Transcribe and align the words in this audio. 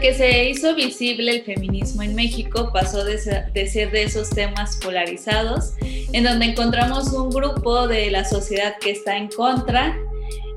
que 0.00 0.14
se 0.14 0.48
hizo 0.48 0.74
visible 0.74 1.30
el 1.32 1.42
feminismo 1.42 2.02
en 2.02 2.14
México, 2.14 2.70
pasó 2.72 3.04
de 3.04 3.18
ser, 3.18 3.52
de 3.52 4.02
esos 4.02 4.30
temas 4.30 4.76
polarizados, 4.82 5.74
en 5.80 6.24
donde 6.24 6.46
encontramos 6.46 7.12
un 7.12 7.30
grupo 7.30 7.86
de 7.86 8.10
la 8.10 8.24
sociedad 8.24 8.78
que 8.78 8.90
está 8.90 9.16
en 9.16 9.28
contra 9.28 9.96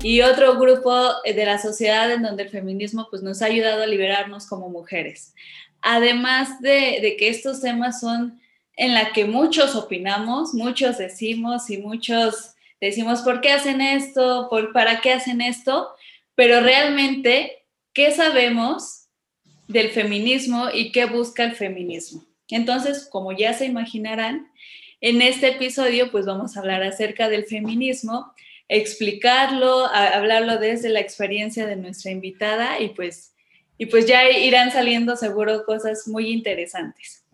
y 0.02 0.22
otro 0.22 0.58
grupo 0.58 0.94
de 1.24 1.44
la 1.44 1.58
sociedad 1.58 2.10
en 2.10 2.22
donde 2.22 2.44
el 2.44 2.48
feminismo 2.48 3.06
pues, 3.10 3.22
nos 3.22 3.42
ha 3.42 3.46
ayudado 3.46 3.82
a 3.82 3.86
liberarnos 3.86 4.46
como 4.46 4.70
mujeres. 4.70 5.34
Además 5.82 6.60
de, 6.60 7.00
de 7.02 7.16
que 7.18 7.28
estos 7.28 7.60
temas 7.60 8.00
son 8.00 8.40
en 8.76 8.94
la 8.94 9.12
que 9.12 9.26
muchos 9.26 9.76
opinamos, 9.76 10.54
muchos 10.54 10.98
decimos 10.98 11.68
y 11.68 11.78
muchos 11.78 12.54
decimos, 12.80 13.20
¿por 13.20 13.40
qué 13.40 13.52
hacen 13.52 13.80
esto? 13.80 14.48
¿Por, 14.48 14.72
¿Para 14.72 15.00
qué 15.00 15.12
hacen 15.12 15.40
esto? 15.40 15.90
Pero 16.34 16.60
realmente 16.60 17.64
¿qué 17.94 18.10
sabemos 18.10 19.03
del 19.68 19.90
feminismo 19.90 20.68
y 20.72 20.92
qué 20.92 21.06
busca 21.06 21.44
el 21.44 21.54
feminismo? 21.54 22.24
Entonces, 22.48 23.08
como 23.10 23.32
ya 23.32 23.54
se 23.54 23.66
imaginarán, 23.66 24.50
en 25.00 25.22
este 25.22 25.48
episodio 25.48 26.10
pues 26.10 26.26
vamos 26.26 26.56
a 26.56 26.60
hablar 26.60 26.82
acerca 26.82 27.28
del 27.28 27.44
feminismo, 27.44 28.32
explicarlo, 28.68 29.86
hablarlo 29.86 30.58
desde 30.58 30.88
la 30.88 31.00
experiencia 31.00 31.66
de 31.66 31.76
nuestra 31.76 32.10
invitada 32.10 32.80
y 32.80 32.90
pues, 32.90 33.34
y 33.76 33.86
pues 33.86 34.06
ya 34.06 34.28
irán 34.30 34.70
saliendo 34.70 35.16
seguro 35.16 35.64
cosas 35.64 36.08
muy 36.08 36.30
interesantes. 36.30 37.24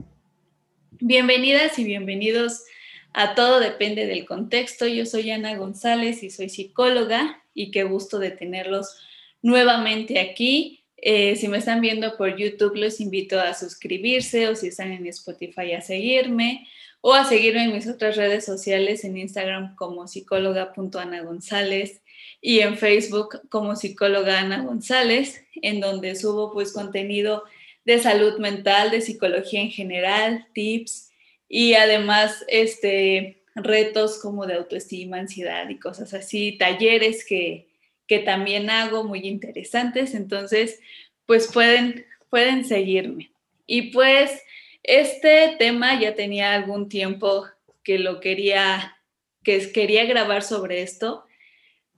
Bienvenidas 1.00 1.78
y 1.78 1.84
bienvenidos 1.84 2.64
a 3.12 3.34
Todo 3.34 3.60
Depende 3.60 4.06
del 4.06 4.24
Contexto. 4.24 4.86
Yo 4.86 5.06
soy 5.06 5.30
Ana 5.30 5.56
González 5.56 6.22
y 6.22 6.30
soy 6.30 6.48
psicóloga 6.48 7.42
y 7.54 7.70
qué 7.70 7.84
gusto 7.84 8.18
de 8.18 8.30
tenerlos 8.30 8.96
nuevamente 9.42 10.20
aquí. 10.20 10.79
Eh, 11.02 11.36
si 11.36 11.48
me 11.48 11.58
están 11.58 11.80
viendo 11.80 12.16
por 12.16 12.36
YouTube, 12.36 12.76
los 12.76 13.00
invito 13.00 13.40
a 13.40 13.54
suscribirse 13.54 14.48
o 14.48 14.54
si 14.54 14.68
están 14.68 14.92
en 14.92 15.06
Spotify 15.06 15.72
a 15.72 15.80
seguirme 15.80 16.66
o 17.00 17.14
a 17.14 17.24
seguirme 17.24 17.64
en 17.64 17.72
mis 17.72 17.88
otras 17.88 18.16
redes 18.16 18.44
sociales 18.44 19.04
en 19.04 19.16
Instagram 19.16 19.74
como 19.76 20.06
psicóloga.ana 20.06 21.22
González 21.22 22.02
y 22.42 22.60
en 22.60 22.76
Facebook 22.76 23.40
como 23.48 23.76
psicóloga 23.76 24.40
Ana 24.40 24.62
González, 24.62 25.44
en 25.62 25.80
donde 25.80 26.14
subo 26.14 26.52
pues 26.52 26.72
contenido 26.72 27.44
de 27.84 27.98
salud 27.98 28.38
mental, 28.38 28.90
de 28.90 29.00
psicología 29.00 29.60
en 29.60 29.70
general, 29.70 30.46
tips 30.54 31.10
y 31.48 31.74
además 31.74 32.44
este 32.48 33.42
retos 33.54 34.18
como 34.18 34.46
de 34.46 34.54
autoestima, 34.54 35.18
ansiedad 35.18 35.68
y 35.68 35.78
cosas 35.78 36.14
así, 36.14 36.56
talleres 36.58 37.24
que, 37.24 37.69
que 38.10 38.18
también 38.18 38.70
hago 38.70 39.04
muy 39.04 39.20
interesantes, 39.20 40.16
entonces 40.16 40.80
pues 41.26 41.46
pueden, 41.46 42.06
pueden 42.28 42.64
seguirme. 42.64 43.30
Y 43.66 43.92
pues 43.92 44.42
este 44.82 45.54
tema 45.60 46.00
ya 46.00 46.16
tenía 46.16 46.54
algún 46.54 46.88
tiempo 46.88 47.46
que 47.84 48.00
lo 48.00 48.18
quería, 48.18 48.96
que 49.44 49.70
quería 49.70 50.06
grabar 50.06 50.42
sobre 50.42 50.82
esto, 50.82 51.24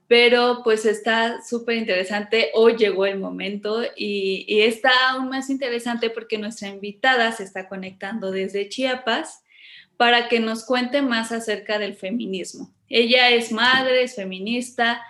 pero 0.06 0.60
pues 0.62 0.84
está 0.84 1.40
súper 1.40 1.77
interesante. 1.77 2.50
Hoy 2.52 2.77
llegó 2.77 3.06
el 3.06 3.18
momento 3.18 3.83
y, 3.96 4.44
y, 4.46 4.60
está 4.60 4.90
aún 5.12 5.30
más 5.30 5.48
interesante 5.48 6.10
porque 6.10 6.36
nuestra 6.36 6.68
invitada 6.68 7.33
se 7.33 7.44
está 7.44 7.70
conectando 7.70 8.30
desde 8.30 8.68
Chiapas 8.68 9.44
para 9.96 10.28
que 10.28 10.40
nos 10.40 10.66
cuente 10.66 11.00
más 11.00 11.33
acerca 11.33 11.78
del 11.78 11.94
feminismo. 11.94 12.70
Ella 12.90 13.30
es 13.30 13.50
madre, 13.50 14.02
es 14.02 14.14
feminista, 14.14 15.02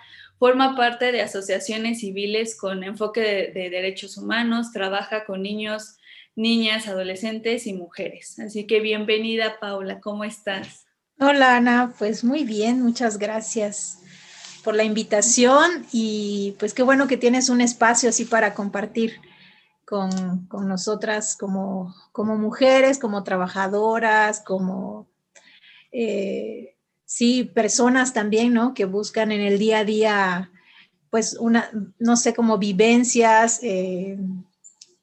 Forma 0.43 0.75
parte 0.75 1.13
de 1.13 1.21
asociaciones 1.21 2.01
civiles 2.01 2.57
con 2.57 2.83
enfoque 2.83 3.21
de, 3.53 3.69
derechos 3.69 4.17
humanos, 4.17 4.73
trabaja 4.73 5.23
con 5.23 5.41
niños, 5.41 5.95
niñas, 6.35 6.89
adolescentes 6.89 7.65
y 7.65 7.71
mujeres. 7.73 8.37
Así 8.39 8.67
que 8.67 8.81
bienvenida, 8.81 9.57
Paula, 9.61 10.01
¿cómo 10.01 10.25
estás? 10.25 10.85
Hola, 11.17 11.55
Ana, 11.55 11.93
pues 11.97 12.25
muy 12.25 12.43
bien, 12.43 12.81
muchas 12.81 13.19
gracias 13.19 13.99
por 14.65 14.75
la 14.75 14.83
invitación 14.83 15.85
y 15.93 16.57
pues 16.59 16.73
qué 16.73 16.83
bueno 16.83 17.07
que 17.07 17.15
tienes 17.15 17.47
un 17.47 17.61
espacio 17.61 18.09
así 18.09 18.25
para 18.25 18.53
compartir 18.53 19.21
con, 19.85 20.49
nosotras 20.67 21.37
como, 21.37 21.95
como 22.11 22.35
mujeres, 22.37 22.99
como 22.99 23.23
trabajadoras, 23.23 24.41
como 24.41 25.07
eh, 25.93 26.72
sí, 27.13 27.43
personas 27.43 28.11
también, 28.11 28.53
¿no? 28.53 28.73
Que 28.73 28.85
buscan 28.85 29.31
en 29.31 29.41
el 29.41 29.59
día 29.59 29.79
a 29.79 29.85
día, 29.85 30.51
pues, 31.11 31.37
una, 31.39 31.69
no 31.99 32.17
sé, 32.17 32.33
como 32.33 32.57
vivencias, 32.57 33.59
eh, 33.61 34.17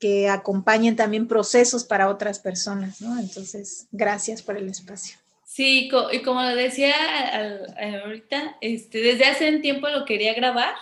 que 0.00 0.28
acompañen 0.28 0.96
también 0.96 1.28
procesos 1.28 1.84
para 1.84 2.08
otras 2.08 2.40
personas, 2.40 3.00
¿no? 3.00 3.16
Entonces, 3.20 3.86
gracias 3.92 4.42
por 4.42 4.56
el 4.56 4.68
espacio. 4.68 5.18
Sí, 5.46 5.88
y 6.12 6.22
como 6.22 6.42
lo 6.42 6.56
decía 6.56 6.94
ahorita, 8.02 8.56
este, 8.60 8.98
desde 8.98 9.26
hace 9.26 9.48
un 9.48 9.60
tiempo 9.60 9.88
lo 9.88 10.04
quería 10.04 10.34
grabar 10.34 10.74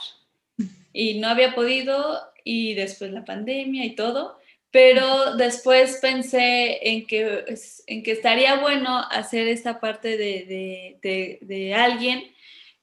y 0.94 1.18
no 1.18 1.28
había 1.28 1.54
podido 1.54 2.20
y 2.42 2.72
después 2.72 3.10
la 3.10 3.26
pandemia 3.26 3.84
y 3.84 3.94
todo, 3.94 4.38
pero 4.78 5.34
después 5.34 5.98
pensé 6.00 6.78
en 6.88 7.04
que, 7.04 7.44
en 7.88 8.04
que 8.04 8.12
estaría 8.12 8.60
bueno 8.60 8.96
hacer 9.10 9.48
esta 9.48 9.80
parte 9.80 10.16
de, 10.16 11.74
alguien 11.76 12.22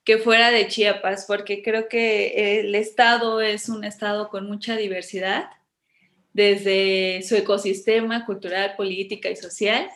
que 0.04 0.18
fuera 0.18 0.50
de 0.50 0.68
Chiapas, 0.68 1.24
porque 1.26 1.62
creo 1.62 1.88
que 1.88 2.60
el 2.60 2.74
estado 2.74 3.40
es 3.40 3.70
un 3.70 3.82
estado 3.82 4.28
con 4.28 4.46
mucha 4.46 4.76
diversidad, 4.76 5.48
desde 6.34 7.22
su 7.22 7.34
ecosistema 7.34 8.26
cultural, 8.26 8.74
política 8.76 9.30
y 9.30 9.36
social, 9.36 9.88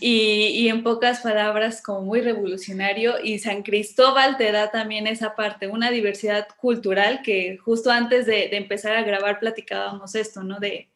y, 0.00 0.46
y, 0.54 0.68
en 0.70 0.82
pocas 0.82 1.20
palabras 1.20 1.82
como 1.82 2.00
muy 2.00 2.22
revolucionario, 2.22 3.16
y 3.22 3.38
San 3.38 3.62
Cristóbal 3.64 4.38
te 4.38 4.50
da 4.50 4.70
también 4.70 5.06
esa 5.06 5.36
parte, 5.36 5.66
una 5.66 5.90
diversidad 5.90 6.48
cultural 6.58 7.20
que 7.22 7.58
justo 7.58 7.90
antes 7.90 8.24
de, 8.24 8.48
de 8.48 8.56
empezar 8.56 8.96
a 8.96 9.02
grabar 9.02 9.40
platicábamos 9.40 10.14
esto, 10.14 10.42
¿no? 10.42 10.58
De, 10.58 10.88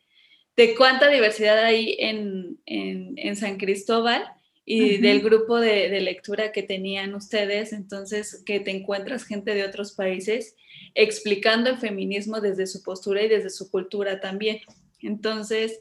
de 0.56 0.74
cuánta 0.74 1.08
diversidad 1.08 1.58
hay 1.64 1.96
en, 1.98 3.36
San 3.36 3.56
Cristóbal 3.56 4.24
y 4.64 4.98
del 4.98 5.20
grupo 5.20 5.58
de, 5.58 6.00
lectura 6.00 6.52
que 6.52 6.62
tenían 6.62 7.14
ustedes, 7.14 7.72
entonces 7.72 8.42
que 8.44 8.60
te 8.60 8.70
encuentras 8.70 9.24
gente 9.24 9.54
de 9.54 9.64
otros 9.64 9.92
países 9.92 10.56
explicando 10.94 11.70
el 11.70 11.78
feminismo 11.78 12.40
desde 12.40 12.66
su 12.66 12.82
postura 12.82 13.22
y 13.22 13.28
desde 13.28 13.50
su 13.50 13.70
cultura 13.70 14.20
también. 14.20 14.60
Entonces, 15.00 15.80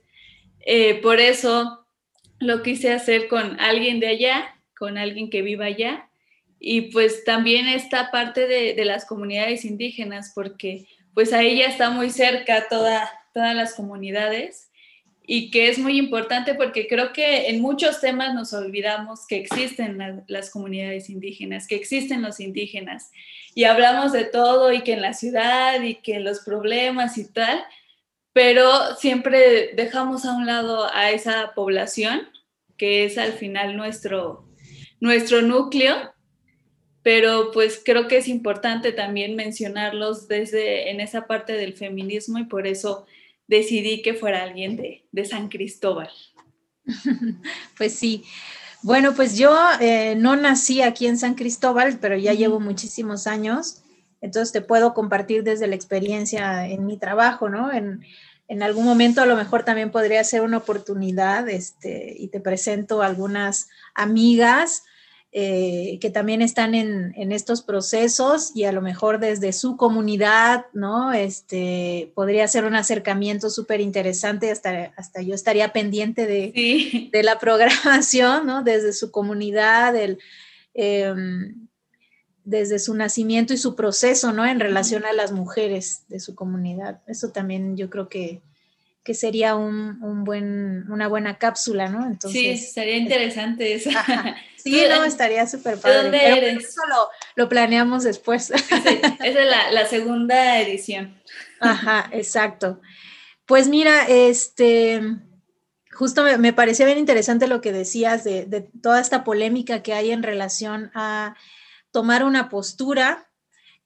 eh, 0.65 0.95
por 1.01 1.19
eso 1.19 1.85
lo 2.39 2.63
quise 2.63 2.91
hacer 2.91 3.27
con 3.27 3.59
alguien 3.59 3.99
de 3.99 4.07
allá, 4.07 4.55
con 4.77 4.97
alguien 4.97 5.29
que 5.29 5.41
viva 5.41 5.65
allá, 5.65 6.09
y 6.59 6.91
pues 6.91 7.23
también 7.23 7.67
esta 7.67 8.11
parte 8.11 8.47
de, 8.47 8.73
de 8.73 8.85
las 8.85 9.05
comunidades 9.05 9.65
indígenas, 9.65 10.31
porque 10.33 10.87
pues 11.13 11.33
ahí 11.33 11.57
ya 11.57 11.65
está 11.65 11.89
muy 11.89 12.09
cerca 12.09 12.67
toda, 12.69 13.09
todas 13.33 13.55
las 13.55 13.73
comunidades 13.73 14.71
y 15.23 15.51
que 15.51 15.69
es 15.69 15.77
muy 15.77 15.97
importante 15.97 16.55
porque 16.55 16.87
creo 16.87 17.13
que 17.13 17.49
en 17.49 17.61
muchos 17.61 18.01
temas 18.01 18.33
nos 18.33 18.53
olvidamos 18.53 19.27
que 19.27 19.37
existen 19.37 20.23
las 20.27 20.49
comunidades 20.49 21.09
indígenas, 21.09 21.67
que 21.67 21.75
existen 21.75 22.21
los 22.21 22.39
indígenas 22.39 23.11
y 23.53 23.65
hablamos 23.65 24.11
de 24.11 24.25
todo 24.25 24.73
y 24.73 24.81
que 24.81 24.93
en 24.93 25.01
la 25.01 25.13
ciudad 25.13 25.81
y 25.81 25.95
que 25.95 26.19
los 26.19 26.39
problemas 26.39 27.17
y 27.17 27.31
tal, 27.31 27.63
pero 28.33 28.95
siempre 28.95 29.71
dejamos 29.75 30.25
a 30.25 30.33
un 30.33 30.45
lado 30.45 30.87
a 30.93 31.11
esa 31.11 31.53
población 31.55 32.27
que 32.77 33.05
es 33.05 33.17
al 33.17 33.33
final 33.33 33.77
nuestro, 33.77 34.49
nuestro 34.99 35.41
núcleo 35.41 36.11
pero 37.03 37.51
pues 37.51 37.81
creo 37.83 38.07
que 38.07 38.17
es 38.17 38.27
importante 38.27 38.91
también 38.91 39.35
mencionarlos 39.35 40.27
desde 40.27 40.91
en 40.91 40.99
esa 40.99 41.25
parte 41.25 41.53
del 41.53 41.73
feminismo 41.73 42.37
y 42.37 42.43
por 42.43 42.67
eso 42.67 43.05
decidí 43.51 44.01
que 44.01 44.13
fuera 44.13 44.43
alguien 44.43 44.77
de, 44.77 45.25
San 45.25 45.49
Cristóbal. 45.49 46.09
Pues 47.77 47.93
sí. 47.93 48.23
Bueno, 48.81 49.13
pues 49.13 49.37
yo 49.37 49.55
eh, 49.79 50.15
no 50.15 50.35
nací 50.35 50.81
aquí 50.81 51.05
en 51.05 51.17
San 51.17 51.35
Cristóbal, 51.35 51.99
pero 51.99 52.17
ya 52.17 52.33
llevo 52.33 52.59
muchísimos 52.59 53.27
años, 53.27 53.83
entonces 54.21 54.51
te 54.51 54.61
puedo 54.61 54.93
compartir 54.93 55.43
desde 55.43 55.67
la 55.67 55.75
experiencia 55.75 56.67
en 56.67 56.85
mi 56.85 56.97
trabajo, 56.97 57.49
¿no? 57.49 57.71
En, 57.71 58.03
en 58.47 58.63
algún 58.63 58.85
momento 58.85 59.21
a 59.21 59.25
lo 59.25 59.35
mejor 59.35 59.63
también 59.63 59.91
podría 59.91 60.23
ser 60.23 60.41
una 60.41 60.57
oportunidad, 60.57 61.47
este, 61.49 62.15
y 62.17 62.29
te 62.29 62.39
presento 62.39 63.03
algunas 63.03 63.67
amigas 63.93 64.83
eh, 65.33 65.97
que 66.01 66.09
también 66.09 66.41
están 66.41 66.75
en, 66.75 67.31
estos 67.31 67.61
procesos 67.61 68.51
y 68.53 68.65
a 68.65 68.73
lo 68.73 68.81
mejor 68.81 69.17
desde 69.17 69.53
su 69.53 69.77
comunidad, 69.77 70.65
¿no? 70.73 71.13
Este, 71.13 72.11
podría 72.15 72.49
ser 72.49 72.65
un 72.65 72.75
acercamiento 72.75 73.49
súper 73.49 73.79
interesante, 73.79 74.51
hasta, 74.51 74.91
hasta 74.97 75.21
yo 75.21 75.33
estaría 75.33 75.71
pendiente 75.71 76.27
de, 76.27 77.09
de, 77.13 77.23
la 77.23 77.39
programación, 77.39 78.45
¿no? 78.45 78.61
Desde 78.61 78.91
su 78.91 79.09
comunidad, 79.09 79.95
em, 80.73 81.67
desde 82.43 82.77
su 82.77 82.93
nacimiento 82.93 83.53
y 83.53 83.57
su 83.57 83.73
proceso, 83.73 84.33
¿no? 84.33 84.45
En 84.45 84.59
relación 84.59 85.05
a 85.05 85.13
las 85.13 85.31
mujeres 85.31 86.03
de 86.09 86.19
su 86.19 86.35
comunidad. 86.35 86.99
Eso 87.07 87.29
también 87.29 87.77
yo 87.77 87.89
creo 87.89 88.09
que 88.09 88.41
que 89.03 89.13
sería 89.15 89.55
un, 89.55 90.23
buen, 90.23 90.91
una 90.91 91.07
buena 91.07 91.37
cápsula, 91.37 91.89
¿no? 91.89 92.05
Entonces, 92.05 92.39
sí, 92.39 92.49
estaría 92.49 92.97
interesante 92.97 93.73
eso. 93.73 93.89
Sí, 94.63 94.83
no, 94.87 95.03
estaría 95.03 95.47
súper 95.47 95.79
padre. 95.79 96.03
¿Dónde 96.03 96.37
eres? 96.37 96.65
Eso 96.65 96.81
lo, 97.35 97.49
planeamos 97.49 98.03
después. 98.03 98.45
Sí, 98.45 98.53
esa 99.23 99.39
es 99.41 99.73
la, 99.73 99.87
segunda 99.87 100.59
edición. 100.61 101.19
Ajá, 101.59 102.07
exacto. 102.11 102.79
Pues 103.47 103.67
mira, 103.67 104.05
este, 104.07 105.01
justo 105.91 106.23
me, 106.37 106.53
parecía 106.53 106.85
bien 106.85 106.99
interesante 106.99 107.47
lo 107.47 107.59
que 107.59 107.71
decías 107.71 108.23
de, 108.23 108.45
de, 108.45 108.61
toda 108.61 109.01
esta 109.01 109.23
polémica 109.23 109.81
que 109.81 109.93
hay 109.93 110.11
en 110.11 110.21
relación 110.21 110.91
a 110.93 111.35
tomar 111.89 112.23
una 112.23 112.47
postura 112.47 113.30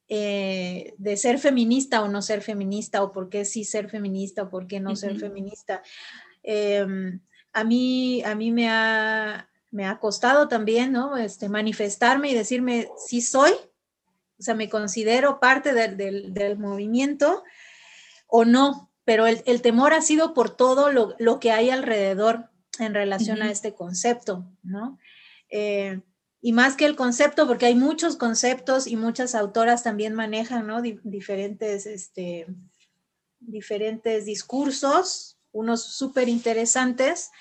eh, 0.08 0.94
de 0.98 1.18
ser 1.18 1.40
feminista 1.40 2.02
o 2.02 2.08
no 2.08 2.22
ser 2.22 2.42
feminista, 2.42 3.02
o 3.04 3.12
por 3.12 3.30
qué 3.30 3.44
sí 3.46 3.64
ser 3.64 3.90
feminista 3.90 4.44
o 4.44 4.50
por 4.50 4.68
qué 4.68 4.80
no 4.80 4.96
ser 4.96 5.20
feminista. 5.20 5.82
Em, 6.44 7.22
a 7.54 7.64
mí, 7.64 8.22
a 8.24 8.36
mí 8.36 8.52
me, 8.52 8.70
ha, 8.70 9.50
me 9.72 9.86
ha 9.86 10.00
costado 10.00 10.48
también, 10.48 10.92
¿no? 10.92 11.18
Este, 11.18 11.50
manifestarme 11.50 12.30
y 12.30 12.36
decirme, 12.36 12.90
sí 12.98 13.22
soy, 13.22 13.52
o 14.38 14.44
sea, 14.44 14.54
me 14.54 14.70
considero 14.70 15.40
parte 15.40 15.74
del, 15.74 16.58
movimiento 16.58 17.44
o 18.28 18.46
no, 18.46 18.92
pero 19.06 19.26
el, 19.28 19.62
temor 19.62 19.94
ha 19.94 20.02
sido 20.02 20.34
por 20.34 20.56
todo 20.56 20.92
lo, 20.92 21.40
que 21.40 21.52
hay 21.52 21.70
alrededor 21.70 22.50
en 22.80 22.94
relación 22.94 23.42
a 23.42 23.50
este 23.50 23.74
concepto, 23.74 24.46
¿no? 24.62 25.00
Eh, 25.50 26.02
y 26.46 26.54
más 26.54 26.76
que 26.76 26.86
el 26.86 26.96
concepto, 26.96 27.48
porque 27.48 27.66
hay 27.66 27.74
muchos 27.74 28.18
conceptos 28.18 28.86
y 28.86 28.98
muchas 28.98 29.34
autoras 29.34 29.82
también 29.82 30.14
manejan 30.14 30.68
¿no? 30.68 30.80
diferentes, 30.80 31.88
este, 31.88 32.46
diferentes 33.40 34.26
discursos, 34.26 35.40
unos 35.52 35.82
súper 35.84 36.30
interesantes. 36.30 37.32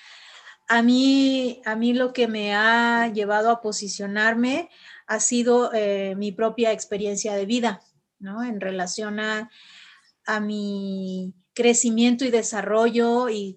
A 0.67 0.81
mí, 0.81 1.61
a 1.65 1.75
mí 1.75 1.93
lo 1.93 2.13
que 2.13 2.27
me 2.27 2.55
ha 2.55 3.07
llevado 3.13 3.51
a 3.51 3.61
posicionarme 3.61 4.71
ha 5.05 5.19
sido 5.19 5.71
eh, 5.71 6.15
mi 6.17 6.31
propia 6.31 6.71
experiencia 6.71 7.35
de 7.35 7.45
vida, 7.45 7.83
¿no? 8.17 8.43
En 8.43 8.59
relación 8.59 9.19
a, 9.19 9.51
a 10.25 10.39
mi 10.39 11.35
crecimiento 11.53 12.25
y 12.25 12.31
desarrollo 12.31 13.29
y 13.29 13.55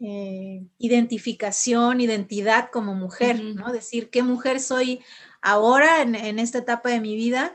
eh, 0.00 0.64
identificación, 0.78 2.00
identidad 2.00 2.70
como 2.70 2.94
mujer, 2.94 3.42
¿no? 3.42 3.72
Decir 3.72 4.10
qué 4.10 4.22
mujer 4.22 4.60
soy 4.60 5.00
ahora 5.40 6.02
en, 6.02 6.38
esta 6.38 6.58
etapa 6.58 6.90
de 6.90 7.00
mi 7.00 7.16
vida 7.16 7.52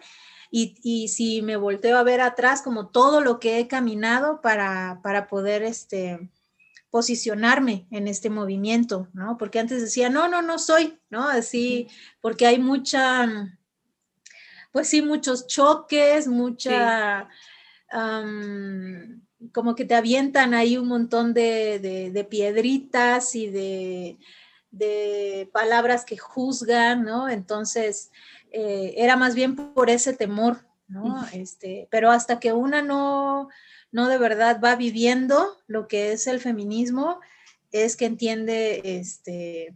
y, 0.51 1.07
si 1.07 1.41
me 1.41 1.55
volteo 1.55 1.97
a 1.97 2.03
ver 2.03 2.19
atrás 2.19 2.61
como 2.61 2.89
todo 2.89 3.21
lo 3.21 3.39
que 3.39 3.59
he 3.59 3.67
caminado 3.69 4.41
para, 4.41 4.99
poder 5.29 5.63
este, 5.63 6.29
posicionarme 6.89 7.87
en 7.91 8.09
este 8.09 8.29
movimiento, 8.29 9.07
¿no? 9.13 9.37
Porque 9.37 9.59
antes 9.59 9.81
decía, 9.81 10.09
no, 10.09 10.27
no, 10.27 10.41
no 10.41 10.59
soy, 10.59 10.99
¿no? 11.09 11.29
Así, 11.29 11.87
porque 12.19 12.45
hay 12.45 12.59
mucha, 12.59 13.57
pues 14.73 14.89
sí, 14.89 15.01
muchos 15.01 15.47
choques, 15.47 16.27
mucha 16.27 17.29
como 19.51 19.75
que 19.75 19.85
te 19.85 19.95
avientan 19.95 20.53
ahí 20.53 20.77
un 20.77 20.87
montón 20.87 21.33
de, 21.33 22.27
piedritas 22.29 23.35
y 23.35 23.47
de, 23.49 24.17
palabras 25.51 26.05
que 26.05 26.17
juzgan, 26.17 27.03
¿no? 27.03 27.29
Entonces, 27.29 28.11
eh, 28.51 28.93
era 28.97 29.15
más 29.15 29.35
bien 29.35 29.55
por 29.55 29.89
ese 29.89 30.13
temor, 30.13 30.65
¿no? 30.87 31.25
Este, 31.33 31.87
pero 31.91 32.11
hasta 32.11 32.39
que 32.39 32.53
una 32.53 32.81
no, 32.81 33.49
no 33.91 34.07
de 34.07 34.17
verdad 34.17 34.59
va 34.63 34.75
viviendo 34.75 35.59
lo 35.67 35.87
que 35.87 36.13
es 36.13 36.27
el 36.27 36.39
feminismo, 36.39 37.19
es 37.71 37.95
que 37.95 38.05
entiende 38.05 38.81
este, 38.83 39.75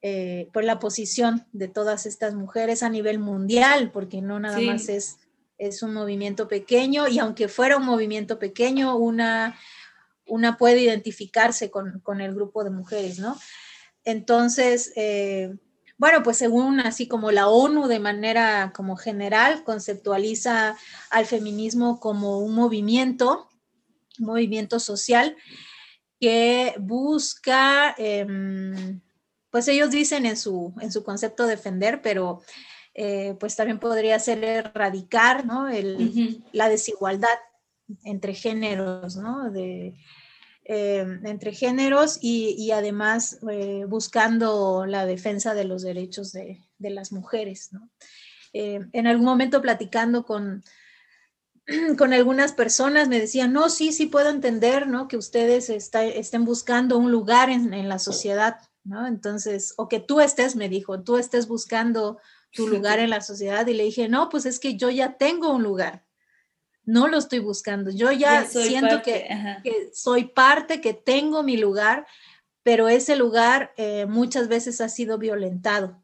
eh, 0.00 0.48
pues 0.52 0.64
la 0.64 0.78
posición 0.78 1.46
de 1.52 1.68
todas 1.68 2.06
estas 2.06 2.34
mujeres 2.34 2.82
a 2.82 2.88
nivel 2.88 3.18
mundial, 3.18 3.90
porque 3.90 4.22
no 4.22 4.38
nada 4.38 4.60
más 4.60 4.88
es 4.88 5.18
es 5.58 5.82
un 5.82 5.92
movimiento 5.92 6.48
pequeño 6.48 7.08
y 7.08 7.18
aunque 7.18 7.48
fuera 7.48 7.76
un 7.76 7.84
movimiento 7.84 8.38
pequeño, 8.38 8.96
una, 8.96 9.58
una 10.24 10.56
puede 10.56 10.80
identificarse 10.80 11.70
con, 11.70 12.20
el 12.20 12.34
grupo 12.34 12.64
de 12.64 12.70
mujeres, 12.70 13.18
¿no? 13.18 13.36
Entonces, 14.04 14.92
eh, 14.96 15.52
bueno, 15.98 16.22
pues 16.22 16.36
según 16.36 16.78
así 16.78 17.08
como 17.08 17.32
la 17.32 17.48
ONU 17.48 17.88
de 17.88 17.98
manera 17.98 18.72
como 18.74 18.96
general 18.96 19.64
conceptualiza 19.64 20.76
al 21.10 21.26
feminismo 21.26 21.98
como 21.98 22.38
un 22.38 22.54
movimiento, 22.54 23.48
un 24.20 24.26
movimiento 24.26 24.78
social 24.78 25.36
que 26.20 26.74
busca, 26.78 27.94
em, 27.98 29.00
pues 29.50 29.66
ellos 29.66 29.90
dicen 29.90 30.24
en 30.24 30.36
su, 30.36 30.72
en 30.80 30.92
su 30.92 31.02
concepto 31.02 31.46
defender, 31.46 32.00
pero 32.00 32.42
eh, 33.00 33.36
pues 33.38 33.54
también 33.54 33.78
podría 33.78 34.18
ser 34.18 34.42
erradicar 34.42 35.46
¿no? 35.46 35.68
la 36.50 36.68
desigualdad 36.68 37.38
entre 38.02 38.34
géneros, 38.34 39.14
¿no? 39.14 39.52
De, 39.52 39.94
eh, 40.64 41.06
entre 41.22 41.52
géneros 41.52 42.18
y, 42.20 42.72
además 42.72 43.38
eh, 43.48 43.84
buscando 43.86 44.84
la 44.84 45.06
defensa 45.06 45.54
de 45.54 45.62
los 45.62 45.82
derechos 45.82 46.32
de, 46.32 46.58
las 46.80 47.12
mujeres. 47.12 47.72
¿no? 47.72 47.88
en 48.52 49.06
algún 49.06 49.26
momento 49.26 49.62
platicando 49.62 50.24
con, 50.24 50.64
con 51.98 52.12
algunas 52.12 52.52
personas 52.52 53.08
me 53.08 53.20
decían, 53.20 53.52
no, 53.52 53.68
sí, 53.68 53.92
sí 53.92 54.06
puedo 54.06 54.28
entender 54.28 54.88
¿no? 54.88 55.06
que 55.06 55.16
ustedes 55.16 55.70
estén 55.70 56.44
buscando 56.44 56.98
un 56.98 57.12
lugar 57.12 57.48
en, 57.48 57.72
en 57.74 57.88
la 57.88 58.00
sociedad, 58.00 58.58
¿no? 58.82 59.06
Entonces, 59.06 59.74
o 59.76 59.88
que 59.88 60.00
tú 60.00 60.20
estés, 60.20 60.56
me 60.56 60.68
dijo, 60.68 61.00
tú 61.04 61.16
estés 61.16 61.46
buscando 61.46 62.18
tu 62.52 62.68
lugar 62.68 62.98
en 62.98 63.10
la 63.10 63.20
sociedad. 63.20 63.66
Y 63.66 63.74
le 63.74 63.84
dije, 63.84 64.08
no, 64.08 64.28
pues 64.28 64.46
es 64.46 64.58
que 64.58 64.76
yo 64.76 64.90
ya 64.90 65.16
tengo 65.16 65.50
un 65.52 65.62
lugar, 65.62 66.06
no 66.84 67.06
lo 67.06 67.18
estoy 67.18 67.40
buscando, 67.40 67.90
yo 67.90 68.10
ya, 68.12 68.46
siento 68.46 69.02
que, 69.02 69.28
soy 69.92 70.24
parte, 70.24 70.80
que 70.80 70.94
tengo 70.94 71.42
mi 71.42 71.58
lugar, 71.58 72.06
pero 72.62 72.88
ese 72.88 73.16
lugar 73.16 73.72
eh, 73.76 74.06
muchas 74.06 74.48
veces 74.48 74.80
ha 74.80 74.88
sido 74.88 75.18
violentado. 75.18 76.02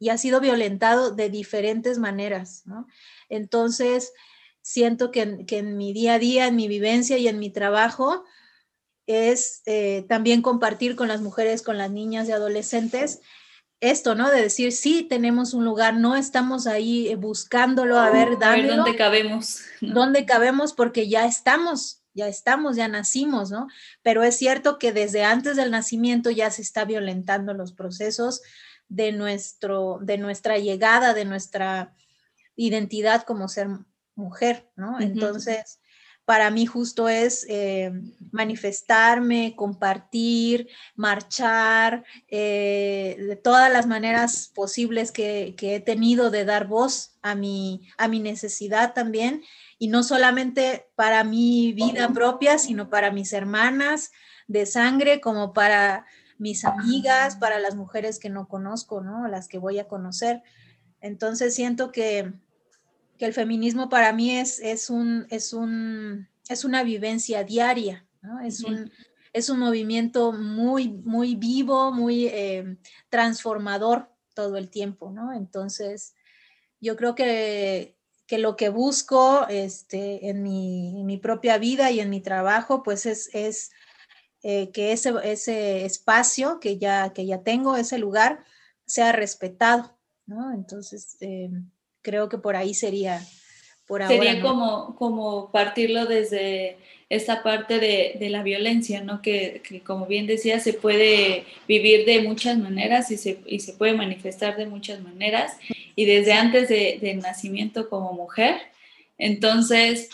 Y 0.00 0.08
ha 0.08 0.18
sido 0.18 0.40
violentado 0.40 1.12
de 1.12 1.30
diferentes 1.30 1.98
maneras, 1.98 2.62
¿no? 2.66 2.88
Entonces, 3.28 4.12
siento 4.60 5.10
que, 5.10 5.44
en 5.48 5.76
mi 5.76 5.92
día 5.92 6.14
a 6.14 6.18
día, 6.18 6.46
en 6.48 6.56
mi 6.56 6.68
vivencia 6.68 7.16
y 7.16 7.28
en 7.28 7.38
mi 7.38 7.50
trabajo, 7.50 8.24
es 9.06 9.62
eh, 9.66 10.04
también 10.08 10.42
compartir 10.42 10.96
con 10.96 11.06
las 11.06 11.20
mujeres, 11.20 11.62
con 11.62 11.78
las 11.78 11.90
niñas 11.90 12.28
y 12.28 12.32
adolescentes, 12.32 13.20
esto, 13.90 14.14
¿no? 14.14 14.30
De 14.30 14.42
decir, 14.42 14.72
sí, 14.72 15.02
tenemos 15.02 15.54
un 15.54 15.64
lugar, 15.64 15.94
no 15.94 16.16
estamos 16.16 16.66
ahí 16.66 17.08
eh, 17.08 17.16
buscándolo, 17.16 17.98
a 17.98 18.10
ver, 18.10 18.38
dónde 18.38 18.96
cabemos. 18.96 19.60
¿Dónde 19.80 20.24
cabemos? 20.26 20.72
Porque 20.72 21.08
ya 21.08 21.26
estamos, 21.26 22.02
ya 22.14 22.28
estamos, 22.28 22.76
ya 22.76 22.88
nacimos, 22.88 23.50
¿no? 23.50 23.68
Pero 24.02 24.22
es 24.22 24.36
cierto 24.36 24.78
que 24.78 24.92
desde 24.92 25.24
antes 25.24 25.56
del 25.56 25.70
nacimiento 25.70 26.30
ya 26.30 26.50
se 26.50 26.62
está 26.62 26.84
violentando 26.84 27.54
los 27.54 27.72
procesos 27.72 28.42
de, 28.88 29.12
nuestro, 29.12 29.98
de 30.02 30.18
nuestra 30.18 30.58
llegada, 30.58 31.14
de 31.14 31.24
nuestra 31.24 31.94
identidad 32.56 33.22
como 33.22 33.48
ser 33.48 33.68
mujer, 34.14 34.68
¿no? 34.76 35.00
Entonces, 35.00 35.80
para 36.24 36.50
mí 36.50 36.64
justo 36.64 37.08
es 37.08 37.46
eh, 37.48 37.92
manifestarme, 38.32 39.54
compartir, 39.56 40.68
marchar, 40.94 42.04
eh, 42.28 43.16
de 43.18 43.36
todas 43.36 43.70
las 43.70 43.86
maneras 43.86 44.50
posibles 44.54 45.12
que, 45.12 45.54
he 45.60 45.80
tenido 45.80 46.30
de 46.30 46.44
dar 46.44 46.66
voz 46.66 47.18
a 47.22 47.34
mi, 47.34 47.88
a 47.98 48.08
mi 48.08 48.20
necesidad 48.20 48.94
también, 48.94 49.42
y 49.78 49.88
no 49.88 50.02
solamente 50.02 50.86
para 50.94 51.24
mi 51.24 51.72
vida 51.72 52.08
propia, 52.08 52.58
sino 52.58 52.88
para 52.88 53.10
mis 53.10 53.32
hermanas 53.32 54.10
de 54.46 54.66
sangre, 54.66 55.20
como 55.20 55.52
para 55.52 56.06
mis 56.38 56.64
amigas, 56.64 57.36
para 57.36 57.58
las 57.58 57.74
mujeres 57.74 58.18
que 58.18 58.30
no 58.30 58.48
conozco, 58.48 59.00
¿no? 59.02 59.28
Las 59.28 59.46
que 59.46 59.58
voy 59.58 59.78
a 59.78 59.88
conocer. 59.88 60.42
Entonces 61.00 61.54
siento 61.54 61.92
que 61.92 62.32
que 63.18 63.26
el 63.26 63.32
feminismo 63.32 63.88
para 63.88 64.12
mí 64.12 64.36
es, 64.36 64.58
es, 64.60 64.90
un, 64.90 65.26
es, 65.30 65.52
un, 65.52 66.28
es 66.48 66.64
una 66.64 66.82
vivencia 66.82 67.44
diaria, 67.44 68.06
es, 68.44 68.62
un, 68.62 68.90
es 69.32 69.50
un 69.50 69.58
movimiento 69.58 70.32
muy, 70.32 70.88
muy 70.88 71.34
vivo, 71.34 71.92
muy 71.92 72.26
eh, 72.26 72.76
transformador 73.10 74.10
todo 74.34 74.56
el 74.56 74.70
tiempo, 74.70 75.10
¿no? 75.10 75.32
Entonces, 75.32 76.14
yo 76.80 76.96
creo 76.96 77.14
que, 77.14 77.96
lo 78.30 78.56
que 78.56 78.68
busco 78.68 79.46
este, 79.48 80.28
en, 80.28 80.42
mi, 80.42 81.18
propia 81.18 81.56
vida 81.58 81.92
y 81.92 82.00
en 82.00 82.10
mi 82.10 82.20
trabajo, 82.20 82.82
pues 82.82 83.06
es, 83.06 83.30
es 83.32 83.70
eh, 84.42 84.72
que 84.72 84.90
ese, 84.90 85.14
ese 85.22 85.84
espacio 85.84 86.58
que 86.58 86.78
ya, 86.78 87.12
que 87.12 87.26
ya 87.26 87.42
tengo, 87.42 87.76
ese 87.76 87.98
lugar, 87.98 88.44
sea 88.86 89.12
respetado, 89.12 89.96
¿no? 90.26 90.52
Entonces, 90.52 91.16
eh, 91.20 91.50
creo 92.04 92.28
que 92.28 92.38
por 92.38 92.54
ahí 92.54 92.74
sería, 92.74 93.20
por 93.88 94.06
Sería 94.06 94.40
como, 94.40 94.94
como 94.94 95.50
partirlo 95.50 96.06
desde 96.06 96.76
esta 97.10 97.42
parte 97.42 97.78
de, 97.78 98.16
de 98.18 98.30
la 98.30 98.42
violencia, 98.42 99.02
¿no? 99.02 99.20
Que, 99.20 99.60
que, 99.66 99.80
como 99.80 100.06
bien 100.06 100.26
decía, 100.26 100.60
se 100.60 100.72
puede 100.72 101.44
vivir 101.66 102.06
de 102.06 102.22
muchas 102.22 102.56
maneras 102.58 103.10
y 103.10 103.16
se, 103.16 103.40
y 103.46 103.60
se 103.60 103.74
puede 103.74 103.94
manifestar 103.94 104.56
de 104.56 104.66
muchas 104.66 105.00
maneras 105.00 105.56
y 105.96 106.04
desde 106.04 106.32
antes 106.32 106.68
de, 106.68 106.98
del 107.00 107.18
nacimiento 107.18 107.88
como 107.88 108.12
mujer. 108.12 108.56
Entonces, 109.18 110.10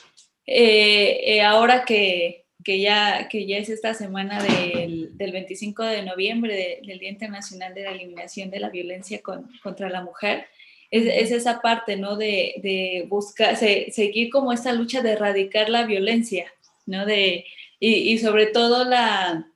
eh, 0.46 1.20
eh, 1.24 1.42
ahora 1.42 1.84
que, 1.84 2.46
que, 2.64 2.80
ya, 2.80 3.28
que 3.28 3.46
ya 3.46 3.58
es 3.58 3.68
esta 3.68 3.94
semana 3.94 4.42
del, 4.42 5.16
del 5.16 5.32
25 5.32 5.84
de 5.84 6.02
noviembre, 6.02 6.80
del 6.84 6.98
Día 6.98 7.10
Internacional 7.10 7.72
de 7.72 7.84
la 7.84 7.92
Eliminación 7.92 8.50
de 8.50 8.60
la 8.60 8.68
Violencia 8.68 9.20
contra 9.62 9.88
la 9.88 10.02
Mujer, 10.02 10.46
es, 10.90 11.30
esa 11.30 11.60
parte, 11.60 11.96
¿no? 11.96 12.16
De, 12.16 13.06
buscar, 13.08 13.56
seguir 13.56 14.30
como 14.30 14.52
esta 14.52 14.72
lucha 14.72 15.02
de 15.02 15.12
erradicar 15.12 15.68
la 15.68 15.84
violencia, 15.84 16.52
¿no? 16.86 17.06
De, 17.06 17.46
y, 17.78 18.18
sobre 18.18 18.46
todo 18.46 18.84
la, 18.84 19.46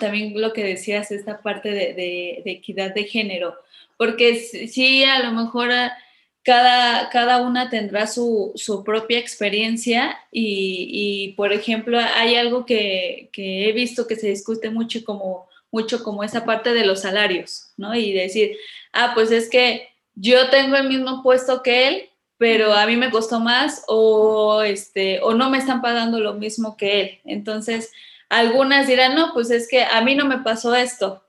también 0.00 0.40
lo 0.40 0.52
que 0.52 0.64
decías, 0.64 1.10
esta 1.10 1.42
parte 1.42 1.70
de, 1.70 2.42
equidad 2.44 2.94
de 2.94 3.04
género, 3.04 3.56
porque 3.96 4.36
sí, 4.36 5.04
a 5.04 5.22
lo 5.22 5.32
mejor 5.32 5.70
ah, 5.70 5.96
cada, 6.42 7.08
cada 7.10 7.40
una 7.42 7.70
tendrá 7.70 8.06
su, 8.06 8.52
propia 8.84 9.18
experiencia 9.18 10.18
y, 10.32 11.34
por 11.36 11.52
ejemplo, 11.52 11.98
hay 11.98 12.36
algo 12.36 12.66
que, 12.66 13.30
que, 13.32 13.68
he 13.68 13.72
visto 13.72 14.06
que 14.06 14.16
se 14.16 14.28
discute 14.28 14.70
mucho 14.70 15.04
como, 15.04 15.48
mucho 15.70 16.02
como 16.02 16.24
esa 16.24 16.44
parte 16.44 16.72
de 16.74 16.84
los 16.84 17.02
salarios, 17.02 17.72
¿no? 17.76 17.94
Y 17.94 18.12
decir, 18.12 18.56
ah, 18.92 19.12
pues 19.14 19.30
es 19.30 19.48
que 19.48 19.93
yo 20.14 20.50
tengo 20.50 20.76
el 20.76 20.88
mismo 20.88 21.22
puesto 21.22 21.62
que 21.62 21.88
él, 21.88 22.10
pero 22.38 22.72
a 22.72 22.86
mí 22.86 22.96
me 22.96 23.10
costó 23.10 23.40
más 23.40 23.84
o, 23.88 24.62
este, 24.62 25.20
o 25.22 25.34
no 25.34 25.50
me 25.50 25.58
están 25.58 25.80
pagando 25.82 26.20
lo 26.20 26.34
mismo 26.34 26.76
que 26.76 27.00
él. 27.00 27.20
Entonces, 27.24 27.92
algunas 28.28 28.86
dirán, 28.86 29.14
no, 29.14 29.32
pues 29.32 29.50
es 29.50 29.68
que 29.68 29.82
a 29.82 30.00
mí 30.00 30.14
no 30.14 30.24
me 30.26 30.38
pasó 30.38 30.74
esto, 30.74 31.24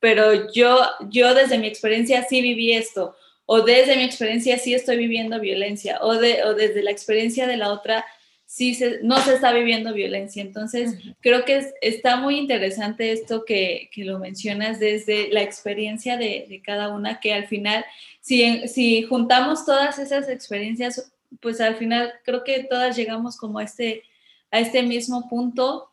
pero 0.00 0.52
yo, 0.52 0.78
yo 1.10 1.34
desde 1.34 1.58
mi 1.58 1.66
experiencia 1.66 2.24
sí 2.28 2.42
viví 2.42 2.72
esto, 2.72 3.16
o 3.46 3.62
desde 3.62 3.96
mi 3.96 4.04
experiencia 4.04 4.58
sí 4.58 4.74
estoy 4.74 4.96
viviendo 4.96 5.40
violencia, 5.40 5.98
o, 6.02 6.14
de, 6.14 6.44
o 6.44 6.54
desde 6.54 6.82
la 6.82 6.90
experiencia 6.90 7.46
de 7.46 7.56
la 7.56 7.72
otra 7.72 8.04
sí 8.52 8.78
no 9.02 9.18
se 9.22 9.36
está 9.36 9.50
viviendo 9.50 9.94
violencia. 9.94 10.42
Entonces, 10.42 10.98
creo 11.20 11.46
que 11.46 11.72
está 11.80 12.16
muy 12.16 12.36
interesante 12.36 13.10
esto 13.10 13.46
que, 13.46 13.88
lo 13.96 14.18
mencionas 14.18 14.78
desde 14.78 15.32
la 15.32 15.40
experiencia 15.40 16.18
de, 16.18 16.60
cada 16.62 16.90
una, 16.90 17.18
que 17.18 17.32
al 17.32 17.46
final, 17.46 17.82
si, 18.20 18.68
si 18.68 19.04
juntamos 19.04 19.64
todas 19.64 19.98
esas 19.98 20.28
experiencias, 20.28 21.10
pues 21.40 21.62
al 21.62 21.76
final 21.76 22.12
creo 22.24 22.44
que 22.44 22.64
todas 22.64 22.94
llegamos 22.94 23.38
como 23.38 23.58
a 23.58 23.64
este, 23.64 24.02
a 24.50 24.60
este 24.60 24.82
mismo 24.82 25.30
punto 25.30 25.90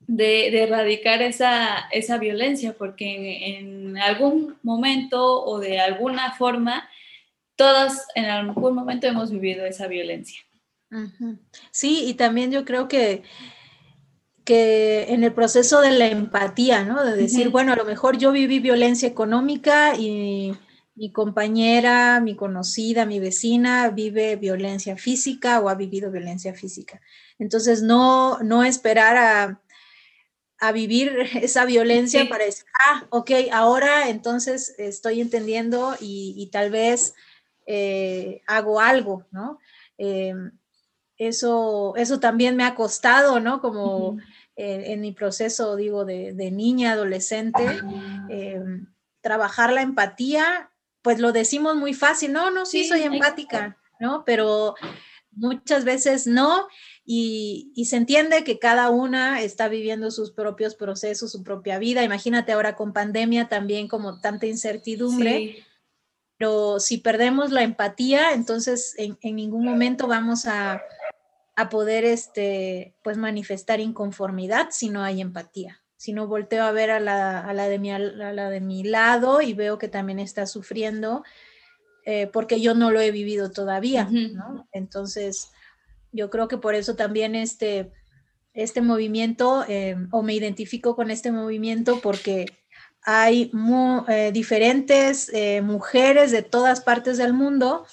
de, 0.00 0.62
erradicar 0.62 1.22
esa, 1.22 1.88
esa, 1.90 2.18
violencia, 2.18 2.74
porque 2.74 3.60
en, 3.60 3.96
algún 3.96 4.58
momento 4.62 5.42
o 5.42 5.58
de 5.58 5.80
alguna 5.80 6.34
forma, 6.34 6.86
todas 7.56 8.06
en 8.14 8.26
algún 8.26 8.74
momento 8.74 9.06
hemos 9.06 9.30
vivido 9.30 9.64
esa 9.64 9.86
violencia. 9.86 10.42
Sí, 11.70 12.04
y 12.06 12.14
también 12.14 12.50
yo 12.50 12.64
creo 12.64 12.88
que, 12.88 13.22
que 14.44 15.12
en 15.12 15.24
el 15.24 15.34
proceso 15.34 15.80
de 15.80 15.92
la 15.92 16.06
empatía, 16.06 16.84
¿no? 16.84 17.04
De 17.04 17.14
decir, 17.16 17.50
bueno, 17.50 17.72
a 17.72 17.76
lo 17.76 17.84
mejor 17.84 18.16
yo 18.16 18.32
viví 18.32 18.58
violencia 18.60 19.08
económica 19.08 19.94
y 19.96 20.56
mi 20.98 21.12
compañera, 21.12 22.20
mi 22.20 22.34
conocida, 22.34 23.06
mi 23.06 23.20
vecina 23.20 23.90
vive 23.90 24.34
violencia 24.34 24.96
física 24.96 25.60
o 25.60 25.68
ha 25.68 25.74
vivido 25.74 26.10
violencia 26.10 26.54
física. 26.54 27.00
Entonces, 27.38 27.82
no, 27.82 28.38
no 28.40 28.64
esperar 28.64 29.60
a, 30.60 30.72
vivir 30.72 31.12
esa 31.40 31.64
violencia 31.66 32.28
para 32.28 32.44
decir, 32.44 32.64
ah, 32.84 33.06
ok, 33.10 33.30
ahora 33.52 34.08
entonces 34.08 34.74
estoy 34.78 35.20
entendiendo 35.20 35.94
y, 36.00 36.48
tal 36.50 36.70
vez 36.70 37.14
eh, 37.66 38.42
hago 38.46 38.80
algo, 38.80 39.24
¿no? 39.30 39.60
Em, 39.98 40.50
eso, 41.18 41.94
eso 41.96 42.20
también 42.20 42.56
me 42.56 42.64
ha 42.64 42.74
costado, 42.74 43.40
¿no? 43.40 43.60
Como 43.60 44.18
en, 44.56 45.00
mi 45.00 45.12
proceso, 45.12 45.76
digo, 45.76 46.04
de, 46.04 46.50
niña, 46.50 46.92
adolescente, 46.92 47.62
em, 48.28 48.86
trabajar 49.20 49.72
la 49.72 49.82
empatía, 49.82 50.70
pues 51.02 51.18
lo 51.18 51.32
decimos 51.32 51.76
muy 51.76 51.94
fácil, 51.94 52.32
no, 52.32 52.50
no, 52.50 52.66
sí, 52.66 52.84
soy 52.84 53.02
empática, 53.02 53.76
¿no? 54.00 54.24
Pero 54.24 54.74
muchas 55.30 55.84
veces 55.84 56.26
no, 56.26 56.66
y, 57.10 57.72
se 57.86 57.96
entiende 57.96 58.44
que 58.44 58.58
cada 58.58 58.90
una 58.90 59.40
está 59.40 59.68
viviendo 59.68 60.10
sus 60.10 60.30
propios 60.30 60.74
procesos, 60.74 61.32
su 61.32 61.42
propia 61.42 61.78
vida. 61.78 62.04
Imagínate 62.04 62.52
ahora 62.52 62.76
con 62.76 62.92
pandemia 62.92 63.48
también 63.48 63.88
como 63.88 64.20
tanta 64.20 64.44
incertidumbre. 64.44 65.64
Pero 66.36 66.78
si 66.80 66.98
perdemos 66.98 67.50
la 67.50 67.62
empatía, 67.62 68.34
entonces 68.34 68.94
en, 68.98 69.16
ningún 69.22 69.64
momento 69.64 70.06
vamos 70.06 70.44
a, 70.44 70.82
a 71.58 71.68
poder 71.70 72.04
este, 72.04 72.94
pues 73.02 73.16
manifestar 73.16 73.80
inconformidad 73.80 74.68
si 74.70 74.90
no 74.90 75.02
hay 75.02 75.20
empatía. 75.20 75.82
Si 75.96 76.12
no 76.12 76.28
volteo 76.28 76.62
a 76.62 76.70
ver 76.70 76.92
a 76.92 77.00
la, 77.00 77.40
a 77.40 77.52
la, 77.52 77.68
de, 77.68 77.80
mi, 77.80 77.90
a 77.90 77.98
la 77.98 78.48
de 78.48 78.60
mi 78.60 78.84
lado 78.84 79.42
y 79.42 79.54
veo 79.54 79.76
que 79.76 79.88
también 79.88 80.20
está 80.20 80.46
sufriendo, 80.46 81.24
eh, 82.04 82.28
porque 82.32 82.60
yo 82.60 82.76
no 82.76 82.92
lo 82.92 83.00
he 83.00 83.10
vivido 83.10 83.50
todavía, 83.50 84.08
¿no? 84.08 84.68
Entonces, 84.70 85.50
yo 86.12 86.30
creo 86.30 86.46
que 86.46 86.58
por 86.58 86.76
eso 86.76 86.94
también 86.94 87.34
este, 87.34 87.90
este 88.54 88.80
movimiento, 88.80 89.64
eh, 89.66 89.96
o 90.12 90.22
me 90.22 90.34
identifico 90.34 90.94
con 90.94 91.10
este 91.10 91.32
movimiento, 91.32 91.98
porque 92.00 92.46
hay 93.02 93.50
eh, 94.06 94.30
diferentes 94.32 95.32
mujeres 95.64 96.30
de 96.30 96.42
todas 96.42 96.82
partes 96.82 97.18
del 97.18 97.32
mundo 97.32 97.84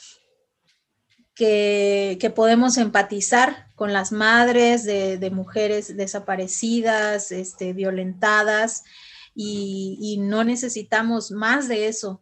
que, 1.35 2.31
podemos 2.33 2.77
empatizar 2.77 3.67
con 3.75 3.93
las 3.93 4.11
madres 4.11 4.85
de, 4.85 5.29
mujeres 5.31 5.95
desaparecidas, 5.95 7.31
este, 7.31 7.73
violentadas, 7.73 8.83
y, 9.35 10.17
no 10.21 10.43
necesitamos 10.43 11.31
más 11.31 11.67
de 11.67 11.87
eso. 11.87 12.21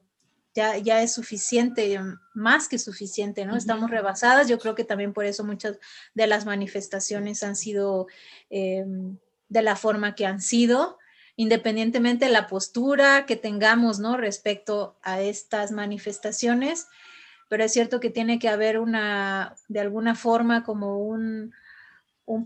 Ya, 0.56 0.78
ya 0.78 1.02
es 1.02 1.14
suficiente, 1.14 2.00
más 2.36 2.68
que 2.68 2.78
suficiente, 2.78 3.44
¿no? 3.46 3.56
Estamos 3.56 3.90
rebasadas. 3.90 4.48
Yo 4.48 4.60
creo 4.60 4.76
que 4.76 4.84
también 4.84 5.12
por 5.12 5.26
eso 5.26 5.44
muchas 5.44 5.80
de 6.14 6.28
las 6.28 6.46
manifestaciones 6.46 7.42
han 7.42 7.56
sido 7.56 8.06
em, 8.52 9.18
de 9.50 9.62
la 9.64 9.76
forma 9.76 10.14
que 10.14 10.28
han 10.28 10.42
sido, 10.42 11.00
independientemente 11.36 12.26
de 12.26 12.32
la 12.32 12.46
postura 12.46 13.26
que 13.26 13.36
tengamos, 13.36 13.98
¿no? 13.98 14.16
Respecto 14.16 14.96
a 15.02 15.22
estas 15.22 15.72
manifestaciones, 15.72 16.88
pero 17.50 17.64
es 17.64 17.74
cierto 17.74 18.00
que 18.00 18.10
tiene 18.10 18.40
que 18.40 18.50
haber 18.50 18.80
una, 18.80 19.56
de 19.68 19.80
alguna 19.80 20.16
forma, 20.16 20.64
como 20.64 21.00
un, 21.00 21.54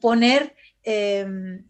poner 0.01 0.55
em, 0.83 1.65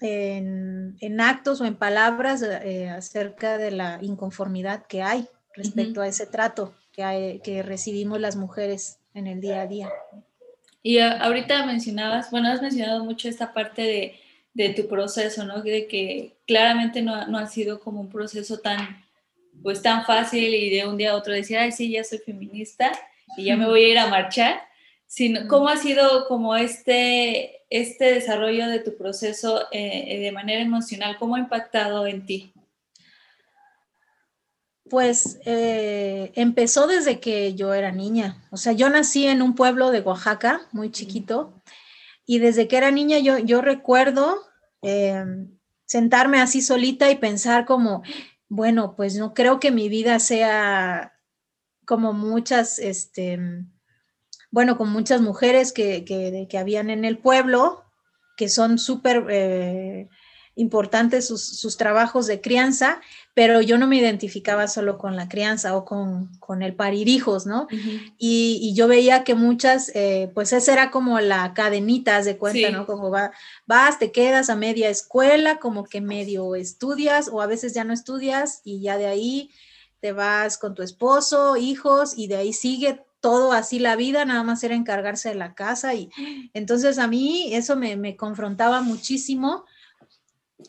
en, 0.00 1.20
actos 1.20 1.60
o 1.60 1.64
en 1.64 1.76
palabras 1.76 2.42
eh, 2.42 2.88
acerca 2.88 3.58
de 3.58 3.70
la 3.70 3.98
inconformidad 4.02 4.86
que 4.86 5.02
hay 5.02 5.28
respecto 5.54 6.00
a 6.00 6.08
ese 6.08 6.26
trato 6.26 6.74
que, 6.92 7.40
que 7.42 7.62
recibimos 7.62 8.20
las 8.20 8.36
mujeres 8.36 8.98
en 9.14 9.26
el 9.26 9.40
día 9.40 9.62
a 9.62 9.66
día. 9.66 9.88
Y 10.82 10.98
ahorita 10.98 11.66
mencionabas, 11.66 12.30
bueno, 12.30 12.48
has 12.48 12.62
mencionado 12.62 13.04
mucho 13.04 13.28
esta 13.28 13.52
parte 13.52 14.16
de, 14.54 14.68
tu 14.70 14.88
proceso, 14.88 15.44
¿no? 15.44 15.62
De 15.62 15.86
que 15.86 16.36
claramente 16.46 17.02
no, 17.02 17.26
no, 17.26 17.38
ha 17.38 17.46
sido 17.46 17.78
como 17.80 18.00
un 18.00 18.08
proceso 18.08 18.58
tan 18.58 19.04
pues 19.62 19.82
tan 19.82 20.04
fácil 20.04 20.54
y 20.54 20.70
de 20.70 20.86
un 20.86 20.96
día 20.96 21.12
a 21.12 21.16
otro 21.16 21.32
decir, 21.32 21.58
ay, 21.58 21.72
sí, 21.72 21.90
ya 21.90 22.04
soy 22.04 22.18
feminista 22.18 22.92
y 23.36 23.44
ya 23.44 23.56
me 23.56 23.66
voy 23.66 23.84
a 23.84 23.88
ir 23.88 23.98
a 23.98 24.08
marchar, 24.08 24.60
sino 25.06 25.48
cómo 25.48 25.68
ha 25.68 25.76
sido 25.76 26.26
como 26.26 26.56
este, 26.56 27.62
este 27.70 28.14
desarrollo 28.14 28.68
de 28.68 28.80
tu 28.80 28.96
proceso 28.96 29.66
eh, 29.72 30.20
de 30.20 30.32
manera 30.32 30.62
emocional, 30.62 31.16
cómo 31.18 31.36
ha 31.36 31.40
impactado 31.40 32.06
en 32.06 32.26
ti. 32.26 32.52
Pues 34.88 35.38
eh, 35.44 36.32
empezó 36.34 36.86
desde 36.86 37.20
que 37.20 37.54
yo 37.54 37.74
era 37.74 37.92
niña. 37.92 38.42
O 38.50 38.56
sea, 38.56 38.72
yo 38.72 38.88
nací 38.88 39.26
en 39.26 39.42
un 39.42 39.54
pueblo 39.54 39.90
de 39.90 40.00
Oaxaca, 40.00 40.62
muy 40.72 40.90
chiquito, 40.90 41.62
y 42.24 42.38
desde 42.38 42.68
que 42.68 42.76
era 42.76 42.90
niña 42.90 43.18
yo, 43.18 43.38
yo 43.38 43.60
recuerdo 43.60 44.42
em, 44.82 45.58
sentarme 45.86 46.40
así 46.40 46.60
solita 46.62 47.10
y 47.10 47.16
pensar 47.16 47.64
como, 47.64 48.02
bueno, 48.48 48.94
pues 48.96 49.16
no 49.16 49.34
creo 49.34 49.60
que 49.60 49.70
mi 49.70 49.88
vida 49.88 50.18
sea 50.18 51.14
como 51.84 52.12
muchas, 52.12 52.78
este, 52.78 53.38
bueno, 54.50 54.76
con 54.76 54.90
muchas 54.90 55.20
mujeres 55.20 55.72
que, 55.72 56.04
que, 56.04 56.58
habían 56.58 56.90
en 56.90 57.04
el 57.04 57.18
pueblo, 57.18 57.84
que 58.36 58.48
son 58.48 58.78
súper 58.78 59.26
eh, 59.30 60.08
importantes 60.54 61.28
sus, 61.28 61.76
trabajos 61.76 62.26
de 62.26 62.40
crianza, 62.40 63.00
pero 63.38 63.60
yo 63.60 63.78
no 63.78 63.86
me 63.86 63.98
identificaba 63.98 64.66
solo 64.66 64.98
con 64.98 65.14
la 65.14 65.28
crianza 65.28 65.76
o 65.76 65.84
con, 65.84 66.28
el 66.60 66.74
parir 66.74 67.08
hijos, 67.08 67.46
¿no? 67.46 67.68
y, 68.18 68.74
yo 68.74 68.88
veía 68.88 69.22
que 69.22 69.36
muchas, 69.36 69.92
eh, 69.94 70.28
pues 70.34 70.52
esa 70.52 70.72
era 70.72 70.90
como 70.90 71.20
la 71.20 71.54
cadenita, 71.54 72.20
de 72.20 72.36
cuenta, 72.36 72.70
¿no? 72.72 72.84
Como 72.84 73.12
va, 73.12 73.30
vas, 73.64 74.00
te 74.00 74.10
quedas 74.10 74.50
a 74.50 74.56
media 74.56 74.88
escuela, 74.88 75.60
como 75.60 75.84
que 75.84 76.00
medio 76.00 76.56
estudias 76.56 77.28
o 77.28 77.40
a 77.40 77.46
veces 77.46 77.74
ya 77.74 77.84
no 77.84 77.92
estudias 77.92 78.60
y 78.64 78.80
ya 78.80 78.98
de 78.98 79.06
ahí 79.06 79.52
te 80.00 80.10
vas 80.10 80.58
con 80.58 80.74
tu 80.74 80.82
esposo, 80.82 81.56
hijos 81.56 82.14
y 82.16 82.26
de 82.26 82.38
ahí 82.38 82.52
sigue 82.52 83.04
todo 83.20 83.52
así 83.52 83.78
la 83.78 83.94
vida, 83.94 84.24
nada 84.24 84.42
más 84.42 84.64
era 84.64 84.74
encargarse 84.74 85.28
de 85.28 85.36
la 85.36 85.54
casa 85.54 85.94
y 85.94 86.10
entonces 86.54 86.98
a 86.98 87.06
mí 87.06 87.50
eso 87.52 87.76
me, 87.76 87.94
me 87.94 88.16
confrontaba 88.16 88.80
muchísimo 88.80 89.64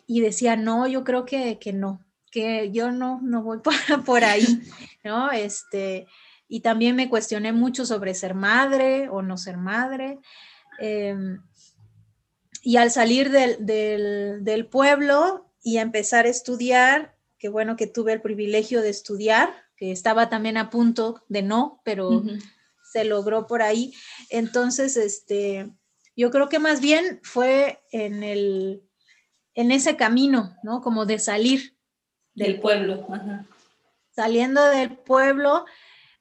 y 0.05 0.21
decía, 0.21 0.55
no, 0.55 0.87
yo 0.87 1.03
creo 1.03 1.25
que, 1.25 1.57
no, 1.73 2.05
que 2.31 2.71
yo 2.71 2.91
no, 2.91 3.19
no 3.21 3.43
voy 3.43 3.59
por, 3.63 4.03
por 4.05 4.23
ahí, 4.23 4.61
¿no? 5.03 5.31
Este, 5.31 6.07
y 6.47 6.61
también 6.61 6.95
me 6.95 7.09
cuestioné 7.09 7.53
mucho 7.53 7.85
sobre 7.85 8.15
ser 8.15 8.33
madre 8.33 9.07
o 9.09 9.21
no 9.21 9.37
ser 9.37 9.57
madre. 9.57 10.19
Em, 10.79 11.41
y 12.61 12.77
al 12.77 12.91
salir 12.91 13.29
del, 13.31 14.43
del, 14.43 14.67
pueblo 14.67 15.53
y 15.63 15.77
empezar 15.77 16.25
a 16.25 16.29
estudiar, 16.29 17.15
que 17.37 17.49
bueno 17.49 17.75
que 17.75 17.87
tuve 17.87 18.13
el 18.13 18.21
privilegio 18.21 18.81
de 18.81 18.89
estudiar, 18.89 19.53
que 19.77 19.91
estaba 19.91 20.29
también 20.29 20.57
a 20.57 20.69
punto 20.69 21.23
de 21.29 21.41
no, 21.41 21.81
pero 21.85 22.23
se 22.91 23.05
logró 23.05 23.47
por 23.47 23.61
ahí. 23.61 23.93
Entonces, 24.29 24.97
este, 24.97 25.71
yo 26.15 26.31
creo 26.31 26.49
que 26.49 26.59
más 26.59 26.81
bien 26.81 27.21
fue 27.23 27.81
en 27.91 28.23
el, 28.23 28.83
en 29.53 29.71
ese 29.71 29.95
camino, 29.95 30.57
¿no? 30.63 30.81
Como 30.81 31.05
de 31.05 31.19
salir 31.19 31.78
del, 32.35 32.59
pueblo. 32.59 33.07
Saliendo 34.11 34.63
del 34.65 34.97
pueblo, 34.97 35.65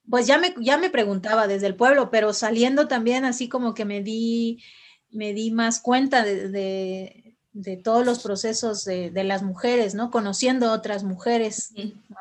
pues 0.08 0.26
ya 0.26 0.38
me, 0.38 0.54
ya 0.58 0.78
me 0.78 0.90
preguntaba 0.90 1.46
desde 1.46 1.66
el 1.66 1.76
pueblo, 1.76 2.10
pero 2.10 2.32
saliendo 2.32 2.88
también 2.88 3.24
así 3.24 3.48
como 3.48 3.74
que 3.74 3.84
me 3.84 4.02
di, 4.02 4.62
me 5.10 5.32
di 5.32 5.50
más 5.50 5.80
cuenta 5.80 6.24
de, 6.24 7.36
todos 7.82 8.06
los 8.06 8.20
procesos 8.20 8.84
de, 8.84 9.24
las 9.24 9.42
mujeres, 9.42 9.94
¿no? 9.94 10.10
Conociendo 10.10 10.72
otras 10.72 11.04
mujeres, 11.04 11.72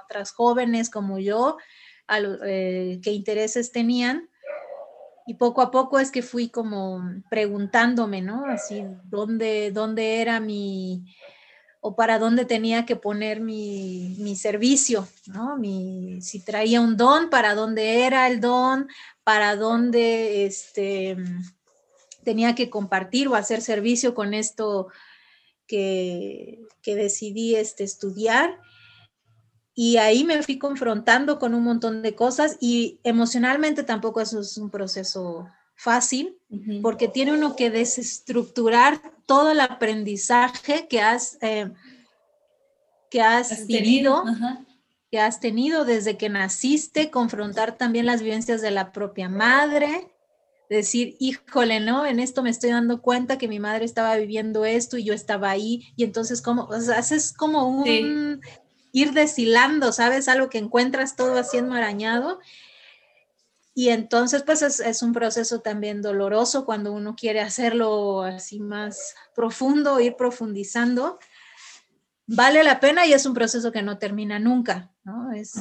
otras 0.06 0.32
jóvenes 0.32 0.90
como 0.90 1.20
yo, 1.20 1.58
a 2.08 2.20
eh, 2.46 3.00
qué 3.04 3.12
intereses 3.12 3.72
tenían 3.72 4.30
y 5.28 5.34
poco 5.34 5.62
a 5.62 5.72
poco 5.72 6.00
es 6.00 6.10
que 6.10 6.22
fui 6.22 6.48
como 6.48 7.04
preguntándome, 7.30 8.22
¿no? 8.22 8.46
Así, 8.46 8.86
¿dónde, 9.04 9.72
dónde 9.72 10.22
era 10.22 10.40
mi, 10.40 11.04
o 11.80 11.96
para 11.96 12.20
dónde 12.20 12.46
tenía 12.46 12.86
que 12.86 12.96
poner 12.96 13.40
mi, 13.40 14.16
mi 14.20 14.36
servicio, 14.36 15.08
¿no? 15.28 15.58
Mi, 15.58 16.22
si 16.22 16.40
traía 16.40 16.82
un 16.82 16.98
don, 16.98 17.30
para 17.30 17.56
dónde 17.56 18.06
era 18.06 18.28
el 18.28 18.40
don, 18.40 18.88
para 19.24 19.56
dónde 19.56 20.46
este, 20.46 21.18
tenía 22.24 22.56
que 22.56 22.70
compartir 22.70 23.28
o 23.28 23.36
hacer 23.36 23.62
servicio 23.62 24.16
con 24.16 24.34
esto 24.34 24.88
que, 25.68 26.60
que 26.82 26.96
decidí 26.96 27.56
este, 27.56 27.84
estudiar 27.84 28.60
y 29.80 29.98
ahí 29.98 30.24
me 30.24 30.42
fui 30.42 30.58
confrontando 30.58 31.38
con 31.38 31.54
un 31.54 31.64
montón 31.64 32.02
de 32.02 32.16
cosas 32.16 32.58
y 32.60 33.00
emocionalmente 33.04 33.84
tampoco 33.84 34.20
eso 34.20 34.40
es 34.40 34.58
un 34.58 34.72
proceso 34.72 35.48
fácil, 35.76 36.36
porque 36.82 37.08
tiene 37.08 37.34
uno 37.34 37.56
que 37.56 37.70
desestructurar 37.70 39.00
todo 39.28 39.52
el 39.52 39.60
aprendizaje 39.60 40.88
que 40.88 41.02
has, 41.02 41.38
eh, 41.42 41.72
que 43.12 43.22
has, 43.22 43.68
tenido, 43.68 44.24
que 45.12 45.20
has 45.20 45.40
tenido 45.40 45.86
desde 45.86 46.18
que 46.18 46.30
naciste, 46.30 47.12
confrontar 47.12 47.78
también 47.78 48.08
las 48.08 48.24
vivencias 48.24 48.62
de 48.62 48.72
la 48.72 48.92
propia 48.92 49.30
madre, 49.30 50.12
decir, 50.70 51.16
híjole, 51.20 51.80
¿no? 51.80 52.06
En 52.06 52.20
esto 52.20 52.42
me 52.42 52.50
estoy 52.50 52.72
dando 52.72 53.02
cuenta 53.02 53.38
que 53.38 53.48
mi 53.48 53.60
madre 53.60 53.86
estaba 53.86 54.16
viviendo 54.16 54.66
esto 54.66 54.98
y 54.98 55.04
yo 55.04 55.14
estaba 55.14 55.52
ahí, 55.52 55.94
y 55.96 56.04
entonces 56.04 56.42
como, 56.42 56.64
o 56.64 56.80
sea, 56.80 56.98
haces 56.98 57.34
como 57.34 57.68
un 57.68 58.42
ir 58.94 59.12
deshilando, 59.14 59.92
¿sabes? 59.92 60.28
Algo 60.28 60.50
que 60.50 60.58
encuentras 60.58 61.16
todo 61.16 61.38
así 61.38 61.58
enmarañado. 61.58 62.40
Y 63.78 63.90
entonces, 63.90 64.42
pues 64.42 64.64
es, 64.64 65.04
un 65.04 65.14
proceso 65.14 65.60
también 65.62 66.02
doloroso 66.02 66.66
cuando 66.66 66.92
uno 66.92 67.16
quiere 67.16 67.42
hacerlo 67.42 68.24
así 68.24 68.60
más 68.60 69.14
profundo, 69.36 70.00
ir 70.00 70.16
profundizando. 70.16 71.20
Vale 72.26 72.64
la 72.64 72.80
pena 72.80 73.06
y 73.06 73.14
es 73.14 73.28
un 73.28 73.36
proceso 73.36 73.72
que 73.72 73.84
no 73.84 74.00
termina 74.00 74.40
nunca, 74.40 74.92
¿no? 75.04 75.32
Es, 75.32 75.54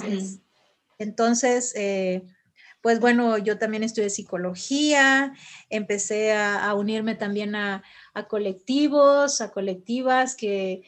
entonces, 0.96 1.74
eh, 1.76 2.22
pues 2.80 3.00
bueno, 3.00 3.36
yo 3.36 3.58
también 3.58 3.82
estudié 3.82 4.08
psicología, 4.08 5.34
empecé 5.68 6.32
a, 6.32 6.72
unirme 6.72 7.16
también 7.16 7.54
a, 7.54 7.82
a 8.14 8.28
colectivos, 8.28 9.42
a 9.42 9.50
colectivas 9.50 10.36
que, 10.36 10.84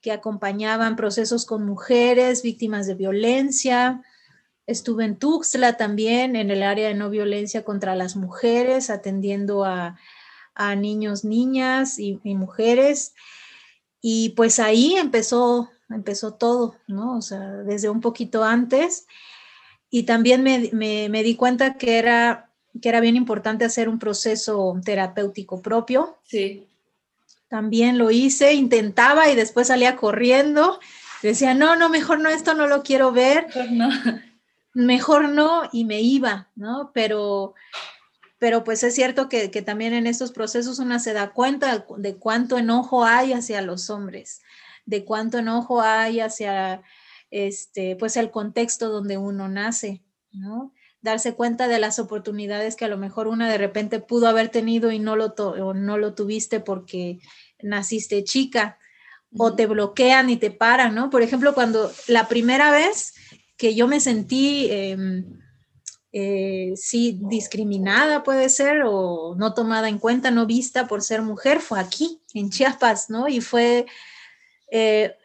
que 0.00 0.10
acompañaban 0.10 0.96
procesos 0.96 1.46
con 1.46 1.64
mujeres 1.64 2.42
víctimas 2.42 2.88
de 2.88 2.94
violencia. 2.96 4.02
Estuve 4.66 5.04
en 5.04 5.16
Tuxtla 5.16 5.76
también, 5.76 6.36
en 6.36 6.50
el 6.50 6.62
área 6.62 6.88
de 6.88 6.94
no 6.94 7.10
violencia 7.10 7.64
contra 7.64 7.94
las 7.94 8.16
mujeres, 8.16 8.90
atendiendo 8.90 9.64
a, 9.64 9.96
niños, 10.76 11.24
niñas 11.24 11.98
y, 11.98 12.20
mujeres. 12.24 13.14
Y 14.00 14.30
pues 14.30 14.58
ahí 14.58 14.96
empezó, 14.96 15.70
empezó 15.88 16.34
todo, 16.34 16.76
¿no? 16.86 17.16
O 17.18 17.22
sea, 17.22 17.40
desde 17.40 17.88
un 17.88 18.00
poquito 18.00 18.44
antes. 18.44 19.06
Y 19.90 20.02
también 20.02 20.42
me, 20.42 20.70
me 20.72 21.22
di 21.22 21.36
cuenta 21.36 21.74
que 21.78 21.98
era, 21.98 22.50
que 22.80 22.88
era 22.88 23.00
bien 23.00 23.16
importante 23.16 23.64
hacer 23.64 23.88
un 23.88 23.98
proceso 23.98 24.80
terapéutico 24.84 25.62
propio. 25.62 26.18
Sí 26.24 26.66
también 27.48 27.98
lo 27.98 28.10
hice, 28.10 28.54
intentaba 28.54 29.28
y 29.30 29.34
después 29.34 29.68
salía 29.68 29.96
corriendo. 29.96 30.80
Decía, 31.22 31.54
no, 31.54 31.76
no, 31.76 31.88
mejor 31.88 32.20
no, 32.20 32.28
esto 32.28 32.54
no 32.54 32.66
lo 32.66 32.82
quiero 32.82 33.12
ver. 33.12 33.46
Mejor 33.46 33.72
no. 33.72 33.88
Mejor 34.76 35.30
no, 35.30 35.62
y 35.72 35.86
me 35.86 36.02
iba, 36.02 36.50
¿no? 36.54 36.90
Pero, 36.92 37.54
pero 38.36 38.62
pues 38.62 38.82
es 38.82 38.94
cierto 38.94 39.26
que, 39.26 39.48
también 39.62 39.94
en 39.94 40.06
estos 40.06 40.32
procesos 40.32 40.78
una 40.78 40.98
se 40.98 41.14
da 41.14 41.32
cuenta 41.32 41.86
de 41.96 42.16
cuánto 42.16 42.58
enojo 42.58 43.06
hay 43.06 43.32
hacia 43.32 43.62
los 43.62 43.88
hombres, 43.88 44.42
de 44.84 45.06
cuánto 45.06 45.38
enojo 45.38 45.80
hay 45.80 46.20
hacia 46.20 46.82
este, 47.30 47.96
pues 47.96 48.18
el 48.18 48.30
contexto 48.30 48.90
donde 48.90 49.16
uno 49.16 49.48
nace, 49.48 50.04
¿no? 50.30 50.74
Darse 51.00 51.34
cuenta 51.34 51.68
de 51.68 51.78
las 51.78 51.98
oportunidades 51.98 52.76
que 52.76 52.84
a 52.84 52.88
lo 52.88 52.98
mejor 52.98 53.28
una 53.28 53.48
de 53.48 53.56
repente 53.56 54.00
pudo 54.00 54.28
haber 54.28 54.50
tenido 54.50 54.92
y 54.92 54.98
no 54.98 55.16
lo, 55.16 55.34
no 55.72 55.96
lo 55.96 56.12
tuviste 56.12 56.60
porque 56.60 57.18
naciste 57.62 58.24
chica 58.24 58.78
o 59.38 59.54
te 59.54 59.64
bloquean 59.64 60.28
y 60.28 60.36
te 60.36 60.50
paran, 60.50 60.94
¿no? 60.94 61.08
Por 61.08 61.22
ejemplo, 61.22 61.54
cuando 61.54 61.90
la 62.08 62.28
primera 62.28 62.70
vez 62.70 63.14
que 63.56 63.74
yo 63.74 63.88
me 63.88 64.00
sentí, 64.00 64.68
em, 64.70 65.24
eh, 66.12 66.72
sí, 66.76 67.18
discriminada 67.22 68.22
puede 68.22 68.48
ser, 68.48 68.82
o 68.86 69.34
no 69.36 69.54
tomada 69.54 69.88
en 69.88 69.98
cuenta, 69.98 70.30
no 70.30 70.46
vista 70.46 70.86
por 70.86 71.02
ser 71.02 71.22
mujer, 71.22 71.60
fue 71.60 71.80
aquí, 71.80 72.20
en 72.34 72.50
Chiapas, 72.50 73.10
¿no? 73.10 73.28
Y 73.28 73.40
fue 73.40 73.86
eh, 74.70 75.16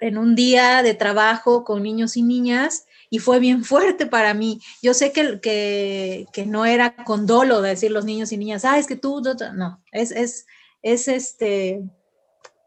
en 0.00 0.18
un 0.18 0.34
día 0.34 0.82
de 0.82 0.94
trabajo 0.94 1.64
con 1.64 1.82
niños 1.82 2.16
y 2.16 2.22
niñas 2.22 2.86
y 3.10 3.18
fue 3.18 3.38
bien 3.38 3.64
fuerte 3.64 4.06
para 4.06 4.34
mí. 4.34 4.60
Yo 4.82 4.92
sé 4.94 5.12
que, 5.12 5.40
que, 5.40 6.26
que 6.32 6.46
no 6.46 6.66
era 6.66 6.94
con 7.04 7.26
dolo 7.26 7.62
decir 7.62 7.90
los 7.90 8.04
niños 8.04 8.32
y 8.32 8.36
niñas, 8.36 8.64
ah, 8.64 8.78
es 8.78 8.86
que 8.86 8.96
tú, 8.96 9.22
no, 9.54 9.82
es, 9.92 10.10
es 10.10 10.46
es 10.84 11.08
este 11.08 11.82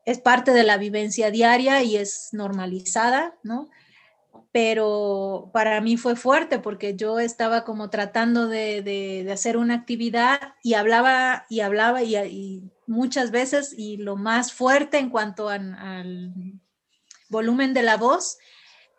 es 0.05 0.19
parte 0.19 0.51
de 0.51 0.63
la 0.63 0.77
vivencia 0.77 1.31
diaria 1.31 1.83
y 1.83 1.97
es 1.97 2.29
normalizada, 2.31 3.37
¿no? 3.43 3.69
Pero 4.57 5.51
para 5.53 5.79
mí 5.81 5.97
fue 5.97 6.15
fuerte 6.15 6.57
porque 6.57 6.95
yo 6.95 7.19
estaba 7.19 7.63
como 7.63 7.91
tratando 7.91 8.47
de, 8.47 9.29
hacer 9.31 9.55
una 9.55 9.75
actividad 9.75 10.55
y 10.63 10.73
hablaba 10.73 11.45
y 11.47 11.59
hablaba 11.59 12.01
y, 12.01 12.63
muchas 12.87 13.29
veces 13.29 13.75
y 13.77 13.97
lo 13.97 14.15
más 14.15 14.51
fuerte 14.53 14.97
en 14.97 15.11
cuanto 15.11 15.49
al 15.49 16.59
volumen 17.29 17.75
de 17.75 17.83
la 17.83 17.97
voz 17.97 18.39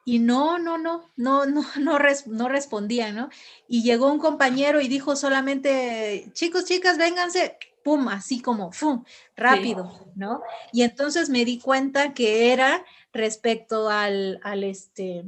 y 0.05 0.21
no, 0.21 0.61
no, 0.61 0.79
no, 0.79 1.11
no, 1.17 1.45
no, 1.45 1.63
no, 1.81 1.99
no 2.27 2.49
respondía, 2.49 3.11
¿no? 3.11 3.29
Y 3.67 3.83
llegó 3.83 4.13
un 4.13 4.21
compañero 4.21 4.81
y 4.81 4.87
dijo 4.87 5.17
solamente, 5.17 6.31
chicos, 6.35 6.67
chicas, 6.67 6.99
vénganse, 6.99 7.59
pum, 7.83 8.07
así 8.07 8.41
como, 8.41 8.71
pum, 8.71 9.03
rápido, 9.35 10.07
¿no? 10.15 10.41
Y 10.73 10.83
entonces 10.83 11.31
me 11.31 11.45
di 11.45 11.59
cuenta 11.59 12.15
que 12.15 12.53
era 12.53 12.85
respecto 13.13 13.91
al, 13.91 14.39
al 14.45 14.63
este, 14.63 15.25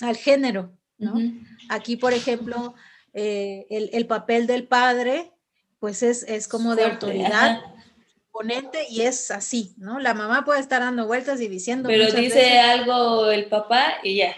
al 0.00 0.16
género, 0.16 0.76
¿no? 0.98 1.14
Aquí, 1.68 1.96
por 1.96 2.12
ejemplo, 2.12 2.74
eh, 3.12 3.66
el, 3.70 4.06
papel 4.06 4.46
del 4.46 4.66
padre, 4.66 5.32
pues 5.78 6.02
es, 6.02 6.48
como 6.48 6.76
de 6.76 6.84
autoridad, 6.84 7.60
ponente 8.30 8.86
y 8.88 9.02
es 9.02 9.30
así, 9.30 9.74
¿no? 9.78 9.98
La 9.98 10.14
mamá 10.14 10.44
puede 10.44 10.60
estar 10.60 10.80
dando 10.80 11.06
vueltas 11.06 11.40
y 11.40 11.48
diciendo. 11.48 11.88
Pero 11.88 12.10
dice 12.12 12.58
algo 12.58 13.30
el 13.30 13.46
papá 13.46 13.94
y 14.02 14.16
ya, 14.16 14.36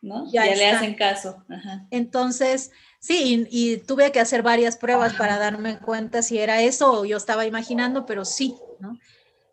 ¿no? 0.00 0.30
Ya, 0.30 0.44
le 0.46 0.70
hacen 0.70 0.94
caso. 0.94 1.44
Entonces, 1.90 2.70
sí, 3.00 3.46
y, 3.50 3.78
tuve 3.78 4.12
que 4.12 4.20
hacer 4.20 4.42
varias 4.42 4.76
pruebas 4.76 5.14
para 5.14 5.38
darme 5.38 5.78
cuenta 5.78 6.22
si 6.22 6.38
era 6.38 6.62
eso 6.62 7.00
o 7.00 7.04
yo 7.04 7.16
estaba 7.16 7.46
imaginando, 7.46 8.06
pero 8.06 8.24
sí, 8.24 8.56
¿no? 8.78 8.98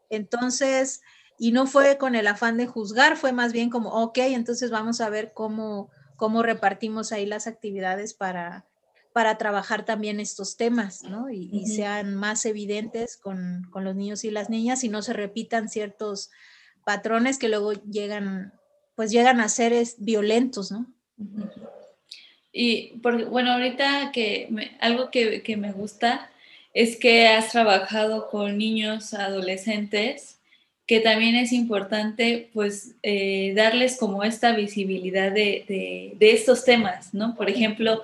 Entonces, 0.10 1.02
y 1.40 1.54
no 1.54 1.66
fue 1.66 1.98
con 1.98 2.16
el 2.16 2.28
afán 2.28 2.58
de 2.58 2.68
juzgar, 2.68 3.16
fue 3.16 3.32
más 3.32 3.54
bien 3.54 3.70
como, 3.70 3.90
ok, 3.92 4.18
entonces 4.18 4.70
vamos 4.70 5.00
a 5.00 5.10
ver 5.10 5.32
cómo, 5.34 5.90
cómo 6.18 6.44
repartimos 6.44 7.14
ahí 7.14 7.26
las 7.26 7.48
actividades 7.48 8.14
para, 8.14 8.66
para 9.14 9.38
trabajar 9.38 9.86
también 9.86 10.20
estos 10.20 10.58
temas, 10.58 11.04
¿no? 11.04 11.30
Y, 11.30 11.66
sean 11.66 12.14
más 12.14 12.46
evidentes 12.46 13.16
con, 13.16 13.70
los 13.74 13.96
niños 13.96 14.26
y 14.26 14.32
las 14.32 14.50
niñas 14.50 14.84
y 14.84 14.90
no 14.90 15.02
se 15.02 15.14
repitan 15.14 15.70
ciertos 15.70 16.30
patrones 16.84 17.40
que 17.40 17.48
luego 17.48 17.72
llegan, 17.72 18.52
pues 18.96 19.10
llegan 19.10 19.40
a 19.40 19.48
ser 19.48 19.74
violentos, 19.98 20.74
¿no? 20.74 20.88
Y 22.52 23.00
bueno, 23.00 23.54
ahorita 23.54 24.12
que 24.12 24.50
algo 24.82 25.10
que, 25.10 25.42
que, 25.42 25.56
me 25.56 25.72
gusta 25.72 26.30
es 26.74 26.98
que 26.98 27.30
has 27.30 27.52
trabajado 27.52 28.30
con 28.30 28.58
niños, 28.58 29.14
adolescentes, 29.14 30.39
que 30.90 31.02
también 31.02 31.36
es 31.36 31.54
importante 31.54 32.50
pues 32.52 32.96
eh, 33.04 33.54
darles 33.56 33.96
como 33.96 34.24
esta 34.24 34.54
visibilidad 34.54 35.32
de, 35.32 36.16
de, 36.18 36.32
estos 36.32 36.66
temas, 36.66 37.14
¿no? 37.14 37.36
Por 37.36 37.48
ejemplo, 37.48 38.02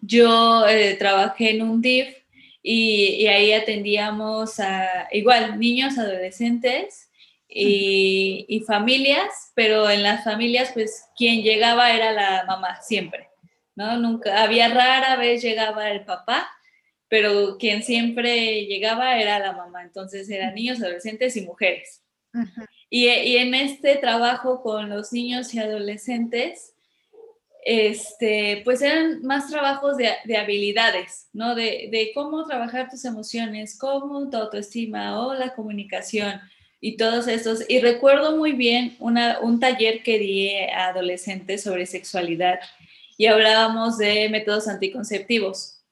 yo 0.00 0.64
eh, 0.68 0.94
trabajé 0.94 1.50
en 1.50 1.62
un 1.62 1.82
DIF 1.82 2.06
y, 2.62 3.26
ahí 3.26 3.52
atendíamos 3.52 4.60
a 4.60 5.08
igual 5.10 5.58
niños, 5.58 5.98
adolescentes 5.98 7.10
y, 7.48 8.46
y, 8.48 8.60
familias, 8.60 9.50
pero 9.56 9.90
en 9.90 10.04
las 10.04 10.22
familias 10.22 10.70
pues 10.72 11.06
quien 11.16 11.42
llegaba 11.42 11.90
era 11.90 12.12
la 12.12 12.44
mamá 12.46 12.80
siempre, 12.82 13.30
¿no? 13.74 13.98
Nunca, 13.98 14.44
había 14.44 14.68
rara 14.68 15.16
vez 15.16 15.42
llegaba 15.42 15.90
el 15.90 16.04
papá, 16.04 16.48
pero 17.08 17.58
quien 17.58 17.82
siempre 17.82 18.64
llegaba 18.66 19.18
era 19.20 19.40
la 19.40 19.54
mamá, 19.54 19.82
entonces 19.82 20.30
eran 20.30 20.54
niños, 20.54 20.80
adolescentes 20.80 21.36
y 21.36 21.40
mujeres. 21.40 22.04
Y, 22.90 23.06
en 23.08 23.54
este 23.54 23.96
trabajo 23.96 24.62
con 24.62 24.88
los 24.88 25.12
niños 25.12 25.54
y 25.54 25.58
adolescentes, 25.58 26.74
este, 27.64 28.62
pues 28.64 28.80
eran 28.82 29.22
más 29.22 29.50
trabajos 29.50 29.96
de, 29.96 30.36
habilidades, 30.36 31.28
¿no? 31.32 31.54
De, 31.54 32.10
cómo 32.14 32.46
trabajar 32.46 32.88
tus 32.90 33.04
emociones, 33.04 33.78
cómo 33.78 34.28
tu 34.30 34.36
autoestima 34.36 35.20
o 35.20 35.34
la 35.34 35.54
comunicación 35.54 36.40
y 36.80 36.96
todos 36.96 37.28
estos. 37.28 37.64
Y 37.68 37.80
recuerdo 37.80 38.36
muy 38.36 38.52
bien 38.52 38.96
un 39.00 39.60
taller 39.60 40.02
que 40.02 40.18
di 40.18 40.56
a 40.56 40.88
adolescentes 40.88 41.62
sobre 41.62 41.86
sexualidad 41.86 42.60
y 43.18 43.26
hablábamos 43.26 43.98
de 43.98 44.28
métodos 44.28 44.68
anticonceptivos. 44.68 45.82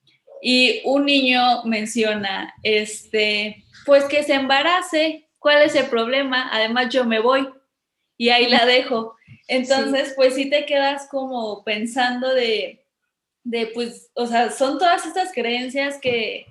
Y 0.40 0.80
un 0.84 1.06
niño 1.06 1.64
menciona, 1.64 2.54
este, 2.62 3.64
pues 3.84 4.04
que 4.04 4.22
se 4.22 4.34
embarace, 4.34 5.25
¿cuál 5.46 5.62
es 5.62 5.76
el 5.76 5.86
problema? 5.86 6.48
Además 6.52 6.92
yo 6.92 7.04
me 7.04 7.20
voy 7.20 7.48
y 8.16 8.30
ahí 8.30 8.48
la 8.48 8.66
dejo. 8.66 9.14
Entonces, 9.46 10.12
pues 10.16 10.34
sí 10.34 10.50
te 10.50 10.66
quedas 10.66 11.06
como 11.08 11.62
pensando 11.62 12.34
de, 12.34 12.84
de, 13.44 13.68
pues, 13.68 14.10
o 14.14 14.26
sea, 14.26 14.50
son 14.50 14.76
todas 14.76 15.06
estas 15.06 15.32
creencias 15.32 16.00
que, 16.00 16.46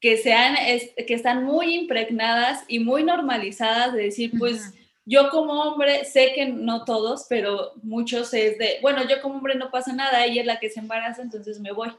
que, 0.00 0.16
sean, 0.16 0.56
que 0.56 1.12
están 1.12 1.44
muy 1.44 1.74
impregnadas 1.74 2.64
y 2.68 2.78
muy 2.78 3.04
normalizadas 3.04 3.92
de 3.92 4.04
decir, 4.04 4.32
pues, 4.38 4.72
yo 5.04 5.28
como 5.28 5.64
hombre, 5.64 6.06
sé 6.06 6.32
que 6.34 6.46
no 6.46 6.86
todos, 6.86 7.26
pero 7.28 7.72
muchos 7.82 8.32
es 8.32 8.56
de, 8.56 8.78
bueno, 8.80 9.06
yo 9.06 9.20
como 9.20 9.34
hombre 9.34 9.56
no 9.56 9.70
pasa 9.70 9.92
nada, 9.92 10.24
ella 10.24 10.40
es 10.40 10.46
la 10.46 10.58
que 10.58 10.70
se 10.70 10.80
embaraza, 10.80 11.20
entonces 11.20 11.60
me 11.60 11.72
voy. 11.72 11.92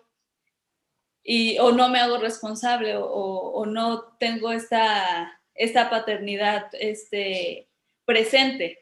Y, 1.24 1.60
o 1.60 1.72
no 1.72 1.90
me 1.90 2.00
hago 2.00 2.18
responsable, 2.18 2.98
o, 2.98 3.06
o 3.06 3.68
no 3.68 4.16
tengo 4.18 4.52
esta, 4.52 5.40
esta 5.56 5.90
paternidad 5.90 6.68
este, 6.80 7.68
presente. 8.06 8.80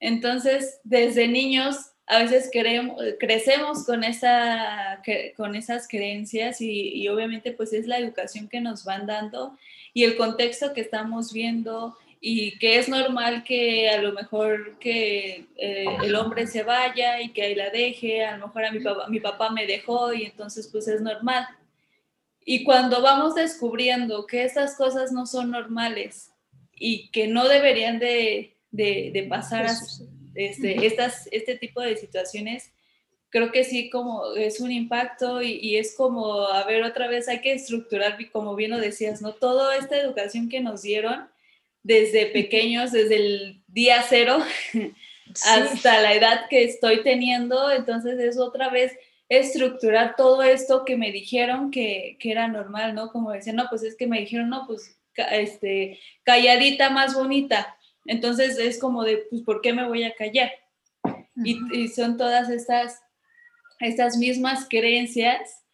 Entonces, 0.00 0.80
desde 0.84 1.28
niños 1.28 1.94
a 2.06 2.18
veces 2.18 2.50
crecemos 3.18 3.84
con, 3.86 4.04
esa, 4.04 5.02
con 5.36 5.54
esas 5.54 5.88
creencias 5.88 6.60
y, 6.60 7.08
obviamente 7.08 7.52
pues 7.52 7.72
es 7.72 7.86
la 7.86 7.98
educación 7.98 8.48
que 8.48 8.60
nos 8.60 8.84
van 8.84 9.06
dando 9.06 9.56
y 9.94 10.04
el 10.04 10.16
contexto 10.16 10.74
que 10.74 10.82
estamos 10.82 11.32
viendo 11.32 11.96
y 12.20 12.58
que 12.58 12.78
es 12.78 12.88
normal 12.88 13.44
que 13.44 13.88
a 13.90 14.00
lo 14.00 14.12
mejor 14.12 14.78
que 14.78 15.46
eh, 15.56 15.86
el 16.02 16.14
hombre 16.14 16.46
se 16.46 16.62
vaya 16.62 17.20
y 17.20 17.30
que 17.30 17.42
ahí 17.42 17.54
la 17.54 17.70
deje, 17.70 18.24
a 18.24 18.36
lo 18.36 18.46
mejor 18.46 18.64
a 18.64 18.72
mi 18.72 18.80
papá, 18.80 19.08
mi 19.08 19.20
papá 19.20 19.50
me 19.50 19.66
dejó 19.66 20.12
y 20.12 20.24
entonces 20.24 20.68
pues 20.68 20.88
es 20.88 21.00
normal. 21.00 21.46
Y 22.44 22.64
cuando 22.64 23.00
vamos 23.00 23.34
descubriendo 23.34 24.26
que 24.26 24.44
esas 24.44 24.76
cosas 24.76 25.12
no 25.12 25.26
son 25.26 25.50
normales 25.50 26.30
y 26.74 27.08
que 27.10 27.26
no 27.26 27.48
deberían 27.48 27.98
de, 27.98 28.56
de, 28.70 29.26
pasar 29.28 29.66
este, 30.34 30.86
estas, 30.86 31.28
este 31.30 31.56
tipo 31.56 31.80
de 31.80 31.96
situaciones, 31.96 32.70
creo 33.30 33.50
que 33.50 33.64
sí 33.64 33.90
como 33.90 34.34
es 34.34 34.60
un 34.60 34.70
impacto 34.70 35.42
y, 35.42 35.76
es 35.76 35.96
como, 35.96 36.46
a 36.46 36.64
ver, 36.64 36.84
otra 36.84 37.08
vez 37.08 37.28
hay 37.28 37.40
que 37.40 37.52
estructurar, 37.52 38.16
como 38.30 38.54
bien 38.54 38.70
lo 38.70 38.78
decías, 38.78 39.22
¿no? 39.22 39.32
Toda 39.32 39.76
esta 39.76 39.98
educación 39.98 40.48
que 40.48 40.60
nos 40.60 40.82
dieron 40.82 41.28
desde 41.82 42.26
pequeños, 42.26 42.92
desde 42.92 43.16
el 43.16 43.62
día 43.66 44.04
cero 44.08 44.38
hasta 45.46 46.00
la 46.00 46.14
edad 46.14 46.48
que 46.48 46.64
estoy 46.64 47.02
teniendo, 47.02 47.70
entonces 47.70 48.20
es 48.20 48.38
otra 48.38 48.68
vez 48.68 48.92
estructurar 49.28 50.16
todo 50.16 50.42
esto 50.42 50.84
que 50.84 50.96
me 50.96 51.12
dijeron 51.12 51.70
que, 51.70 52.16
que 52.20 52.30
era 52.30 52.48
normal, 52.48 52.94
¿no? 52.94 53.10
Como 53.10 53.30
decían, 53.30 53.56
no, 53.56 53.66
pues 53.68 53.82
es 53.82 53.96
que 53.96 54.06
me 54.06 54.20
dijeron, 54.20 54.50
no, 54.50 54.66
pues 54.66 54.98
este, 55.30 55.98
calladita 56.24 56.90
más 56.90 57.14
bonita, 57.14 57.76
entonces 58.06 58.58
es 58.58 58.78
como 58.78 59.04
de, 59.04 59.26
pues, 59.30 59.42
¿por 59.42 59.60
qué 59.60 59.72
me 59.72 59.86
voy 59.86 60.04
a 60.04 60.14
callar? 60.14 60.52
y, 61.36 61.88
son 61.88 62.16
todas 62.16 62.48
estas, 62.48 63.02
estas 63.80 64.16
mismas 64.16 64.68
creencias 64.68 65.64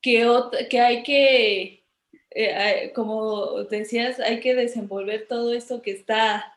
que, 0.00 0.28
que 0.70 0.80
hay 0.80 1.02
que, 1.02 1.84
eh, 2.30 2.92
como 2.94 3.64
decías, 3.64 4.20
hay 4.20 4.40
que 4.40 4.54
desenvolver 4.54 5.26
todo 5.26 5.52
esto 5.52 5.82
que 5.82 5.90
está 5.90 6.56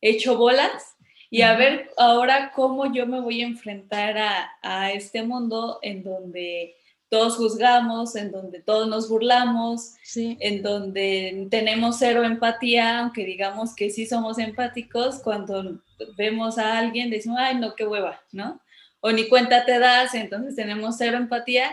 hecho 0.00 0.36
bolas 0.36 0.97
y 1.30 1.42
a 1.42 1.56
ver 1.56 1.90
ahora 1.96 2.52
cómo 2.54 2.92
yo 2.92 3.06
me 3.06 3.20
voy 3.20 3.42
a 3.42 3.46
enfrentar 3.46 4.18
a, 4.18 4.50
a 4.62 4.92
este 4.92 5.22
mundo 5.22 5.78
en 5.82 6.02
donde 6.02 6.74
todos 7.08 7.36
juzgamos, 7.36 8.16
en 8.16 8.30
donde 8.30 8.60
todos 8.60 8.86
nos 8.88 9.08
burlamos, 9.08 9.94
en 10.14 10.62
donde 10.62 11.48
tenemos 11.50 11.96
cero 11.98 12.22
empatía, 12.24 13.00
aunque 13.00 13.24
digamos 13.24 13.74
que 13.74 13.90
sí 13.90 14.06
somos 14.06 14.38
empáticos, 14.38 15.20
cuando 15.22 15.80
vemos 16.16 16.58
a 16.58 16.78
alguien 16.78 17.10
decimos, 17.10 17.38
ay, 17.40 17.56
no, 17.56 17.74
qué 17.74 17.86
hueva, 17.86 18.22
¿no? 18.30 18.60
O 19.00 19.10
ni 19.10 19.28
cuenta 19.28 19.64
te 19.64 19.78
das, 19.78 20.14
entonces 20.14 20.54
tenemos 20.54 20.96
cero 20.98 21.16
empatía 21.16 21.70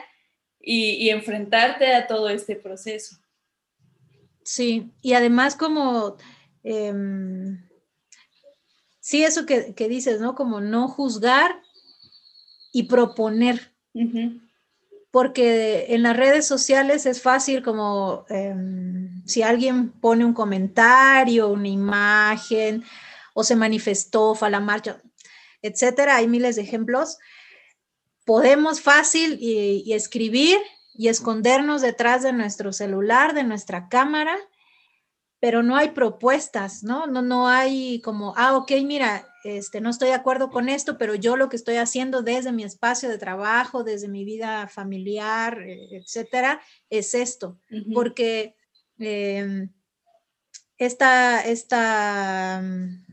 y, 0.61 1.09
enfrentarte 1.09 1.93
a 1.93 2.07
todo 2.07 2.29
este 2.29 2.55
proceso. 2.55 3.17
Sí, 4.43 4.91
y 5.01 5.13
además 5.13 5.55
como, 5.55 6.17
em, 6.63 7.67
sí, 9.05 9.23
eso 9.23 9.45
que, 9.45 9.87
dices, 9.87 10.19
¿no? 10.19 10.33
Como 10.33 10.61
no 10.61 10.87
juzgar 10.87 11.61
y 12.71 12.83
proponer 12.83 13.71
porque 15.11 15.85
en 15.93 16.03
las 16.03 16.17
redes 16.17 16.45
sociales 16.45 17.05
es 17.05 17.21
fácil 17.21 17.63
como 17.63 18.25
em, 18.27 19.23
si 19.25 19.43
alguien 19.43 19.91
pone 19.91 20.25
un 20.25 20.33
comentario, 20.33 21.47
una 21.47 21.69
imagen 21.69 22.83
o 23.33 23.45
se 23.45 23.55
manifestó, 23.55 24.35
fue 24.35 24.49
a 24.49 24.51
la 24.51 24.59
marcha, 24.59 25.01
etcétera, 25.61 26.17
hay 26.17 26.27
miles 26.27 26.57
de 26.57 26.63
ejemplos. 26.63 27.17
Podemos 28.25 28.81
fácil 28.81 29.37
y, 29.39 29.93
escribir 29.93 30.57
y 30.93 31.07
escondernos 31.07 31.81
detrás 31.81 32.21
de 32.23 32.33
nuestro 32.33 32.73
celular, 32.73 33.33
de 33.33 33.45
nuestra 33.45 33.87
cámara, 33.87 34.35
pero 35.45 35.61
no 35.61 35.75
hay 35.75 35.89
propuestas, 35.89 36.81
¿no? 36.81 37.05
No, 37.05 37.21
no 37.21 37.47
hay 37.47 38.01
como, 38.01 38.33
ah, 38.35 38.57
ok, 38.57 38.71
mira, 38.83 39.31
este, 39.43 39.79
no 39.79 39.91
estoy 39.91 40.07
de 40.07 40.15
acuerdo 40.15 40.49
con 40.49 40.69
esto, 40.69 40.97
pero 40.97 41.13
yo 41.13 41.37
lo 41.37 41.49
que 41.49 41.55
estoy 41.55 41.75
haciendo 41.75 42.23
desde 42.23 42.51
mi 42.51 42.63
espacio 42.63 43.09
de 43.09 43.19
trabajo, 43.19 43.83
desde 43.83 44.07
mi 44.07 44.25
vida 44.25 44.67
familiar, 44.67 45.61
eh, 45.61 45.97
etcétera, 45.97 46.61
es 46.89 47.13
esto, 47.13 47.59
porque 47.93 48.55
em, 48.97 49.69
esta, 50.79 51.43
mm, 52.63 53.05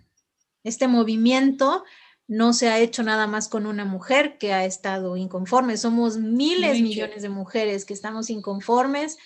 este 0.64 0.88
movimiento 0.88 1.84
no 2.26 2.54
se 2.54 2.70
ha 2.70 2.78
hecho 2.78 3.02
nada 3.02 3.26
más 3.26 3.46
con 3.50 3.66
una 3.66 3.84
mujer 3.84 4.38
que 4.38 4.54
ha 4.54 4.64
estado 4.64 5.18
inconforme. 5.18 5.76
Somos 5.76 6.16
miles, 6.16 6.80
millones 6.80 7.20
de 7.20 7.28
mujeres 7.28 7.84
que 7.84 7.92
estamos 7.92 8.30
inconformes 8.30 9.18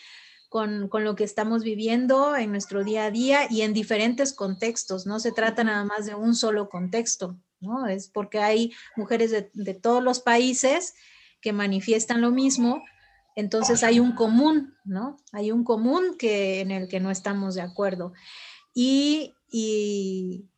con, 0.48 0.88
con, 0.88 1.04
lo 1.04 1.14
que 1.14 1.24
estamos 1.24 1.62
viviendo 1.62 2.36
en 2.36 2.50
nuestro 2.50 2.84
día 2.84 3.06
a 3.06 3.10
día 3.10 3.46
y 3.50 3.62
en 3.62 3.72
diferentes 3.72 4.32
contextos. 4.32 5.06
No 5.06 5.20
se 5.20 5.32
trata 5.32 5.64
nada 5.64 5.84
más 5.84 6.06
de 6.06 6.14
un 6.14 6.34
solo 6.34 6.68
contexto, 6.68 7.38
¿no? 7.60 7.86
Es 7.86 8.08
porque 8.08 8.38
hay 8.38 8.72
mujeres 8.96 9.30
de, 9.30 9.50
de 9.54 9.74
todos 9.74 10.02
los 10.02 10.20
países 10.20 10.94
que 11.40 11.52
manifiestan 11.52 12.20
lo 12.20 12.30
mismo, 12.30 12.82
entonces 13.36 13.84
hay 13.84 14.00
un 14.00 14.12
común, 14.12 14.74
¿no? 14.84 15.18
Hay 15.30 15.52
un 15.52 15.62
común 15.62 16.16
que, 16.18 16.60
en 16.60 16.70
el 16.70 16.88
que 16.88 17.00
no 17.00 17.10
estamos 17.10 17.54
de 17.54 17.60
acuerdo. 17.60 18.14
Y, 18.72 19.34
y 19.50 20.48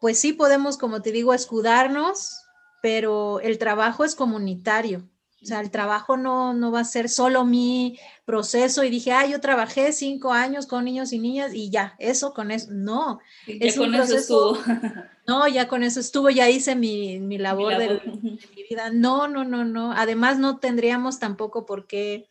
pues 0.00 0.18
sí 0.20 0.32
podemos, 0.32 0.78
como 0.78 1.02
te 1.02 1.10
digo, 1.10 1.34
escudarnos, 1.34 2.44
pero 2.80 3.40
el 3.40 3.58
trabajo 3.58 4.04
es 4.04 4.14
comunitario. 4.14 5.08
O 5.44 5.46
sea, 5.46 5.60
el 5.60 5.70
trabajo 5.70 6.16
no, 6.16 6.54
no 6.54 6.72
va 6.72 6.80
a 6.80 6.84
ser 6.84 7.10
solo 7.10 7.44
mi 7.44 7.98
proceso 8.24 8.82
y 8.82 8.88
dije, 8.88 9.12
ah, 9.12 9.26
yo 9.26 9.42
trabajé 9.42 9.92
cinco 9.92 10.32
años 10.32 10.64
con 10.64 10.86
niños 10.86 11.12
y 11.12 11.18
niñas 11.18 11.52
y 11.52 11.68
ya, 11.68 11.96
eso 11.98 12.32
con 12.32 12.50
eso, 12.50 12.68
no. 12.70 13.20
es 13.46 13.76
con 13.76 13.94
eso 13.94 14.16
estuvo. 14.16 14.58
No, 15.26 15.48
ya 15.48 15.68
con 15.68 15.82
eso 15.82 16.00
estuvo, 16.00 16.28
ya 16.28 16.50
hice 16.50 16.76
mi, 16.76 17.18
mi 17.18 17.38
labor, 17.38 17.78
De, 17.78 17.98
mi 18.22 18.62
vida. 18.68 18.90
No, 18.92 19.26
no, 19.26 19.42
no, 19.42 19.64
no. 19.64 19.92
Además, 19.92 20.38
no 20.38 20.58
tendríamos 20.58 21.18
tampoco 21.18 21.64
por 21.64 21.86
qué 21.86 22.28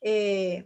eh, 0.00 0.64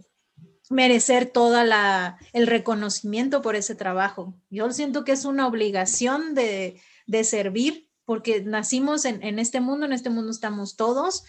merecer 0.69 1.25
toda 1.25 1.65
la, 1.65 2.19
el 2.35 2.47
reconocimiento 2.47 3.41
por 3.41 3.57
ese 3.57 3.75
trabajo. 3.75 4.35
Yo 4.51 4.71
siento 4.73 5.05
que 5.05 5.13
es 5.13 5.25
una 5.25 5.47
obligación 5.47 6.35
de, 6.35 6.83
de 7.07 7.25
servir 7.25 7.89
porque 8.05 8.43
nacimos 8.43 9.07
en, 9.07 9.23
en, 9.23 9.39
este 9.39 9.63
mundo, 9.63 9.87
en 9.87 9.95
este 9.95 10.11
mundo 10.11 10.31
estamos 10.31 10.77
todos 10.77 11.25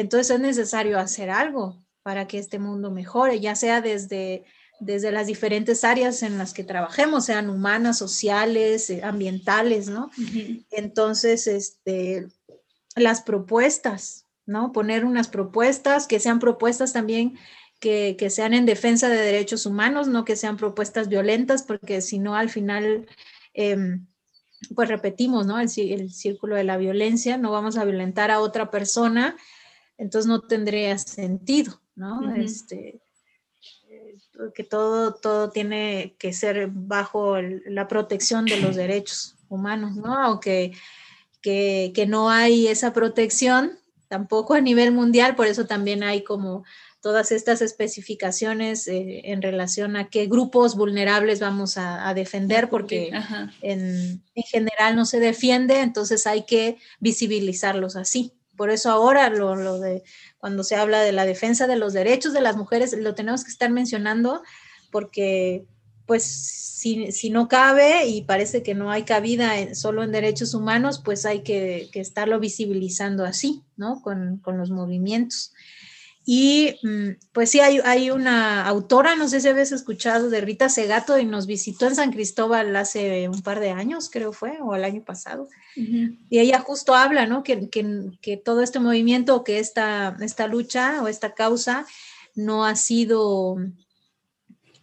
entonces 0.00 0.30
es 0.30 0.40
necesario 0.40 0.98
hacer 0.98 1.30
algo 1.30 1.76
para 2.02 2.26
que 2.26 2.38
este 2.38 2.58
mundo 2.58 2.90
mejore, 2.90 3.40
ya 3.40 3.54
sea 3.54 3.80
desde, 3.80 4.44
desde 4.80 5.12
las 5.12 5.26
diferentes 5.26 5.84
áreas 5.84 6.22
en 6.22 6.38
las 6.38 6.54
que 6.54 6.64
trabajemos, 6.64 7.26
sean 7.26 7.50
humanas, 7.50 7.98
sociales, 7.98 8.88
eh, 8.90 9.02
ambientales, 9.04 9.88
¿no? 9.88 10.10
Entonces, 10.70 11.46
este, 11.46 12.26
las 12.96 13.22
propuestas, 13.22 14.26
¿no? 14.46 14.72
Poner 14.72 15.04
unas 15.04 15.28
propuestas, 15.28 16.06
que 16.06 16.20
sean 16.20 16.38
propuestas 16.38 16.92
también 16.92 17.38
que, 17.80 18.30
sean 18.30 18.54
en 18.54 18.66
defensa 18.66 19.08
de 19.08 19.16
derechos 19.16 19.64
humanos, 19.66 20.08
no 20.08 20.24
que 20.24 20.36
sean 20.36 20.56
propuestas 20.56 21.08
violentas, 21.08 21.62
porque 21.62 22.00
si 22.02 22.18
no, 22.18 22.34
al 22.34 22.50
final, 22.50 23.06
em, 23.54 24.06
pues 24.74 24.88
repetimos, 24.88 25.46
¿no? 25.46 25.58
El, 25.58 25.68
el, 25.76 26.12
círculo 26.12 26.56
de 26.56 26.64
la 26.64 26.76
violencia, 26.76 27.38
no 27.38 27.50
vamos 27.50 27.78
a 27.78 27.84
violentar 27.84 28.30
a 28.30 28.40
otra 28.40 28.70
persona 28.70 29.36
entonces 30.00 30.26
no 30.26 30.40
tendría 30.40 30.96
sentido, 30.96 31.78
¿no? 31.94 32.34
este, 32.34 33.02
eh, 33.90 34.16
que 34.54 34.64
todo, 34.64 35.14
todo 35.14 35.50
tiene 35.50 36.16
que 36.18 36.32
ser 36.32 36.68
bajo 36.72 37.36
la 37.40 37.86
protección 37.86 38.46
de 38.46 38.60
los 38.60 38.76
derechos 38.76 39.36
humanos, 39.50 39.96
¿no? 39.96 40.16
Aunque 40.16 40.72
que, 41.42 41.92
que, 41.94 42.06
no 42.06 42.30
hay 42.30 42.68
esa 42.68 42.94
protección 42.94 43.78
tampoco 44.08 44.54
a 44.54 44.62
nivel 44.62 44.90
mundial, 44.90 45.36
por 45.36 45.46
eso 45.46 45.66
también 45.66 46.02
hay 46.02 46.24
como 46.24 46.64
todas 47.02 47.30
estas 47.30 47.60
especificaciones 47.60 48.88
eh, 48.88 49.22
en 49.24 49.42
relación 49.42 49.96
a 49.96 50.08
qué 50.08 50.26
grupos 50.26 50.76
vulnerables 50.76 51.40
vamos 51.40 51.76
a, 51.76 52.12
defender, 52.14 52.70
porque 52.70 53.10
en, 53.60 54.22
en, 54.34 54.44
general 54.44 54.96
no 54.96 55.04
se 55.04 55.20
defiende, 55.20 55.80
entonces 55.80 56.26
hay 56.26 56.44
que 56.44 56.78
visibilizarlos 57.00 57.96
así. 57.96 58.32
Por 58.60 58.68
eso 58.68 58.90
ahora 58.90 59.30
lo, 59.30 59.80
de 59.80 60.02
cuando 60.36 60.64
se 60.64 60.76
habla 60.76 61.00
de 61.00 61.12
la 61.12 61.24
defensa 61.24 61.66
de 61.66 61.76
los 61.76 61.94
derechos 61.94 62.34
de 62.34 62.42
las 62.42 62.58
mujeres, 62.58 62.92
lo 62.92 63.14
tenemos 63.14 63.42
que 63.42 63.50
estar 63.50 63.70
mencionando 63.70 64.42
porque 64.90 65.64
pues 66.04 66.24
si, 66.24 67.30
no 67.30 67.48
cabe 67.48 68.06
y 68.06 68.20
parece 68.20 68.62
que 68.62 68.74
no 68.74 68.90
hay 68.90 69.04
cabida 69.04 69.74
solo 69.74 70.02
en 70.02 70.12
derechos 70.12 70.52
humanos, 70.52 71.00
pues 71.02 71.24
hay 71.24 71.40
que, 71.40 71.88
estarlo 71.94 72.38
visibilizando 72.38 73.24
así, 73.24 73.62
¿no? 73.78 74.02
Con, 74.02 74.36
con 74.40 74.58
los 74.58 74.70
movimientos. 74.70 75.54
Y 76.32 76.76
mm, 76.84 77.16
pues 77.32 77.50
sí, 77.50 77.58
hay, 77.58 77.80
hay, 77.84 78.12
una 78.12 78.64
autora, 78.64 79.16
no 79.16 79.28
sé 79.28 79.40
si 79.40 79.48
habías 79.48 79.72
escuchado, 79.72 80.30
de 80.30 80.40
Rita 80.40 80.68
Segato 80.68 81.18
y 81.18 81.24
nos 81.24 81.48
visitó 81.48 81.88
en 81.88 81.96
San 81.96 82.12
Cristóbal 82.12 82.76
hace 82.76 83.28
un 83.28 83.42
par 83.42 83.58
de 83.58 83.70
años, 83.70 84.08
creo 84.12 84.32
fue, 84.32 84.56
o 84.62 84.76
el 84.76 84.84
año 84.84 85.02
pasado. 85.04 85.48
Y 85.74 86.38
ella 86.38 86.60
justo 86.60 86.94
habla, 86.94 87.26
¿no? 87.26 87.42
Que, 87.42 87.68
que, 87.68 88.12
que, 88.22 88.36
todo 88.36 88.62
este 88.62 88.78
movimiento, 88.78 89.42
que 89.42 89.58
esta, 89.58 90.16
esta 90.20 90.46
lucha 90.46 91.02
o 91.02 91.08
esta 91.08 91.34
causa 91.34 91.84
no 92.36 92.64
ha 92.64 92.76
sido 92.76 93.56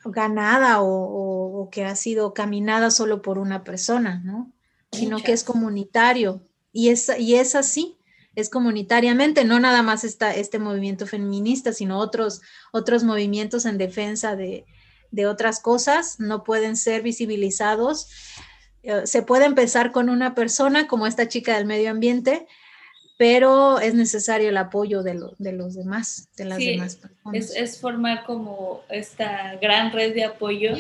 ganada 0.04 0.82
o, 0.82 1.62
o, 1.62 1.70
que 1.70 1.86
ha 1.86 1.96
sido 1.96 2.34
caminada 2.34 2.92
solo 2.92 3.22
por 3.22 3.38
una 3.40 3.64
persona, 3.64 4.22
¿no? 4.26 4.52
Sino 4.92 5.24
que 5.24 5.32
es 5.32 5.46
comunitario. 5.46 6.42
Y 6.74 6.90
es, 6.90 7.10
y 7.18 7.36
es 7.36 7.56
así, 7.56 7.97
es 8.38 8.52
comunitariamente, 8.52 9.46
no 9.46 9.60
nada 9.60 9.82
más 9.82 10.04
está 10.04 10.36
este 10.36 10.60
movimiento 10.60 11.08
feminista, 11.08 11.74
sino 11.74 11.98
otros, 11.98 12.44
otros 12.72 13.04
movimientos 13.04 13.66
en 13.66 13.80
defensa 13.80 14.36
de, 14.36 14.64
otras 15.28 15.60
cosas, 15.60 16.20
no 16.20 16.44
pueden 16.44 16.78
ser 16.78 17.02
visibilizados. 17.02 18.08
Eh, 18.84 19.08
se 19.08 19.24
puede 19.24 19.46
empezar 19.46 19.92
con 19.92 20.12
una 20.12 20.36
persona 20.36 20.86
como 20.86 21.08
esta 21.08 21.28
chica 21.28 21.58
del 21.58 21.66
medio 21.66 21.90
ambiente, 21.90 22.46
pero 23.18 23.80
es 23.80 23.96
necesario 23.96 24.50
el 24.50 24.58
apoyo 24.58 25.02
de, 25.02 25.16
los 25.16 25.74
demás, 25.74 26.30
de 26.38 26.46
las 26.46 26.60
demás 26.60 26.98
personas. 26.98 27.52
Es, 27.56 27.82
formar 27.82 28.24
como 28.24 28.84
esta 28.90 29.56
gran 29.56 29.92
red 29.92 30.14
de 30.14 30.26
apoyo 30.26 30.76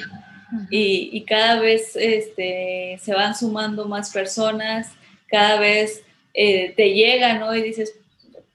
y, 0.69 1.09
y, 1.11 1.25
cada 1.25 1.59
vez 1.59 1.95
este, 1.95 2.99
se 3.01 3.13
van 3.15 3.33
sumando 3.33 3.87
más 3.87 4.11
personas, 4.11 4.91
cada 5.27 5.59
vez 5.59 6.03
eh, 6.39 6.71
te 6.77 6.93
llega, 6.93 7.33
¿no? 7.39 7.55
Y 7.55 7.63
dices, 7.63 7.95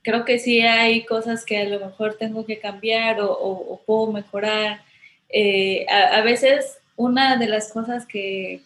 creo 0.03 0.25
que 0.25 0.39
sí 0.39 0.61
hay 0.61 1.05
cosas 1.05 1.45
que 1.45 1.59
a 1.59 1.65
lo 1.65 1.81
mejor 1.81 2.17
tengo 2.17 2.47
que 2.47 2.61
cambiar 2.61 3.19
o, 3.21 3.83
puedo 3.85 4.13
mejorar. 4.13 4.85
Eh, 5.29 5.85
a, 5.89 6.21
veces 6.23 6.79
una 6.95 7.37
de 7.37 7.49
las 7.49 7.73
cosas 7.73 8.07
que, 8.07 8.61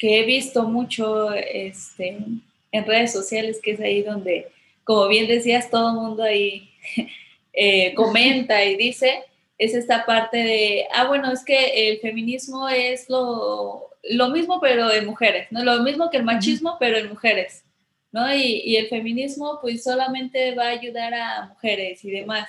he 0.00 0.24
visto 0.24 0.62
mucho 0.62 1.34
este, 1.34 2.16
en 2.72 2.86
redes 2.86 3.12
sociales, 3.12 3.60
que 3.62 3.72
es 3.72 3.80
ahí 3.80 4.02
donde, 4.02 4.48
como 4.84 5.06
bien 5.08 5.26
decías, 5.26 5.68
todo 5.68 5.90
el 5.90 5.96
mundo 5.96 6.22
ahí 6.22 6.70
eh, 7.52 7.92
comenta 7.92 8.64
y 8.64 8.76
dice, 8.76 9.22
es 9.58 9.74
esta 9.74 10.06
parte 10.06 10.38
de, 10.38 10.86
ah, 10.94 11.06
bueno, 11.08 11.30
es 11.30 11.44
que 11.44 11.90
el 11.90 11.98
feminismo 11.98 12.70
es 12.70 13.10
lo, 13.10 13.90
lo 14.02 14.30
mismo 14.30 14.60
pero 14.62 14.90
en 14.90 15.04
mujeres, 15.04 15.48
¿no? 15.50 15.62
Lo 15.62 15.82
mismo 15.82 16.08
que 16.08 16.16
el 16.16 16.24
machismo 16.24 16.78
pero 16.80 16.96
en 16.96 17.10
mujeres. 17.10 17.65
¿No? 18.16 18.34
Y, 18.34 18.76
el 18.76 18.88
feminismo 18.88 19.58
pues 19.60 19.84
solamente 19.84 20.54
va 20.54 20.68
a 20.68 20.70
ayudar 20.70 21.12
a 21.12 21.48
mujeres 21.48 22.02
y 22.02 22.10
demás. 22.10 22.48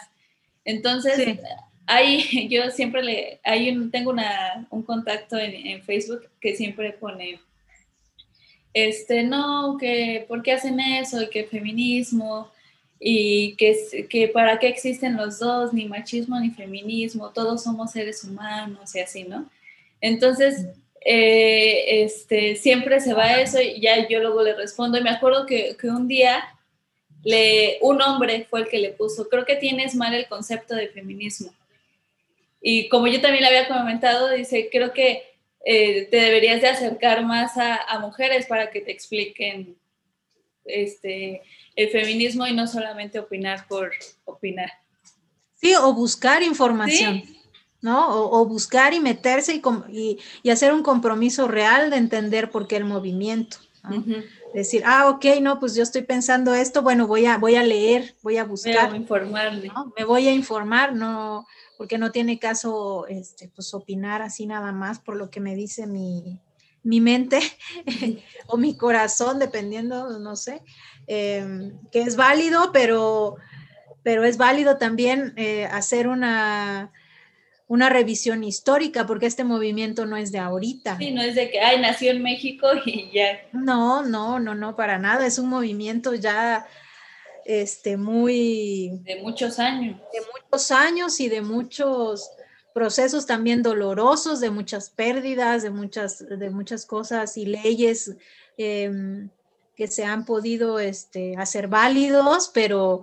Entonces, 0.64 1.38
ahí 1.86 2.48
yo 2.50 2.72
siempre 2.72 3.04
le, 3.04 3.40
hay 3.44 3.70
un, 3.70 3.92
tengo 3.92 4.12
una, 4.12 4.66
un 4.70 4.84
contacto 4.84 5.38
en, 5.38 5.84
Facebook 5.84 6.30
que 6.40 6.56
siempre 6.56 6.94
pone, 6.94 7.42
este, 8.74 9.24
no, 9.24 9.78
que, 9.78 10.24
¿por 10.30 10.42
qué 10.42 10.54
hacen 10.54 10.80
eso? 10.80 11.22
Y 11.22 11.30
que 11.30 11.44
feminismo, 11.44 12.50
y 12.98 13.56
que, 13.58 14.08
que 14.10 14.30
para 14.30 14.60
qué 14.60 14.70
existen 14.70 15.18
los 15.18 15.38
dos, 15.40 15.74
ni 15.74 15.86
machismo 15.86 16.40
ni 16.40 16.52
feminismo, 16.52 17.32
todos 17.32 17.64
somos 17.64 17.92
seres 17.92 18.24
humanos 18.24 18.96
y 18.96 19.00
así, 19.02 19.26
¿no? 19.26 19.50
Entonces, 20.00 20.68
eh, 21.02 22.04
este, 22.04 22.56
siempre 22.56 23.00
se 23.00 23.14
va 23.14 23.40
eso 23.40 23.62
y 23.62 23.80
ya 23.80 24.08
yo 24.08 24.20
luego 24.20 24.44
le 24.44 24.56
respondo. 24.56 24.98
Y 24.98 25.04
me 25.04 25.10
acuerdo 25.10 25.46
que, 25.46 25.76
un 25.84 26.08
día 26.08 26.44
le, 27.24 27.78
un 27.82 28.02
hombre 28.02 28.46
fue 28.50 28.62
el 28.62 28.68
que 28.68 28.80
le 28.80 28.92
puso, 28.92 29.30
creo 29.30 29.46
que 29.46 29.56
tienes 29.56 29.96
mal 29.96 30.14
el 30.14 30.28
concepto 30.28 30.76
de 30.76 30.90
feminismo. 30.90 31.54
Y 32.62 32.90
como 32.90 33.08
yo 33.08 33.22
también 33.22 33.44
le 33.44 33.50
había 33.50 33.68
comentado, 33.68 34.30
dice, 34.32 34.70
creo 34.72 34.92
que 34.92 35.24
eh, 35.66 36.08
te 36.10 36.18
deberías 36.18 36.62
de 36.62 36.68
acercar 36.68 37.24
más 37.26 37.54
a, 37.58 38.00
mujeres 38.00 38.46
para 38.46 38.72
que 38.72 38.82
te 38.82 38.92
expliquen 38.92 39.76
este, 40.66 41.42
el 41.76 41.90
feminismo 41.90 42.46
y 42.48 42.54
no 42.54 42.68
solamente 42.68 43.20
opinar 43.20 43.68
por 43.68 43.92
opinar. 44.26 44.72
Sí, 45.56 45.74
o 45.76 45.94
buscar 45.94 46.44
información. 46.44 47.37
¿No? 47.88 48.10
O, 48.10 48.46
buscar 48.46 48.94
y 48.94 49.00
meterse 49.00 49.62
y, 49.90 50.20
y, 50.44 50.50
hacer 50.50 50.74
un 50.74 50.84
compromiso 50.84 51.48
real 51.48 51.90
de 51.90 51.96
entender 51.96 52.52
por 52.52 52.68
qué 52.68 52.76
el 52.76 52.84
movimiento. 52.84 53.58
Decir, 54.54 54.84
ah, 54.86 55.08
ok, 55.10 55.26
no, 55.42 55.62
pues 55.62 55.74
yo 55.74 55.84
estoy 55.84 56.02
pensando 56.02 56.54
esto, 56.54 56.82
bueno, 56.82 57.08
voy 57.08 57.26
a, 57.26 57.38
voy 57.38 57.56
a 57.56 57.64
leer, 57.64 58.16
voy 58.22 58.36
a 58.36 58.44
buscar. 58.44 58.88
Voy 58.88 58.96
a 58.96 58.98
informarme. 58.98 59.72
Me 59.98 60.04
voy 60.04 60.28
a 60.28 60.34
informar, 60.34 60.94
no, 60.94 61.48
porque 61.78 61.98
no 61.98 62.12
tiene 62.12 62.38
caso, 62.40 63.08
este, 63.08 63.50
pues 63.56 63.74
opinar 63.74 64.22
así 64.22 64.46
nada 64.46 64.74
más 64.74 65.00
por 65.00 65.16
lo 65.16 65.30
que 65.30 65.40
me 65.40 65.56
dice 65.56 65.88
mi, 65.88 66.42
mi 66.84 67.00
mente 67.00 67.40
o 68.48 68.58
mi 68.58 68.76
corazón, 68.76 69.40
dependiendo, 69.40 70.20
no 70.20 70.36
sé, 70.36 70.62
em, 71.08 71.80
que 71.90 72.02
es 72.02 72.18
válido, 72.18 72.72
pero 72.74 73.38
pero 74.04 74.24
es 74.24 74.38
válido 74.38 74.78
también 74.78 75.34
eh, 75.36 75.66
hacer 75.66 76.08
una, 76.08 76.94
una 77.68 77.90
revisión 77.90 78.44
histórica, 78.44 79.06
porque 79.06 79.26
este 79.26 79.44
movimiento 79.44 80.06
no 80.06 80.16
es 80.16 80.32
de 80.32 80.40
ahorita. 80.40 80.98
Sí, 80.98 81.12
no 81.12 81.22
es 81.22 81.36
de 81.36 81.52
que, 81.52 81.60
ay, 81.60 81.82
nació 81.82 82.12
en 82.12 82.24
México 82.24 82.68
y 82.86 83.12
ya. 83.14 83.42
No, 83.52 84.04
no, 84.04 84.40
no, 84.40 84.56
no, 84.56 84.76
para 84.76 84.98
nada. 84.98 85.26
Es 85.26 85.38
un 85.38 85.50
movimiento 85.50 86.14
ya 86.14 86.66
este, 87.46 87.98
muy... 87.98 89.00
De 89.04 89.22
muchos 89.22 89.60
años. 89.60 90.00
De 90.14 90.20
muchos 90.20 90.72
años 90.72 91.20
y 91.20 91.28
de 91.28 91.42
muchos 91.42 92.30
procesos 92.74 93.26
también 93.26 93.64
dolorosos, 93.64 94.40
de 94.40 94.52
muchas 94.52 94.90
pérdidas, 94.90 95.64
de 95.64 95.72
muchas, 95.72 96.24
de 96.28 96.50
muchas 96.52 96.86
cosas 96.86 97.36
y 97.36 97.48
leyes 97.48 98.16
em, 98.56 99.30
que 99.76 99.88
se 99.88 100.06
han 100.06 100.26
podido 100.26 100.80
este, 100.80 101.36
hacer 101.38 101.68
válidos, 101.68 102.52
pero 102.54 103.02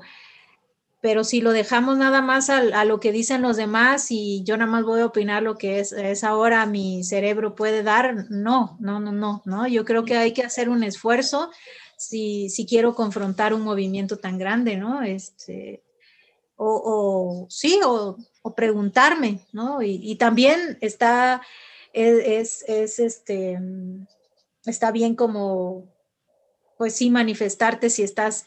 pero 1.05 1.23
si 1.23 1.43
lo 1.43 1.53
dejamos 1.53 1.99
nada 1.99 2.23
más 2.23 2.49
a, 2.49 2.83
lo 2.87 2.99
que 2.99 3.13
dicen 3.13 3.43
los 3.43 3.59
demás 3.59 4.07
y 4.09 4.43
yo 4.43 4.57
nada 4.57 4.71
más 4.71 4.85
voy 4.85 5.03
a 5.03 5.05
opinar 5.05 5.43
lo 5.43 5.59
que 5.59 5.79
es, 5.79 5.93
es 5.93 6.25
ahora 6.25 6.65
mi 6.65 7.05
cerebro 7.05 7.55
puede 7.55 7.83
dar, 7.83 8.31
no, 8.31 8.79
no, 8.81 9.01
no, 9.01 9.13
no, 9.13 9.43
no. 9.45 9.67
Yo 9.67 9.85
creo 9.85 10.07
que 10.07 10.17
hay 10.17 10.33
que 10.33 10.45
hacer 10.45 10.71
un 10.71 10.83
esfuerzo 10.83 11.51
si, 11.99 12.49
si 12.49 12.65
quiero 12.65 12.95
confrontar 12.95 13.53
un 13.53 13.61
movimiento 13.61 14.17
tan 14.17 14.39
grande, 14.39 14.79
¿no? 14.79 15.03
Este, 15.03 15.83
o, 16.57 17.49
sí, 17.51 17.79
o, 17.85 18.17
preguntarme, 18.57 19.41
¿no? 19.53 19.83
Y, 19.83 20.17
también 20.17 20.79
está, 20.81 21.43
es, 21.93 22.65
es, 22.67 22.99
este, 22.99 23.61
está 24.65 24.91
bien 24.91 25.17
como, 25.17 25.85
pues 26.79 26.95
sí, 26.95 27.11
manifestarte 27.11 27.91
si 27.91 28.03
estás 28.03 28.47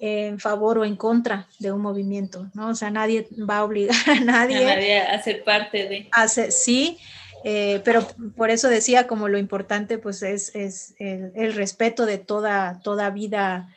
en 0.00 0.38
favor 0.38 0.78
o 0.78 0.84
en 0.84 0.96
contra 0.96 1.48
de 1.58 1.72
un 1.72 1.80
movimiento, 1.80 2.50
¿no? 2.54 2.68
O 2.68 2.74
sea, 2.74 2.90
nadie 2.90 3.28
va 3.48 3.58
a 3.58 3.64
obligar 3.64 3.96
a 4.06 4.20
nadie, 4.20 5.00
a, 5.00 5.22
ser 5.22 5.44
parte 5.44 5.88
de. 5.88 6.10
sí, 6.50 6.98
eh, 7.44 7.80
pero 7.84 8.06
por 8.36 8.50
eso 8.50 8.68
decía 8.68 9.06
como 9.06 9.28
lo 9.28 9.38
importante 9.38 9.98
pues 9.98 10.22
es, 10.22 10.52
el, 10.98 11.54
respeto 11.54 12.04
de 12.04 12.18
toda, 12.18 12.80
toda 12.82 13.10
vida, 13.10 13.68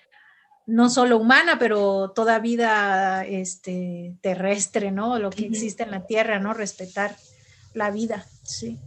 no 0.65 0.89
solo 0.89 1.17
humana, 1.17 1.58
pero 1.60 2.12
toda 2.12 2.39
vida 2.39 3.25
este, 3.25 4.15
terrestre, 4.21 4.91
¿no? 4.91 5.19
Lo 5.19 5.29
que 5.29 5.45
existe 5.45 5.84
en 5.84 5.91
la 5.91 6.05
tierra, 6.05 6.39
¿no? 6.39 6.53
Respetar 6.53 7.15
la 7.73 7.91
vida, 7.91 8.25
sí. 8.43 8.77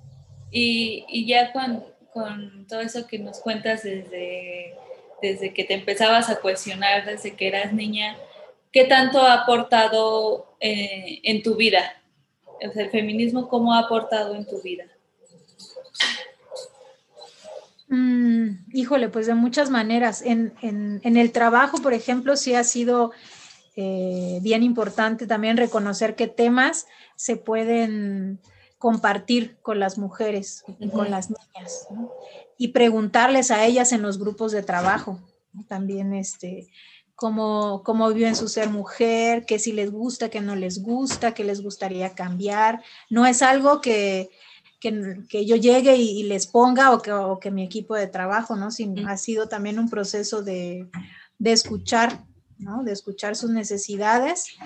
Y, 0.50 1.06
y 1.08 1.26
ya 1.26 1.52
con, 1.52 1.84
con 2.12 2.66
todo 2.66 2.80
eso 2.80 3.06
que 3.06 3.18
nos 3.18 3.38
cuentas 3.40 3.84
desde 3.84 4.74
desde 5.22 5.54
que 5.54 5.64
te 5.64 5.74
empezabas 5.74 6.28
a 6.28 6.40
cuestionar, 6.40 7.06
desde 7.06 7.34
que 7.36 7.48
eras 7.48 7.72
niña, 7.72 8.16
¿qué 8.72 8.84
tanto 8.84 9.22
ha 9.22 9.42
aportado 9.42 10.56
eh, 10.60 11.20
en 11.22 11.42
tu 11.42 11.54
vida? 11.54 11.96
el 12.60 12.90
feminismo, 12.90 13.48
¿cómo 13.48 13.74
ha 13.74 13.80
aportado 13.80 14.36
en 14.36 14.46
tu 14.46 14.62
vida? 14.62 14.84
Mm, 17.88 18.50
híjole, 18.72 19.08
pues 19.08 19.26
de 19.26 19.34
muchas 19.34 19.68
maneras. 19.68 20.22
En, 20.22 20.52
el 21.02 21.32
trabajo, 21.32 21.78
por 21.78 21.92
ejemplo, 21.92 22.36
sí 22.36 22.54
ha 22.54 22.62
sido 22.62 23.10
eh, 23.74 24.38
bien 24.42 24.62
importante 24.62 25.26
también 25.26 25.56
reconocer 25.56 26.14
qué 26.14 26.28
temas 26.28 26.86
se 27.16 27.36
pueden 27.36 28.38
compartir 28.78 29.56
con 29.60 29.80
las 29.80 29.98
mujeres, 29.98 30.64
con 30.92 31.10
las 31.10 31.30
niñas 31.30 31.88
y 32.58 32.68
preguntarles 32.68 33.50
a 33.50 33.64
ellas 33.64 33.92
en 33.92 34.02
los 34.02 34.18
grupos 34.18 34.52
de 34.52 34.62
trabajo, 34.62 35.18
también 35.68 36.14
este, 36.14 36.68
cómo, 37.14 37.82
cómo 37.84 38.12
viven 38.12 38.36
su 38.36 38.48
ser 38.48 38.68
mujer, 38.68 39.44
qué 39.46 39.58
si 39.58 39.72
les 39.72 39.90
gusta, 39.90 40.28
qué 40.28 40.40
no 40.40 40.56
les 40.56 40.82
gusta, 40.82 41.34
qué 41.34 41.44
les 41.44 41.62
gustaría 41.62 42.14
cambiar. 42.14 42.82
No 43.10 43.26
es 43.26 43.42
algo 43.42 43.80
que, 43.80 44.30
que, 44.80 45.46
yo 45.46 45.56
llegue 45.56 45.96
y, 45.96 46.24
les 46.24 46.46
ponga 46.46 46.92
o 46.92 47.00
que, 47.00 47.12
o 47.12 47.38
que, 47.38 47.50
mi 47.50 47.62
equipo 47.62 47.94
de 47.94 48.08
trabajo, 48.08 48.56
¿no? 48.56 48.70
Sino 48.70 49.08
ha 49.08 49.16
sido 49.16 49.48
también 49.48 49.78
un 49.78 49.88
proceso 49.88 50.42
de, 50.42 50.88
de 51.38 51.52
escuchar, 51.52 52.24
¿no? 52.58 52.82
De 52.82 52.92
escuchar 52.92 53.36
sus 53.36 53.50
necesidades. 53.50 54.56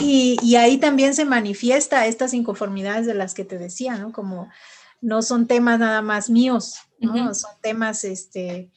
Y, 0.00 0.36
y, 0.42 0.56
ahí 0.56 0.78
también 0.78 1.14
se 1.14 1.24
manifiesta 1.24 2.06
estas 2.06 2.34
inconformidades 2.34 3.06
de 3.06 3.14
las 3.14 3.34
que 3.34 3.44
te 3.44 3.58
decía, 3.58 3.96
¿no? 3.96 4.12
Como 4.12 4.48
no 5.04 5.20
son 5.20 5.46
temas 5.46 5.78
nada 5.78 6.00
más 6.00 6.30
míos, 6.30 6.78
¿no? 6.98 7.34
Son 7.34 7.50
temas 7.60 8.04
este, 8.04 8.70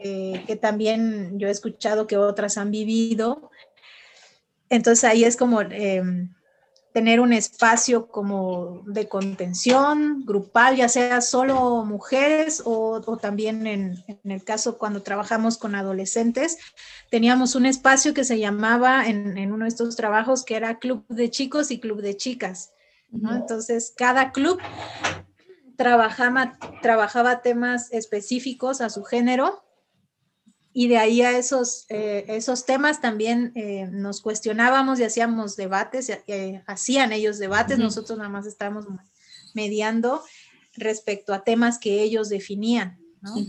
eh, 0.00 0.44
que 0.46 0.56
también 0.56 1.38
yo 1.38 1.46
he 1.46 1.50
escuchado 1.50 2.06
que 2.06 2.16
otras 2.16 2.56
han 2.56 2.70
vivido. 2.70 3.50
Entonces 4.70 5.04
ahí 5.04 5.24
es 5.24 5.36
como 5.36 5.60
em, 5.60 6.34
tener 6.94 7.20
un 7.20 7.34
espacio 7.34 8.08
como 8.08 8.82
de 8.86 9.08
contención 9.08 10.24
grupal, 10.24 10.76
ya 10.76 10.88
sea 10.88 11.20
solo 11.20 11.84
mujeres 11.84 12.62
o, 12.64 13.02
también 13.20 13.66
en, 13.66 14.02
el 14.24 14.44
caso 14.44 14.78
cuando 14.78 15.02
trabajamos 15.02 15.58
con 15.58 15.74
adolescentes, 15.74 16.56
teníamos 17.10 17.54
un 17.56 17.66
espacio 17.66 18.14
que 18.14 18.24
se 18.24 18.38
llamaba 18.38 19.06
en, 19.06 19.36
en 19.36 19.52
uno 19.52 19.66
de 19.66 19.68
estos 19.68 19.96
trabajos 19.96 20.46
que 20.46 20.56
era 20.56 20.78
club 20.78 21.04
de 21.10 21.30
chicos 21.30 21.70
y 21.70 21.78
club 21.78 22.00
de 22.00 22.16
chicas. 22.16 22.72
¿no? 23.10 23.34
Entonces, 23.36 23.92
cada 23.94 24.32
club 24.32 24.58
trabajaba, 25.76 26.58
trabajaba 26.82 27.42
temas 27.42 27.92
específicos 27.92 28.80
a 28.80 28.90
su 28.90 29.04
género 29.04 29.62
y 30.72 30.88
de 30.88 30.98
ahí 30.98 31.20
a 31.22 31.36
esos, 31.36 31.84
eh, 31.90 32.24
esos 32.28 32.64
temas 32.64 33.00
también 33.00 33.52
eh, 33.54 33.88
nos 33.90 34.22
cuestionábamos 34.22 34.98
y 35.00 35.04
hacíamos 35.04 35.56
debates, 35.56 36.10
eh, 36.26 36.62
hacían 36.66 37.12
ellos 37.12 37.38
debates, 37.38 37.78
nosotros 37.78 38.18
nada 38.18 38.30
más 38.30 38.46
estábamos 38.46 38.86
mediando 39.54 40.22
respecto 40.74 41.34
a 41.34 41.44
temas 41.44 41.78
que 41.78 42.02
ellos 42.02 42.30
definían, 42.30 42.98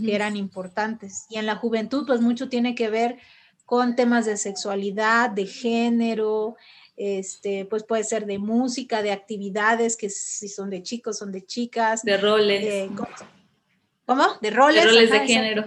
que 0.04 0.14
eran 0.14 0.36
importantes. 0.36 1.26
Y 1.30 1.38
en 1.38 1.46
la 1.46 1.56
juventud, 1.56 2.06
pues 2.06 2.20
mucho 2.20 2.50
tiene 2.50 2.76
que 2.76 2.90
ver 2.90 3.18
con 3.66 3.96
temas 3.96 4.26
de 4.26 4.36
sexualidad, 4.36 5.30
de 5.30 5.46
género, 5.46 6.58
este, 6.95 7.65
pues 7.65 7.84
puede 7.84 8.03
ser 8.03 8.25
de 8.25 8.38
música, 8.38 9.01
de 9.01 9.12
actividades, 9.12 9.97
que 9.97 10.10
si 10.10 10.47
son 10.47 10.69
de 10.69 10.84
chicos, 10.84 11.17
son 11.17 11.32
de 11.32 11.45
chicas. 11.45 12.03
De 12.03 12.17
roles. 12.17 12.63
Eh, 12.63 12.89
¿cómo? 14.06 14.23
De 14.41 14.51
roles. 14.51 14.84
De 14.84 14.89
roles 14.89 15.12
de 15.12 15.19
género. 15.27 15.65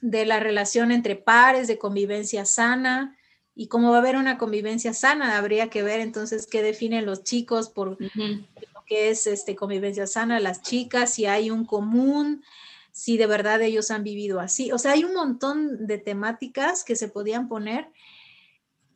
De 0.00 0.26
la 0.26 0.40
relación 0.40 0.90
entre 0.90 1.16
pares, 1.16 1.68
de 1.68 1.78
convivencia 1.78 2.44
sana. 2.44 3.16
Y 3.54 3.68
cómo 3.68 3.90
va 3.90 3.96
a 3.96 4.00
haber 4.00 4.16
una 4.16 4.36
convivencia 4.36 4.92
sana, 4.92 5.38
habría 5.38 5.70
que 5.70 5.82
ver 5.82 6.00
entonces 6.00 6.46
qué 6.46 6.62
definen 6.62 7.06
los 7.06 7.24
chicos 7.24 7.70
por 7.70 7.96
lo 7.98 8.84
que 8.86 9.08
es 9.08 9.26
este, 9.26 9.56
convivencia 9.56 10.06
sana, 10.06 10.40
las 10.40 10.60
chicas, 10.60 11.14
si 11.14 11.24
hay 11.24 11.50
un 11.50 11.64
común, 11.64 12.44
si 12.92 13.16
de 13.16 13.26
verdad 13.26 13.62
ellos 13.62 13.90
han 13.90 14.04
vivido 14.04 14.40
así. 14.40 14.72
O 14.72 14.78
sea, 14.78 14.92
hay 14.92 15.04
un 15.04 15.14
montón 15.14 15.86
de 15.86 15.96
temáticas 15.96 16.84
que 16.84 16.96
se 16.96 17.08
podían 17.08 17.48
poner 17.48 17.88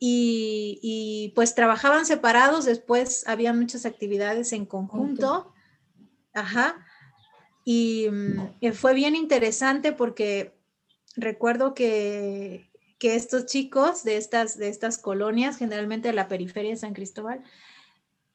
y, 0.03 1.31
pues 1.35 1.53
trabajaban 1.53 2.07
separados, 2.07 2.65
después 2.65 3.23
había 3.27 3.53
muchas 3.53 3.85
actividades 3.85 4.51
en 4.51 4.65
conjunto. 4.65 5.53
Ajá. 6.33 6.83
Y, 7.63 8.07
mm, 8.09 8.73
fue 8.73 8.95
bien 8.95 9.15
interesante 9.15 9.91
porque 9.91 10.57
recuerdo 11.15 11.75
que, 11.75 12.71
que, 12.97 13.15
estos 13.15 13.45
chicos 13.45 14.03
de 14.03 14.17
estas, 14.17 14.57
de 14.57 14.69
estas 14.69 14.97
colonias, 14.97 15.57
generalmente 15.57 16.07
de 16.07 16.15
la 16.15 16.27
periferia 16.27 16.71
de 16.71 16.77
San 16.77 16.95
Cristóbal, 16.95 17.43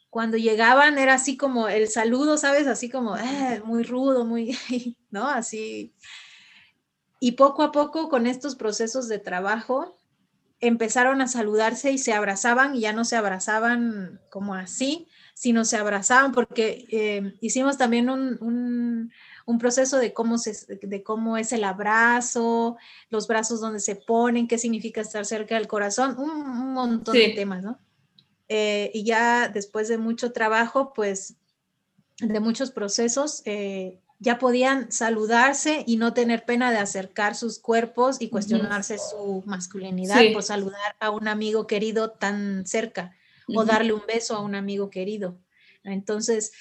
cuando 0.08 0.36
llegaban 0.36 0.98
era 0.98 1.14
así 1.14 1.36
como 1.36 1.68
el 1.68 1.88
saludo, 1.88 2.38
¿sabes? 2.38 2.68
Así 2.68 2.88
como 2.88 3.16
eh, 3.16 3.60
muy 3.64 3.82
rudo, 3.82 4.24
muy, 4.24 4.56
¿no? 5.10 5.26
Así. 5.26 5.92
Y 7.18 7.32
poco 7.32 7.64
a 7.64 7.72
poco 7.72 8.08
con 8.08 8.28
estos 8.28 8.54
procesos 8.54 9.08
de 9.08 9.18
trabajo, 9.18 9.96
empezaron 10.60 11.20
a 11.20 11.28
saludarse 11.28 11.92
y 11.92 11.98
se 11.98 12.12
abrazaban 12.12 12.74
y 12.74 12.80
ya 12.80 12.92
no 12.92 13.04
se 13.04 13.16
abrazaban 13.16 14.20
como 14.30 14.54
así, 14.54 15.08
sino 15.34 15.64
se 15.64 15.76
abrazaban 15.76 16.32
porque 16.32 16.86
eh, 16.90 17.34
hicimos 17.40 17.76
también 17.76 18.08
un, 18.08 19.12
proceso 19.58 19.98
de 19.98 20.12
cómo, 20.12 20.38
se, 20.38 20.76
de 20.80 21.02
cómo 21.02 21.36
es 21.36 21.52
el 21.52 21.64
abrazo, 21.64 22.76
los 23.10 23.28
brazos 23.28 23.60
donde 23.60 23.80
se 23.80 23.96
ponen, 23.96 24.48
qué 24.48 24.58
significa 24.58 25.00
estar 25.00 25.26
cerca 25.26 25.56
del 25.56 25.68
corazón, 25.68 26.16
un, 26.18 26.72
montón 26.72 27.14
de 27.14 27.28
temas, 27.30 27.62
¿no? 27.62 27.78
Eh, 28.48 28.90
y 28.94 29.04
ya 29.04 29.48
después 29.48 29.88
de 29.88 29.98
mucho 29.98 30.32
trabajo, 30.32 30.92
pues 30.94 31.36
de 32.18 32.40
muchos 32.40 32.70
procesos, 32.70 33.42
eh, 33.44 34.00
ya 34.18 34.38
podían 34.38 34.90
saludarse 34.90 35.84
y 35.86 35.96
no 35.96 36.14
tener 36.14 36.44
pena 36.44 36.70
de 36.70 36.78
acercar 36.78 37.34
sus 37.34 37.58
cuerpos 37.58 38.16
y 38.20 38.28
cuestionarse 38.28 38.98
su 38.98 39.42
masculinidad 39.46 40.20
por 40.32 40.42
saludar 40.42 40.96
a 41.00 41.10
un 41.10 41.28
amigo 41.28 41.66
querido 41.66 42.10
tan 42.10 42.66
cerca 42.66 43.14
o 43.54 43.64
darle 43.64 43.92
un 43.92 44.02
beso 44.06 44.34
a 44.34 44.40
un 44.40 44.54
amigo 44.54 44.90
querido. 44.90 45.38
Entonces, 45.84 46.52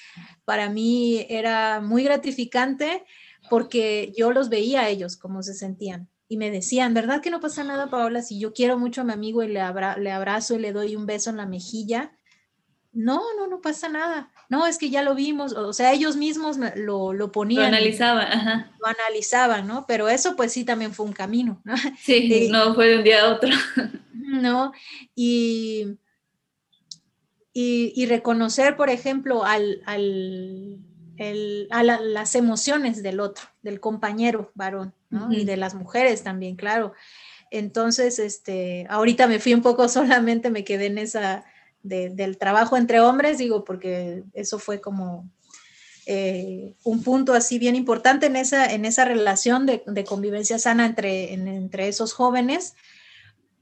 para 0.44 0.68
mí 0.68 1.26
era 1.28 1.80
muy 1.80 2.04
gratificante 2.04 3.04
porque 3.50 4.12
yo 4.16 4.32
los 4.32 4.48
veía 4.48 4.82
a 4.82 4.88
ellos 4.88 5.16
cómo 5.16 5.42
se 5.42 5.54
sentían, 5.54 6.08
y 6.28 6.36
me 6.36 6.50
decían, 6.50 6.92
¿verdad 6.92 7.20
que 7.20 7.30
no 7.30 7.40
pasa 7.40 7.62
nada, 7.62 7.88
Paola, 7.88 8.20
si 8.20 8.40
yo 8.40 8.52
quiero 8.52 8.78
mucho 8.78 9.02
a 9.02 9.04
mi 9.04 9.12
amigo 9.12 9.42
y 9.42 9.48
le, 9.48 9.62
le 9.98 10.10
abrazo 10.10 10.56
y 10.56 10.58
le 10.58 10.72
doy 10.72 10.96
un 10.96 11.06
beso 11.06 11.30
en 11.30 11.36
la 11.36 11.46
mejilla? 11.46 12.12
No, 12.92 13.22
no, 13.36 13.46
no 13.46 13.60
pasa 13.60 13.88
nada. 13.88 14.32
No, 14.48 14.66
es 14.66 14.78
que 14.78 14.90
ya 14.90 15.02
lo 15.02 15.14
vimos, 15.14 15.52
o 15.52 15.72
sea, 15.72 15.92
ellos 15.92 16.16
mismos 16.16 16.58
lo, 16.76 17.12
lo 17.12 17.32
ponían. 17.32 17.62
Lo 17.62 17.68
analizaban, 17.68 18.32
ajá. 18.32 18.72
Lo 18.78 18.86
analizaban, 18.86 19.66
¿no? 19.66 19.86
Pero 19.86 20.08
eso 20.08 20.36
pues 20.36 20.52
sí 20.52 20.64
también 20.64 20.92
fue 20.92 21.06
un 21.06 21.12
camino, 21.12 21.60
¿no? 21.64 21.74
Sí, 22.00 22.48
no 22.50 22.74
fue 22.74 22.88
de 22.88 22.96
un 22.98 23.04
día 23.04 23.22
a 23.22 23.32
otro. 23.32 23.50
No, 24.12 24.72
y, 25.14 25.98
y, 27.52 28.06
reconocer, 28.06 28.76
por 28.76 28.90
ejemplo, 28.90 29.44
al, 29.44 29.82
al 29.86 30.80
a 31.70 31.82
las 31.82 32.34
emociones 32.34 33.02
del 33.02 33.20
otro, 33.20 33.44
del 33.62 33.80
compañero 33.80 34.50
varón, 34.54 34.92
¿no? 35.08 35.32
Y 35.32 35.44
de 35.44 35.56
las 35.56 35.74
mujeres 35.74 36.22
también, 36.22 36.56
claro. 36.56 36.92
Entonces, 37.50 38.18
este, 38.18 38.86
ahorita 38.90 39.26
me 39.26 39.38
fui 39.38 39.54
un 39.54 39.62
poco 39.62 39.88
solamente, 39.88 40.50
me 40.50 40.64
quedé 40.64 40.86
en 40.86 40.98
esa 40.98 41.44
del 41.88 42.38
trabajo 42.38 42.76
entre 42.76 43.00
hombres, 43.00 43.38
digo, 43.38 43.64
porque 43.64 44.24
eso 44.32 44.58
fue 44.58 44.80
como 44.80 45.30
eh, 46.06 46.74
un 46.84 47.02
punto 47.02 47.32
así 47.32 47.58
bien 47.58 47.76
importante 47.76 48.26
en 48.26 48.36
esa, 48.36 48.72
en 48.72 48.84
esa 48.84 49.04
relación 49.04 49.66
de, 49.66 50.04
convivencia 50.06 50.58
sana 50.58 50.86
entre, 50.86 51.32
entre 51.32 51.88
esos 51.88 52.12
jóvenes. 52.12 52.74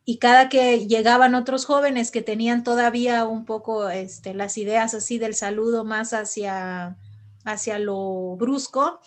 Y 0.05 0.19
cada 0.19 0.51
que 0.51 0.87
llegaban 0.87 1.35
otros 1.35 1.65
jóvenes 1.65 2.11
que 2.11 2.21
tenían 2.21 2.63
todavía 2.63 3.25
un 3.25 3.45
poco 3.45 3.89
este, 3.89 4.35
las 4.35 4.59
ideas 4.59 4.93
así 4.95 5.19
del 5.19 5.35
saludo 5.35 5.85
más 5.85 6.13
hacia 6.13 6.99
hacia 7.45 7.79
lo 7.79 8.37
brusco, 8.37 9.01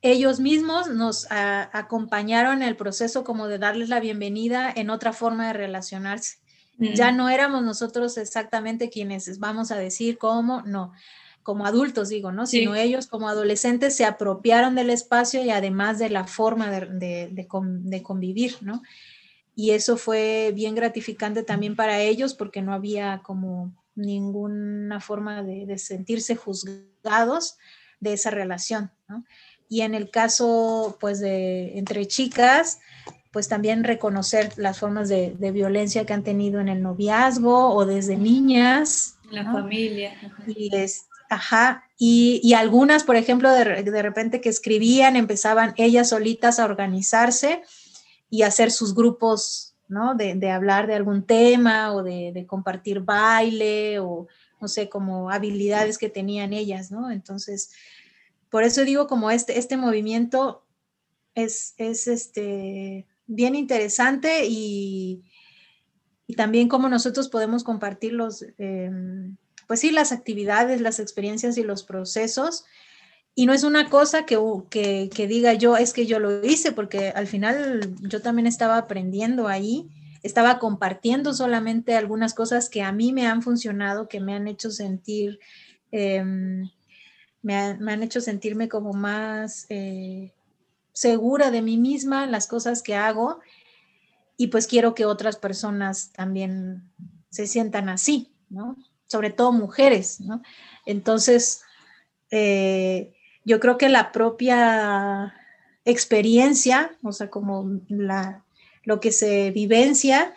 ellos 0.00 0.40
mismos 0.40 0.88
nos 0.88 1.28
acompañaron 1.30 2.62
en 2.62 2.68
el 2.68 2.76
proceso 2.76 3.22
como 3.22 3.46
de 3.46 3.58
darles 3.58 3.88
la 3.88 4.00
bienvenida 4.00 4.72
en 4.74 4.90
otra 4.90 5.12
forma 5.12 5.48
de 5.48 5.52
relacionarse. 5.52 6.38
Ya 6.78 7.12
no 7.12 7.28
éramos 7.28 7.62
nosotros 7.62 8.16
exactamente 8.18 8.90
quienes 8.90 9.38
vamos 9.38 9.70
a 9.70 9.76
decir 9.76 10.18
cómo, 10.18 10.62
no, 10.62 10.92
como 11.42 11.66
adultos 11.66 12.08
digo, 12.08 12.32
¿no? 12.32 12.46
Sino 12.46 12.74
ellos 12.74 13.06
como 13.06 13.28
adolescentes 13.28 13.94
se 13.94 14.04
apropiaron 14.04 14.74
del 14.74 14.90
espacio 14.90 15.44
y 15.44 15.50
además 15.50 15.98
de 15.98 16.10
la 16.10 16.24
forma 16.24 16.70
de, 16.70 17.28
de 17.30 18.02
convivir, 18.02 18.56
¿no? 18.62 18.82
Y 19.54 19.72
eso 19.72 19.96
fue 19.96 20.52
bien 20.54 20.74
gratificante 20.74 21.42
también 21.42 21.76
para 21.76 22.00
ellos 22.00 22.34
porque 22.34 22.62
no 22.62 22.72
había 22.72 23.20
como 23.22 23.74
ninguna 23.94 25.00
forma 25.00 25.42
de, 25.42 25.78
sentirse 25.78 26.36
juzgados 26.36 27.56
de 28.00 28.14
esa 28.14 28.30
relación. 28.30 28.90
Y 29.68 29.82
en 29.82 29.94
el 29.94 30.10
caso, 30.10 30.96
pues, 31.00 31.20
de 31.20 31.78
entre 31.78 32.06
chicas, 32.06 32.80
pues 33.32 33.48
también 33.48 33.82
reconocer 33.82 34.52
las 34.56 34.78
formas 34.78 35.08
de, 35.08 35.34
violencia 35.52 36.06
que 36.06 36.12
han 36.12 36.22
tenido 36.22 36.60
en 36.60 36.68
el 36.68 36.82
noviazgo 36.82 37.74
o 37.74 37.84
desde 37.86 38.16
niñas. 38.16 39.16
La 39.30 39.50
familia. 39.50 40.12
Y 40.46 40.74
es, 40.76 41.06
ajá, 41.30 41.84
y, 41.98 42.52
algunas, 42.54 43.04
por 43.04 43.16
ejemplo, 43.16 43.50
de, 43.50 43.82
de, 43.82 44.02
repente 44.02 44.40
que 44.40 44.50
escribían, 44.50 45.16
empezaban 45.16 45.74
ellas 45.76 46.10
solitas 46.10 46.58
a 46.60 46.64
organizarse 46.64 47.62
y 48.28 48.42
hacer 48.42 48.70
sus 48.70 48.94
grupos 48.94 49.72
¿no? 49.92 50.14
De, 50.14 50.50
hablar 50.50 50.86
de 50.86 50.94
algún 50.94 51.22
tema 51.24 51.94
o 51.94 52.02
de, 52.02 52.44
compartir 52.48 53.00
baile 53.00 54.00
o, 54.00 54.26
no 54.60 54.66
sé, 54.66 54.88
como 54.88 55.30
habilidades 55.30 55.98
que 55.98 56.08
tenían 56.08 56.52
ellas, 56.52 56.90
¿no? 56.90 57.10
Entonces, 57.10 57.70
por 58.48 58.64
eso 58.64 58.84
digo 58.84 59.06
como 59.06 59.30
este, 59.30 59.58
este 59.58 59.76
movimiento 59.76 60.64
es, 61.34 61.74
es 61.76 62.08
este, 62.08 63.06
bien 63.34 63.54
interesante 63.54 64.46
y, 64.46 65.22
también 66.36 66.68
cómo 66.68 66.88
nosotros 66.88 67.28
podemos 67.28 67.62
compartir 67.62 68.14
los, 68.14 68.42
em, 68.56 69.36
pues 69.66 69.80
sí, 69.80 69.90
las 69.90 70.12
actividades, 70.12 70.80
las 70.80 70.98
experiencias 70.98 71.58
y 71.58 71.62
los 71.62 71.82
procesos. 71.82 72.64
Y 73.34 73.44
no 73.44 73.52
es 73.52 73.64
una 73.64 73.90
cosa 73.90 74.24
que, 74.24 74.38
que, 74.70 75.26
diga 75.26 75.52
yo, 75.52 75.76
es 75.76 75.92
que 75.92 76.06
yo 76.06 76.20
lo 76.20 76.42
hice, 76.42 76.72
porque 76.72 77.10
al 77.10 77.26
final 77.26 77.94
yo 78.00 78.22
también 78.22 78.46
estaba 78.46 78.78
aprendiendo 78.78 79.46
ahí, 79.46 79.90
estaba 80.22 80.58
compartiendo 80.58 81.34
solamente 81.34 81.96
algunas 81.96 82.32
cosas 82.32 82.70
que 82.70 82.80
a 82.82 82.92
mí 82.92 83.12
me 83.12 83.26
han 83.26 83.42
funcionado, 83.42 84.08
que 84.08 84.20
me 84.20 84.34
han 84.34 84.48
hecho 84.48 84.70
sentir, 84.70 85.38
em, 85.90 86.70
me, 87.42 87.54
han 87.56 88.02
hecho 88.02 88.22
sentirme 88.22 88.70
como 88.70 88.94
más 88.94 89.66
eh, 89.68 90.32
segura 90.92 91.50
de 91.50 91.62
mí 91.62 91.78
misma, 91.78 92.26
las 92.26 92.46
cosas 92.46 92.82
que 92.82 92.94
hago, 92.94 93.40
y 94.36 94.48
pues 94.48 94.66
quiero 94.66 94.94
que 94.94 95.04
otras 95.06 95.36
personas 95.36 96.10
también 96.12 96.90
se 97.30 97.46
sientan 97.46 97.88
así, 97.88 98.32
¿no? 98.48 98.76
Sobre 99.06 99.30
todo 99.30 99.52
mujeres, 99.52 100.20
¿no? 100.20 100.42
Entonces, 100.86 101.62
eh, 102.30 103.12
yo 103.44 103.60
creo 103.60 103.78
que 103.78 103.88
la 103.88 104.12
propia 104.12 105.34
experiencia, 105.84 106.96
o 107.02 107.12
sea, 107.12 107.30
como 107.30 107.80
la, 107.88 108.44
lo 108.84 109.00
que 109.00 109.12
se 109.12 109.50
vivencia, 109.50 110.34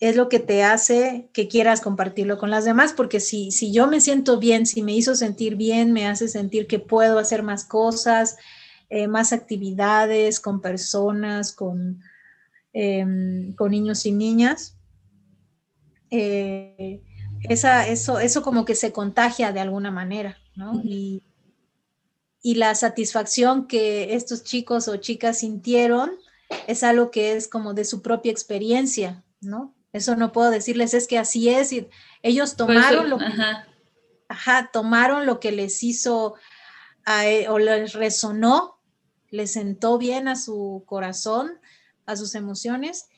es 0.00 0.16
lo 0.16 0.30
que 0.30 0.38
te 0.38 0.62
hace 0.62 1.28
que 1.34 1.46
quieras 1.46 1.82
compartirlo 1.82 2.38
con 2.38 2.50
las 2.50 2.64
demás, 2.64 2.94
porque 2.94 3.20
si, 3.20 3.50
si 3.50 3.70
yo 3.70 3.86
me 3.86 4.00
siento 4.00 4.38
bien, 4.38 4.64
si 4.64 4.82
me 4.82 4.94
hizo 4.94 5.14
sentir 5.14 5.56
bien, 5.56 5.92
me 5.92 6.06
hace 6.06 6.26
sentir 6.26 6.66
que 6.66 6.78
puedo 6.78 7.18
hacer 7.18 7.42
más 7.42 7.64
cosas, 7.64 8.38
eh, 8.90 9.06
más 9.06 9.32
actividades 9.32 10.40
con 10.40 10.60
personas, 10.60 11.52
con, 11.52 12.02
em, 12.72 13.54
con 13.54 13.70
niños 13.70 14.04
y 14.04 14.12
niñas. 14.12 14.76
Eh, 16.10 17.02
esa, 17.42 17.86
eso, 17.86 18.18
eso 18.18 18.42
como 18.42 18.64
que 18.64 18.74
se 18.74 18.92
contagia 18.92 19.52
de 19.52 19.60
alguna 19.60 19.90
manera, 19.90 20.36
¿no? 20.56 20.80
Y, 20.84 21.22
y 22.42 22.56
la 22.56 22.74
satisfacción 22.74 23.66
que 23.66 24.14
estos 24.14 24.42
chicos 24.44 24.88
o 24.88 24.96
chicas 24.96 25.38
sintieron 25.38 26.10
es 26.66 26.82
algo 26.82 27.10
que 27.10 27.34
es 27.34 27.48
como 27.48 27.74
de 27.74 27.84
su 27.84 28.02
propia 28.02 28.32
experiencia, 28.32 29.24
¿no? 29.40 29.74
Eso 29.92 30.16
no 30.16 30.32
puedo 30.32 30.50
decirles, 30.50 30.94
es 30.94 31.06
que 31.06 31.18
así 31.18 31.48
es. 31.48 31.72
Y 31.72 31.88
ellos 32.22 32.56
tomaron 32.56 33.10
lo 33.10 33.18
que, 33.18 33.24
ajá. 34.28 34.70
tomaron 34.72 35.26
lo 35.26 35.40
que 35.40 35.52
les 35.52 35.82
hizo 35.82 36.34
e, 37.06 37.48
o 37.48 37.58
les 37.58 37.92
resonó, 37.94 38.79
les 39.30 39.52
sentó 39.52 39.98
bien 39.98 40.28
a 40.28 40.36
su 40.36 40.84
corazón, 40.86 41.52
a 42.06 42.16
sus 42.16 42.34
emociones, 42.34 43.08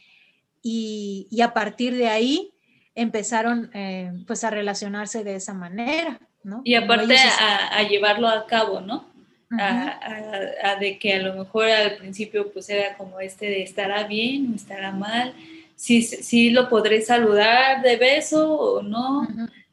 y, 0.62 1.28
a 1.42 1.52
partir 1.52 1.96
de 1.96 2.08
ahí 2.08 2.52
empezaron 2.94 3.70
eh, 3.74 4.12
pues 4.26 4.44
a 4.44 4.50
relacionarse 4.50 5.24
de 5.24 5.34
esa 5.34 5.54
manera, 5.54 6.20
¿no? 6.44 6.62
Y 6.64 6.74
aparte 6.74 7.16
a, 7.16 7.82
llevarlo 7.88 8.28
a 8.28 8.46
cabo, 8.46 8.80
¿no? 8.80 9.10
a, 9.58 10.76
de 10.80 10.98
que 10.98 11.14
a 11.14 11.22
lo 11.22 11.34
mejor 11.34 11.68
al 11.68 11.96
principio 11.96 12.52
pues 12.52 12.70
era 12.70 12.96
como 12.96 13.20
este 13.20 13.46
de 13.46 13.62
estará 13.62 14.04
bien 14.04 14.52
o 14.52 14.56
estará 14.56 14.92
mal, 14.92 15.34
si, 15.76 16.02
si 16.02 16.50
lo 16.50 16.68
podré 16.68 17.02
saludar 17.02 17.82
de 17.82 17.96
beso 17.96 18.54
o 18.54 18.82
no, 18.82 19.26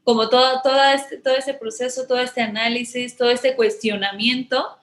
como 0.04 0.28
todo, 0.28 0.60
todo, 0.64 0.84
este, 0.96 1.18
todo 1.18 1.36
ese 1.36 1.54
proceso, 1.54 2.08
todo 2.08 2.20
este 2.20 2.42
análisis, 2.42 3.16
todo 3.16 3.30
este 3.30 3.56
cuestionamiento, 3.56 4.79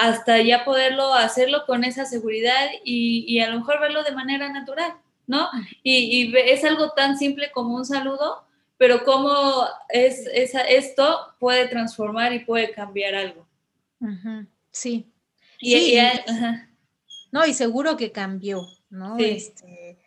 hasta 0.00 0.40
ya 0.40 0.64
poderlo 0.64 1.12
hacerlo 1.12 1.64
con 1.66 1.84
esa 1.84 2.06
seguridad 2.06 2.70
y, 2.84 3.24
y 3.28 3.40
a 3.40 3.50
lo 3.50 3.58
mejor 3.58 3.80
verlo 3.80 4.02
de 4.02 4.12
manera 4.12 4.50
natural, 4.50 4.94
¿no? 5.26 5.48
Y, 5.82 6.32
y 6.32 6.36
es 6.36 6.64
algo 6.64 6.92
tan 6.92 7.18
simple 7.18 7.50
como 7.52 7.76
un 7.76 7.84
saludo, 7.84 8.44
pero 8.78 9.04
cómo 9.04 9.66
es, 9.90 10.26
esa, 10.32 10.62
esto 10.62 11.34
puede 11.38 11.68
transformar 11.68 12.32
y 12.32 12.46
puede 12.46 12.72
cambiar 12.72 13.14
algo. 13.14 13.46
Sí. 14.70 15.12
Y, 15.60 15.98
No, 17.30 17.46
y 17.46 17.52
seguro 17.52 17.98
que 17.98 18.10
cambió, 18.10 18.66
¿no? 18.88 19.18
Este, 19.18 19.98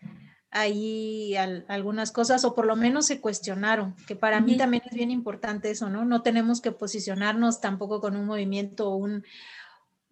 ahí 0.50 1.36
algunas 1.68 2.12
cosas, 2.12 2.44
o 2.46 2.56
por 2.56 2.66
lo 2.66 2.76
menos 2.76 3.06
se 3.06 3.22
cuestionaron, 3.22 3.96
que 4.08 4.16
para 4.16 4.42
mí 4.42 4.58
también 4.58 4.82
es 4.90 4.96
bien 4.96 5.12
importante 5.12 5.70
eso, 5.70 5.90
¿no? 5.90 6.04
No 6.04 6.24
tenemos 6.24 6.60
que 6.60 6.72
posicionarnos 6.72 7.62
tampoco 7.62 8.02
con 8.02 8.16
un 8.16 8.26
movimiento 8.26 8.90
o 8.90 8.96
un, 8.96 9.24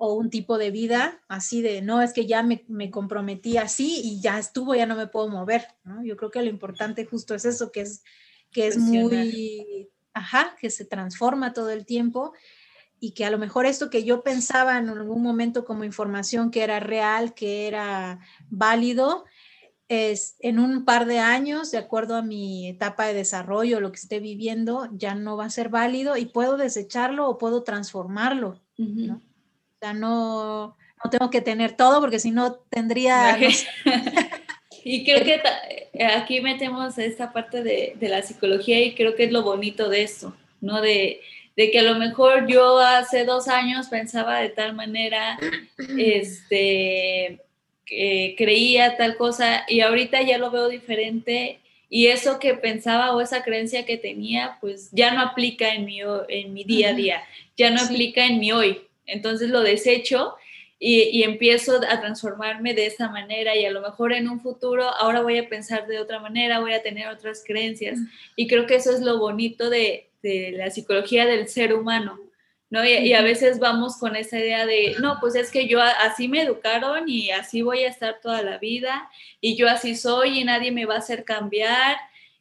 o 0.04 0.16
un 0.16 0.32
tipo 0.32 0.58
de 0.58 0.72
vida 0.72 1.22
así 1.28 1.62
de, 1.62 1.84
no, 1.84 2.02
es 2.02 2.12
que 2.12 2.26
ya 2.26 2.42
me, 2.42 2.90
comprometí 2.90 3.58
así 3.58 4.02
y 4.04 4.20
ya 4.20 4.40
estuvo, 4.40 4.74
ya 4.74 4.88
no 4.88 4.96
me 4.96 5.06
puedo 5.06 5.28
mover, 5.28 5.68
¿no? 5.84 6.04
Yo 6.04 6.18
creo 6.18 6.32
que 6.32 6.42
lo 6.42 6.50
importante 6.50 7.06
justo 7.06 7.36
es 7.36 7.46
eso, 7.46 7.72
que 7.72 7.82
es, 7.82 8.04
que 8.50 8.66
es 8.66 8.80
muy, 8.80 9.90
ajá, 10.16 10.56
que 10.60 10.72
se 10.72 10.86
transforma 10.86 11.54
todo 11.54 11.70
el 11.70 11.86
tiempo 11.86 12.34
y 13.00 13.12
que 13.12 13.26
a 13.26 13.30
lo 13.30 13.38
mejor 13.38 13.68
esto 13.68 13.92
que 13.92 14.04
yo 14.04 14.24
pensaba 14.24 14.80
en 14.80 14.90
algún 14.90 15.22
momento 15.22 15.66
como 15.66 15.84
información 15.84 16.50
que 16.50 16.64
era 16.64 16.80
real, 16.80 17.36
que 17.36 17.68
era 17.68 18.22
válido, 18.50 19.26
es 19.88 20.36
en 20.40 20.58
un 20.58 20.84
par 20.84 21.06
de 21.06 21.20
años, 21.20 21.70
de 21.70 21.78
acuerdo 21.78 22.16
a 22.16 22.24
mi 22.24 22.70
etapa 22.70 23.06
de 23.06 23.14
desarrollo, 23.14 23.80
lo 23.80 23.92
que 23.92 24.00
esté 24.00 24.20
viviendo, 24.20 24.90
ya 24.94 25.14
no 25.14 25.38
va 25.38 25.46
a 25.46 25.52
ser 25.52 25.70
válido 25.70 26.18
y 26.18 26.26
puedo 26.26 26.58
desecharlo 26.58 27.30
o 27.30 27.38
puedo 27.38 27.62
transformarlo. 27.62 28.60
¿no? 28.78 29.22
Sea, 29.82 29.94
no, 29.96 30.78
no 31.04 31.10
tengo 31.10 31.32
que 31.32 31.42
tener 31.42 31.76
todo 31.76 32.02
porque 32.02 32.20
si 32.20 32.30
no 32.30 32.54
tendría... 32.70 33.36
y 34.84 35.04
creo 35.04 35.24
que 35.24 35.42
eh, 35.94 36.06
aquí 36.06 36.40
metemos 36.40 37.00
esta 37.00 37.34
parte 37.34 37.64
de, 37.64 37.94
de, 37.96 38.08
la 38.08 38.22
psicología 38.22 38.80
y 38.80 38.94
creo 38.94 39.16
que 39.16 39.24
es 39.24 39.32
lo 39.32 39.42
bonito 39.42 39.90
de 39.90 40.04
esto, 40.04 40.36
¿no? 40.60 40.82
De, 40.82 41.22
de 41.58 41.72
que 41.72 41.80
a 41.80 41.82
lo 41.82 41.96
mejor 41.96 42.46
yo 42.46 42.78
hace 42.80 43.26
dos 43.26 43.48
años 43.48 43.88
pensaba 43.88 44.40
de 44.40 44.50
tal 44.50 44.76
manera, 44.76 45.40
este, 45.98 47.40
creía 48.38 48.98
tal 48.98 49.18
cosa 49.18 49.66
y 49.68 49.80
ahorita 49.80 50.22
ya 50.22 50.38
lo 50.38 50.52
veo 50.52 50.70
diferente 50.70 51.60
y 51.90 52.06
eso 52.06 52.38
que 52.38 52.54
pensaba 52.54 53.16
o 53.16 53.20
esa 53.20 53.44
creencia 53.44 53.84
que 53.88 53.98
tenía, 53.98 54.60
pues 54.62 54.92
ya 54.92 55.12
no 55.12 55.22
aplica 55.22 55.74
en 55.74 55.86
mi, 55.86 56.02
en 56.30 56.54
mi 56.54 56.66
día 56.66 56.90
a 56.90 56.94
día, 56.94 57.24
ya 57.58 57.72
no 57.72 57.82
aplica 57.82 58.28
en 58.28 58.40
mi 58.40 58.52
hoy. 58.52 58.82
Entonces 59.12 59.50
lo 59.50 59.62
desecho 59.62 60.36
y, 60.84 61.22
empiezo 61.22 61.80
a 61.88 62.00
transformarme 62.00 62.74
de 62.74 62.88
esa 62.88 63.08
manera 63.08 63.56
y 63.56 63.66
a 63.66 63.72
lo 63.72 63.82
mejor 63.82 64.14
en 64.14 64.28
un 64.28 64.40
futuro 64.40 64.90
ahora 64.90 65.22
voy 65.22 65.38
a 65.38 65.48
pensar 65.48 65.86
de 65.86 66.00
otra 66.00 66.20
manera, 66.20 66.60
voy 66.60 66.74
a 66.74 66.82
tener 66.82 67.08
otras 67.08 67.44
creencias. 67.46 68.00
Y 68.36 68.48
creo 68.48 68.66
que 68.66 68.76
eso 68.76 68.92
es 68.92 69.02
lo 69.02 69.20
bonito 69.20 69.70
de, 69.70 70.10
de 70.24 70.54
la 70.54 70.72
psicología 70.72 71.28
del 71.28 71.48
ser 71.48 71.76
humano, 71.76 72.20
¿no? 72.72 72.84
Y, 72.84 73.14
a 73.14 73.22
veces 73.22 73.60
vamos 73.60 73.98
con 73.98 74.16
esa 74.16 74.40
idea 74.40 74.66
de, 74.66 74.96
no, 75.00 75.18
pues 75.20 75.36
es 75.36 75.52
que 75.52 75.68
yo 75.68 75.80
así 75.82 76.28
me 76.28 76.42
educaron 76.42 77.08
y 77.08 77.30
así 77.30 77.62
voy 77.62 77.84
a 77.84 77.90
estar 77.90 78.20
toda 78.20 78.42
la 78.42 78.58
vida 78.58 79.08
y 79.40 79.56
yo 79.56 79.70
así 79.70 79.96
soy 79.96 80.40
y 80.40 80.44
nadie 80.46 80.72
me 80.72 80.86
va 80.86 80.96
a 80.96 81.00
hacer 81.00 81.26
cambiar 81.26 81.98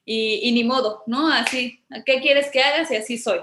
y, 0.07 0.41
y 0.43 0.53
ni 0.53 0.65
modo, 0.65 1.03
¿no? 1.07 1.31
Así, 1.31 1.83
¿qué 2.07 2.21
quieres 2.23 2.51
que 2.51 2.63
hagas? 2.63 2.91
Y 2.91 2.97
así 2.97 3.19
soy. 3.19 3.41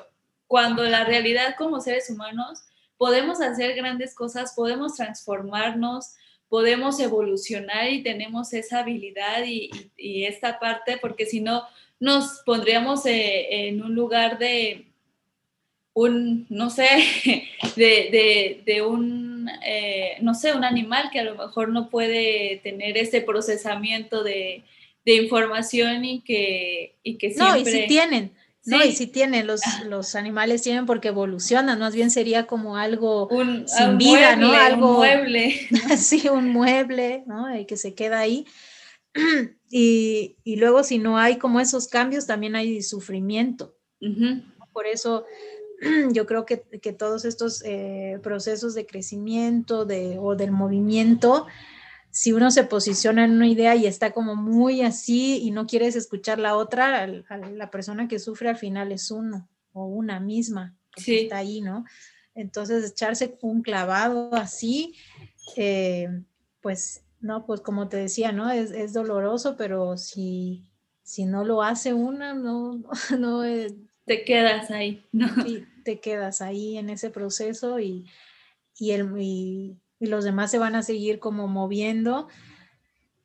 Cuando 0.48 0.84
la 0.86 1.04
realidad 1.04 1.56
como 1.56 1.82
seres 1.82 2.10
humanos 2.10 2.64
podemos 2.98 3.42
hacer 3.42 3.76
grandes 3.76 4.14
cosas, 4.14 4.54
podemos 4.56 4.96
transformarnos, 4.96 6.16
podemos 6.50 7.00
evolucionar 7.00 7.90
y 7.90 8.04
tenemos 8.04 8.54
esa 8.54 8.80
habilidad 8.80 9.44
y, 9.46 9.70
y 9.98 10.26
esta 10.26 10.60
parte, 10.60 10.98
porque 10.98 11.26
si 11.26 11.42
no, 11.42 11.64
nos 12.00 12.42
pondríamos 12.46 13.06
eh, 13.06 13.68
en 13.68 13.82
un 13.82 13.96
lugar 13.96 14.38
de 14.38 14.86
un, 15.94 16.46
no 16.50 16.70
sé, 16.70 16.88
de, 17.76 18.84
un, 18.88 19.50
eh, 19.66 20.18
no 20.22 20.36
sé, 20.36 20.54
un 20.54 20.64
animal 20.64 21.10
que 21.12 21.20
a 21.20 21.24
lo 21.24 21.36
mejor 21.36 21.70
no 21.70 21.90
puede 21.90 22.60
tener 22.64 22.98
ese 22.98 23.22
procesamiento 23.22 24.24
de, 24.24 24.64
información 25.06 26.04
y 26.04 26.20
que, 26.20 26.96
y 27.02 27.16
que 27.16 27.32
siempre... 27.32 27.64
No, 27.64 27.70
y 27.70 27.72
si 27.72 27.88
tienen, 27.88 28.34
no, 28.68 28.84
y 28.84 28.92
si 28.92 29.08
tienen, 29.08 29.48
los, 29.48 29.62
los 29.86 30.14
animales 30.16 30.62
tienen 30.62 30.86
porque 30.86 31.08
evolucionan, 31.08 31.80
más 31.80 31.96
bien 31.96 32.12
sería 32.12 32.48
como 32.48 32.76
algo 32.76 33.30
sin 33.66 33.98
vida, 33.98 34.36
¿no? 34.36 34.52
Algo, 34.52 34.90
un 34.90 34.96
mueble. 34.98 35.68
sí, 35.98 36.28
un 36.28 36.50
mueble, 36.50 37.24
¿no? 37.28 37.58
Y 37.58 37.66
que 37.66 37.78
se 37.78 37.96
queda 37.96 38.20
ahí. 38.20 38.46
Y, 39.70 40.38
y, 40.46 40.56
luego 40.56 40.82
si 40.82 40.98
no 40.98 41.18
hay 41.18 41.40
como 41.40 41.60
esos 41.60 41.90
cambios, 41.90 42.26
también 42.26 42.56
hay 42.56 42.82
sufrimiento. 42.82 43.76
Por 44.72 44.88
eso 44.88 45.26
yo 46.14 46.26
creo 46.26 46.46
que, 46.46 46.62
que 46.82 46.94
todos 46.94 47.26
estos 47.26 47.62
eh, 47.66 48.18
procesos 48.24 48.76
de 48.76 48.86
crecimiento 48.86 49.84
de, 49.84 50.18
o 50.20 50.36
del 50.36 50.52
movimiento, 50.52 51.48
si 52.18 52.34
uno 52.34 52.50
se 52.50 52.64
posiciona 52.64 53.26
en 53.26 53.34
una 53.34 53.48
idea 53.48 53.76
y 53.76 53.86
está 53.86 54.10
como 54.12 54.36
muy 54.36 54.82
así 54.82 55.38
y 55.44 55.52
no 55.52 55.68
quieres 55.68 55.96
escuchar 55.96 56.40
la 56.40 56.56
otra, 56.56 57.06
la 57.06 57.70
persona 57.70 58.08
que 58.08 58.18
sufre 58.18 58.50
al 58.50 58.58
final 58.58 58.92
es 58.92 59.12
uno 59.12 59.48
o 59.72 59.86
una 59.86 60.20
misma 60.20 60.76
que 60.96 61.22
está 61.22 61.38
ahí, 61.38 61.62
¿no? 61.62 61.86
Entonces 62.34 62.90
echarse 62.90 63.38
un 63.44 63.62
clavado 63.62 64.34
así, 64.34 64.96
eh, 65.58 66.10
pues 66.60 67.04
no, 67.20 67.46
pues 67.46 67.62
como 67.62 67.88
te 67.88 67.98
decía, 67.98 68.32
¿no? 68.32 68.50
Es, 68.50 68.72
es 68.72 68.94
doloroso, 68.94 69.56
pero 69.56 69.96
si, 69.96 70.66
si 71.04 71.28
no 71.28 71.46
lo 71.46 71.62
hace 71.62 71.94
una, 71.94 72.34
no, 72.34 72.82
no, 73.20 73.44
te 74.06 74.24
quedas 74.26 74.72
ahí, 74.72 75.06
¿no? 75.12 75.28
te 75.84 76.00
quedas 76.00 76.42
ahí 76.42 76.80
en 76.80 76.90
ese 76.90 77.12
proceso 77.12 77.80
y, 77.80 78.08
y, 78.80 78.90
el, 78.94 79.08
y, 79.22 79.78
los 80.06 80.24
demás 80.24 80.52
se 80.52 80.60
van 80.60 80.76
a 80.76 80.84
seguir 80.84 81.20
como 81.20 81.48
moviendo 81.48 82.28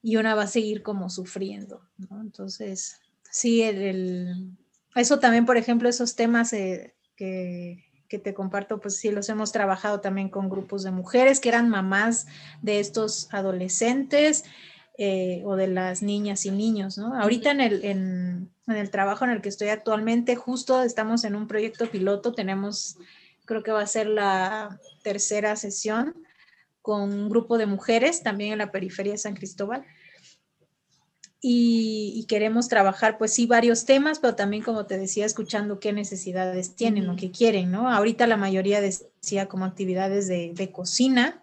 y 0.03 0.17
una 0.17 0.35
va 0.35 0.45
a 0.45 0.49
seguir 0.49 0.83
como 0.83 1.11
sufriendo. 1.11 1.83
Entonces, 2.11 3.01
sí, 3.31 3.63
el, 3.63 4.57
eso 4.95 5.19
también, 5.19 5.47
por 5.47 5.57
ejemplo, 5.57 5.89
esos 5.89 6.17
temas 6.17 6.53
eh, 6.53 6.95
que, 7.15 7.85
que 8.09 8.19
te 8.19 8.35
comparto, 8.35 8.81
pues 8.81 8.97
sí, 8.97 9.11
los 9.11 9.29
hemos 9.29 9.53
trabajado 9.53 10.01
también 10.01 10.29
con 10.29 10.49
grupos 10.49 10.83
de 10.83 10.91
mujeres 10.91 11.41
que 11.41 11.51
eran 11.51 11.69
mamás 11.69 12.27
de 12.63 12.81
estos 12.81 13.33
adolescentes 13.33 14.45
eh, 14.99 15.43
o 15.47 15.57
de 15.57 15.69
las 15.69 16.03
niñas 16.03 16.45
y 16.45 16.51
niños, 16.51 16.99
¿no? 16.99 17.19
Ahorita 17.19 17.51
en 17.51 17.61
el, 17.61 17.85
en 17.85 18.51
el 18.67 18.91
trabajo 18.91 19.25
en 19.25 19.31
el 19.31 19.41
que 19.41 19.49
estoy 19.49 19.69
actualmente, 19.69 20.37
justo 20.37 20.83
estamos 20.83 21.25
en 21.25 21.35
un 21.35 21.47
proyecto 21.47 21.91
piloto, 21.91 22.35
tenemos, 22.35 22.99
creo 23.47 23.63
que 23.63 23.73
va 23.73 23.81
a 23.81 23.87
ser 23.87 24.07
la 24.07 24.79
tercera 25.03 25.57
sesión 25.57 26.15
con 26.83 27.13
un 27.13 27.29
grupo 27.29 27.57
de 27.57 27.67
mujeres 27.67 28.23
también 28.23 28.53
en 28.53 28.59
la 28.59 28.73
periferia 28.73 29.13
de 29.13 29.19
San 29.19 29.35
Cristóbal 29.35 29.85
y, 31.45 32.25
queremos 32.29 32.69
trabajar, 32.69 33.19
pues 33.19 33.35
sí, 33.35 33.47
varios 33.47 33.85
temas, 33.85 34.21
pero 34.21 34.37
también, 34.37 34.63
como 34.63 34.87
te 34.87 34.97
decía, 34.97 35.27
escuchando 35.27 35.81
qué 35.81 35.93
necesidades 35.93 36.77
tienen 36.77 37.09
o 37.11 37.17
qué 37.17 37.33
quieren, 37.33 37.73
¿no? 37.73 37.91
Ahorita 37.91 38.29
la 38.29 38.37
mayoría 38.37 38.81
decía 38.81 39.49
como 39.49 39.65
actividades 39.65 40.29
de, 40.29 40.71
cocina. 40.73 41.43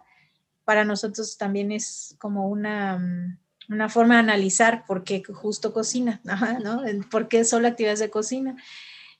Para 0.64 0.86
nosotros 0.86 1.36
también 1.36 1.70
es 1.70 2.16
como 2.18 2.48
una, 2.48 2.96
mm, 2.96 3.38
una, 3.74 3.88
forma 3.90 4.14
de 4.14 4.20
analizar 4.20 4.86
por 4.86 5.04
qué 5.04 5.22
justo 5.22 5.74
cocina, 5.74 6.22
¿no? 6.64 6.82
¿Por 7.10 7.28
qué 7.28 7.44
solo 7.44 7.68
actividades 7.68 8.00
de 8.00 8.08
cocina? 8.08 8.56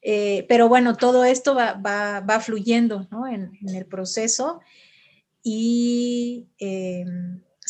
Eh, 0.01 0.47
pero 0.49 0.71
bueno, 0.71 0.97
todo 0.97 1.25
esto 1.25 1.55
va, 1.55 1.75
va, 1.75 2.21
va 2.21 2.41
fluyendo, 2.41 3.07
¿no? 3.11 3.29
En, 3.29 3.59
en, 3.61 3.75
el 3.75 3.85
proceso 3.85 4.63
y... 5.43 6.49
Eh, 6.59 7.05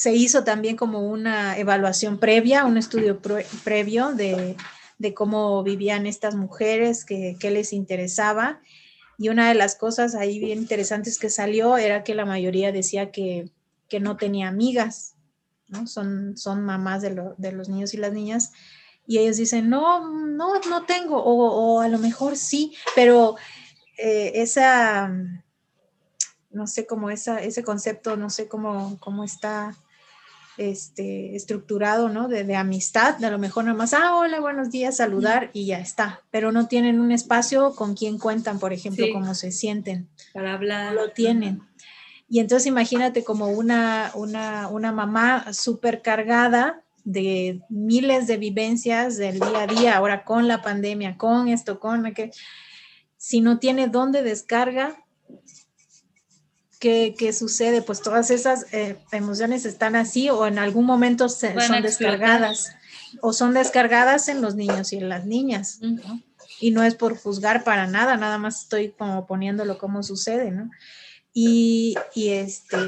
se 0.01 0.14
hizo 0.14 0.45
también 0.45 0.77
como 0.77 1.01
una 1.01 1.59
evaluación 1.59 2.16
previa, 2.18 2.64
un 2.64 2.79
estudio 2.79 3.21
previo 3.21 4.14
de, 4.14 4.57
cómo 5.14 5.62
vivían 5.62 6.07
estas 6.07 6.37
mujeres, 6.37 7.05
qué 7.05 7.51
les 7.51 7.75
interesaba. 7.75 8.62
Y 9.18 9.29
una 9.29 9.47
de 9.51 9.55
las 9.55 9.75
cosas 9.75 10.14
ahí 10.14 10.39
bien 10.39 10.59
interesantes 10.59 11.18
que 11.18 11.29
salió 11.29 11.77
era 11.77 12.03
que 12.03 12.14
la 12.14 12.25
mayoría 12.25 12.73
decía 12.73 13.11
que, 13.11 13.51
no 14.01 14.16
tenía 14.16 14.49
amigas, 14.49 15.16
¿no? 15.68 15.87
Son, 15.87 16.35
son 16.39 16.62
mamás 16.62 17.03
de, 17.03 17.53
los 17.53 17.68
niños 17.68 17.93
y 17.93 17.99
las 17.99 18.14
niñas. 18.14 18.53
Y 19.07 19.18
ellos 19.18 19.37
dicen, 19.37 19.68
no, 19.68 20.09
no, 20.09 20.61
no 20.61 20.87
tengo, 20.87 21.23
o, 21.23 21.81
a 21.81 21.89
lo 21.89 21.99
mejor 21.99 22.39
sí, 22.39 22.73
pero 22.95 23.37
eh, 23.99 24.33
esa, 24.37 25.12
no 26.51 26.66
sé 26.66 26.86
cómo 26.86 27.11
esa, 27.11 27.40
ese 27.40 27.62
concepto, 27.62 28.16
no 28.16 28.30
sé 28.30 28.48
cómo, 28.48 28.98
cómo 29.01 29.24
está 29.24 29.76
este, 30.57 31.36
estructurado, 31.36 32.09
¿no? 32.09 32.28
De, 32.28 32.55
amistad, 32.55 33.16
de 33.16 33.26
a 33.26 33.30
lo 33.30 33.38
mejor 33.38 33.64
nomás, 33.64 33.94
ah, 33.94 34.16
hola, 34.16 34.40
buenos 34.40 34.70
días, 34.70 34.96
saludar 34.96 35.51
y 35.53 35.66
ya 35.66 35.78
está, 35.78 36.22
pero 36.30 36.53
no 36.53 36.68
tienen 36.68 37.01
un 37.01 37.12
espacio 37.12 37.74
con 37.74 37.94
quien 37.94 38.18
cuentan, 38.18 38.59
por 38.59 38.72
ejemplo, 38.72 39.07
cómo 39.12 39.34
se 39.34 39.53
sienten. 39.53 40.09
Para 40.34 40.55
hablar. 40.55 40.94
lo 40.94 41.12
tienen. 41.12 41.62
Y 42.28 42.40
entonces 42.40 42.66
imagínate 42.66 43.24
como 43.24 43.48
una, 43.48 44.12
una, 44.14 44.68
una 44.68 44.92
mamá 44.92 45.53
súper 45.53 46.03
cargada 46.03 46.82
de 47.05 47.62
miles 47.70 48.26
de 48.26 48.36
vivencias 48.36 49.16
del 49.16 49.40
día 49.40 49.62
a 49.62 49.66
día, 49.66 49.96
ahora 49.96 50.24
con 50.24 50.46
la 50.46 50.62
pandemia, 50.62 51.16
con 51.16 51.48
esto, 51.48 51.80
con 51.80 52.12
que 52.12 52.30
si 53.16 53.40
no 53.40 53.59
tiene 53.59 53.88
dónde 53.88 54.22
descarga, 54.22 55.05
¿Qué, 56.81 57.33
sucede? 57.35 57.83
Pues 57.83 58.01
todas 58.01 58.31
esas 58.31 58.66
eh, 58.72 58.97
emociones 59.12 59.66
están 59.66 59.97
así 59.97 60.31
o 60.31 60.47
en 60.47 60.59
algún 60.59 60.87
momento 60.87 61.28
son 61.28 61.83
descargadas 61.83 62.74
o 63.20 63.35
son 63.35 63.53
descargadas 63.53 64.28
en 64.28 64.41
los 64.41 64.55
niños 64.55 64.93
y 64.95 64.97
en 64.97 65.11
las 65.11 65.26
niñas. 65.26 65.81
Y 66.59 66.70
no 66.70 66.83
es 66.83 66.95
por 66.95 67.18
juzgar 67.18 67.64
para 67.64 67.87
nada, 67.87 68.16
nada 68.16 68.39
más 68.39 68.62
estoy 68.62 68.93
como 68.93 69.26
poniéndolo 69.26 69.76
como 69.76 70.03
sucede, 70.03 70.51
¿no? 70.51 70.70
Y, 71.35 71.97
este, 72.16 72.78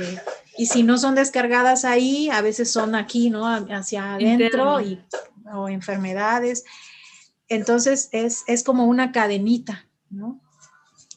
y 0.57 0.67
si 0.67 0.83
no 0.83 0.97
son 0.97 1.15
descargadas 1.15 1.85
ahí, 1.85 2.31
a 2.31 2.41
veces 2.41 2.71
son 2.71 2.95
aquí, 2.95 3.29
¿no? 3.29 3.47
Hacia 3.47 4.15
adentro 4.15 4.81
y, 4.81 5.01
o 5.53 5.69
enfermedades. 5.69 6.65
Entonces 7.49 8.09
es, 8.13 8.43
es 8.47 8.65
como 8.65 8.87
una 8.87 9.13
cadenita, 9.13 9.87
¿no? 10.09 10.41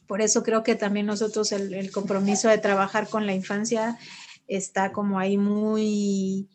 Por 0.08 0.22
eso 0.22 0.43
creo 0.43 0.64
que 0.64 0.76
también 0.76 1.06
nosotros 1.06 1.51
el, 1.51 1.91
compromiso 1.91 2.49
de 2.49 2.58
trabajar 2.58 3.08
con 3.10 3.26
la 3.26 3.34
infancia 3.34 3.97
está 4.47 4.91
como 4.91 5.20
ahí 5.20 5.38
muy, 5.38 6.49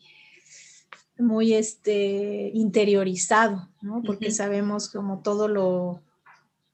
muy 1.17 1.53
este, 1.53 2.51
interiorizado, 2.53 3.69
¿no? 3.81 4.01
Porque 4.03 4.31
sabemos 4.31 4.89
como 4.89 5.19
todo 5.19 5.47
lo, 5.47 6.01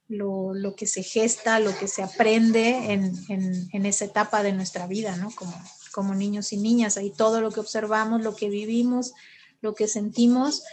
lo, 0.07 0.75
que 0.75 0.87
se 0.87 1.03
gesta, 1.03 1.59
lo 1.59 1.75
que 1.77 1.87
se 1.87 2.03
aprende 2.03 2.93
en, 2.93 3.85
esa 3.85 4.05
etapa 4.05 4.43
de 4.43 4.53
nuestra 4.53 4.87
vida, 4.87 5.15
¿no? 5.17 5.31
Como, 5.31 5.53
como 5.91 6.13
niños 6.13 6.53
y 6.53 6.57
niñas, 6.57 6.97
ahí 6.97 7.11
todo 7.11 7.41
lo 7.41 7.51
que 7.51 7.59
observamos, 7.59 8.21
lo 8.21 8.35
que 8.35 8.49
vivimos, 8.49 9.13
lo 9.61 9.73
que 9.73 9.87
sentimos 9.87 10.63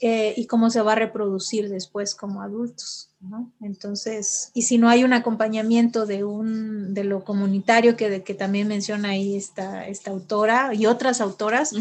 eh, 0.00 0.34
y 0.36 0.46
cómo 0.46 0.70
se 0.70 0.82
va 0.82 0.92
a 0.92 0.96
reproducir 0.96 1.68
después 1.68 2.14
como 2.14 2.42
adultos. 2.42 3.09
¿No? 3.20 3.52
Entonces, 3.60 4.50
y 4.54 4.62
si 4.62 4.78
no 4.78 4.88
hay 4.88 5.04
un 5.04 5.12
acompañamiento 5.12 6.06
de, 6.06 6.24
un, 6.24 6.94
de 6.94 7.04
lo 7.04 7.24
comunitario 7.24 7.96
que, 7.96 8.22
que 8.22 8.34
también 8.34 8.66
menciona 8.68 9.10
ahí 9.10 9.36
esta, 9.36 9.86
esta 9.86 10.10
autora 10.10 10.74
y 10.74 10.86
otras 10.86 11.20
autoras, 11.20 11.74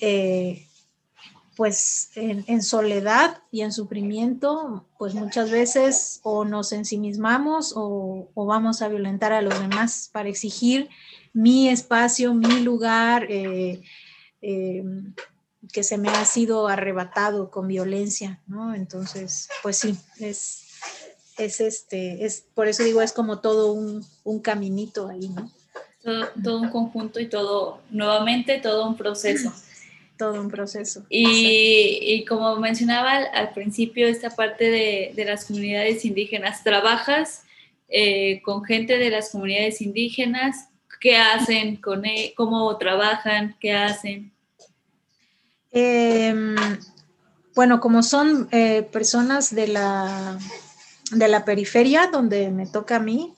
eh, 0.00 0.66
pues 1.56 2.10
en, 2.14 2.62
soledad 2.62 3.38
y 3.50 3.62
en 3.62 3.72
sufrimiento, 3.72 4.86
pues 4.98 5.14
muchas 5.14 5.50
veces 5.50 6.20
o 6.22 6.44
nos 6.44 6.72
ensimismamos 6.72 7.72
o, 7.74 8.28
o, 8.34 8.46
vamos 8.46 8.82
a 8.82 8.88
violentar 8.88 9.32
a 9.32 9.42
los 9.42 9.58
demás 9.58 10.10
para 10.12 10.28
exigir 10.28 10.90
mi 11.32 11.68
espacio, 11.68 12.34
mi 12.34 12.60
lugar, 12.60 13.26
eh, 13.30 13.82
que 15.72 15.82
se 15.82 15.98
me 15.98 16.08
ha 16.08 16.24
sido 16.24 16.68
arrebatado 16.68 17.50
con 17.50 17.68
violencia, 17.68 18.40
¿no? 18.46 18.74
Entonces, 18.74 19.48
pues 19.62 19.78
sí, 19.78 19.96
es, 20.20 20.66
es 21.38 21.60
este, 21.60 22.24
es, 22.24 22.44
por 22.54 22.68
eso 22.68 22.82
digo, 22.82 23.02
es 23.02 23.12
como 23.12 23.40
todo 23.40 23.72
un, 23.72 24.04
un 24.24 24.40
caminito 24.40 25.08
ahí, 25.08 25.28
¿no? 25.28 25.50
Todo, 26.42 26.60
un 26.60 26.68
conjunto 26.70 27.18
y 27.18 27.28
todo, 27.28 27.80
nuevamente, 27.90 28.58
todo 28.60 28.86
un 28.88 28.96
proceso. 28.96 29.52
Todo 30.18 30.40
un 30.40 30.48
proceso. 30.48 31.04
Y, 31.10 31.98
y 32.00 32.24
como 32.24 32.56
mencionaba 32.56 33.16
al, 33.16 33.52
principio, 33.52 34.08
esta 34.08 34.30
parte 34.30 34.70
de, 34.70 35.12
de, 35.14 35.24
las 35.26 35.44
comunidades 35.44 36.06
indígenas, 36.06 36.64
¿trabajas 36.64 37.42
eh, 37.90 38.40
con 38.40 38.64
gente 38.64 38.96
de 38.96 39.10
las 39.10 39.28
comunidades 39.28 39.82
indígenas? 39.82 40.70
¿Qué 41.02 41.18
hacen 41.18 41.76
con 41.76 42.06
él? 42.06 42.16
E, 42.16 42.34
¿Cómo 42.34 42.74
trabajan? 42.78 43.56
¿Qué 43.60 43.74
hacen? 43.74 44.32
Em, 45.70 46.56
bueno, 47.54 47.80
como 47.80 48.02
son 48.02 48.48
eh, 48.52 48.82
personas 48.92 49.54
de 49.54 49.68
la, 49.68 50.38
de 51.10 51.28
la 51.28 51.44
periferia, 51.44 52.08
donde 52.12 52.50
me 52.50 52.66
toca 52.66 52.96
a 52.96 53.00
mí, 53.00 53.34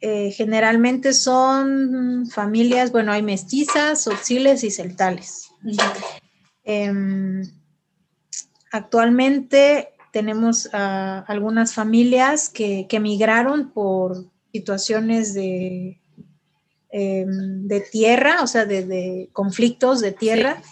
eh, 0.00 0.30
generalmente 0.32 1.12
son 1.12 2.26
familias, 2.30 2.92
bueno, 2.92 3.12
hay 3.12 3.22
mestizas, 3.22 4.06
auxiles 4.06 4.64
y 4.64 4.70
celtales. 4.70 5.50
Em, 6.64 7.42
actualmente 8.70 9.88
tenemos 10.12 10.68
algunas 10.72 11.74
familias 11.74 12.48
que, 12.48 12.86
que, 12.88 13.00
migraron 13.00 13.70
por 13.70 14.26
situaciones 14.52 15.34
de, 15.34 16.00
em, 16.90 17.66
de 17.66 17.80
tierra, 17.80 18.42
o 18.42 18.46
sea, 18.46 18.66
de, 18.66 19.28
conflictos 19.32 20.00
de 20.00 20.12
tierra 20.12 20.62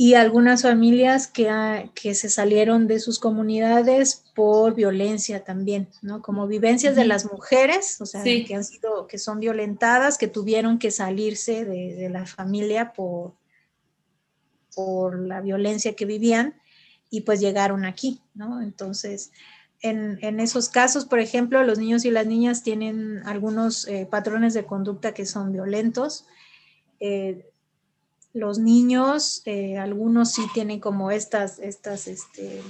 y 0.00 0.14
algunas 0.14 0.62
familias 0.62 1.26
que, 1.26 1.90
que, 1.92 2.14
se 2.14 2.30
salieron 2.30 2.86
de 2.86 3.00
sus 3.00 3.18
comunidades 3.18 4.22
por 4.32 4.76
violencia 4.76 5.42
también, 5.42 5.88
¿no? 6.02 6.22
Como 6.22 6.46
vivencias 6.46 6.94
de 6.94 7.04
las 7.04 7.24
mujeres, 7.24 8.00
o 8.00 8.06
sea, 8.06 8.22
que 8.22 8.54
han 8.54 8.62
sido, 8.62 9.08
que 9.08 9.18
son 9.18 9.40
violentadas, 9.40 10.16
que 10.16 10.28
tuvieron 10.28 10.78
que 10.78 10.92
salirse 10.92 11.64
de, 11.64 12.08
la 12.10 12.26
familia 12.26 12.92
por, 12.92 13.32
por 14.72 15.18
la 15.18 15.40
violencia 15.40 15.96
que 15.96 16.04
vivían 16.04 16.54
y 17.10 17.22
pues 17.22 17.40
llegaron 17.40 17.84
aquí, 17.84 18.20
¿no? 18.34 18.62
Entonces, 18.62 19.32
en, 19.80 20.20
en, 20.22 20.38
esos 20.38 20.68
casos, 20.68 21.06
por 21.06 21.18
ejemplo, 21.18 21.64
los 21.64 21.80
niños 21.80 22.04
y 22.04 22.12
las 22.12 22.28
niñas 22.28 22.62
tienen 22.62 23.20
algunos 23.26 23.88
eh, 23.88 24.06
patrones 24.08 24.54
de 24.54 24.64
conducta 24.64 25.12
que 25.12 25.26
son 25.26 25.50
violentos. 25.50 26.24
Eh, 27.00 27.47
los 28.32 28.58
niños, 28.58 29.42
eh, 29.46 29.78
algunos 29.78 30.32
sí 30.32 30.42
tienen 30.54 30.80
como 30.80 31.10
estas, 31.10 31.58
estas, 31.58 32.06
este, 32.06 32.62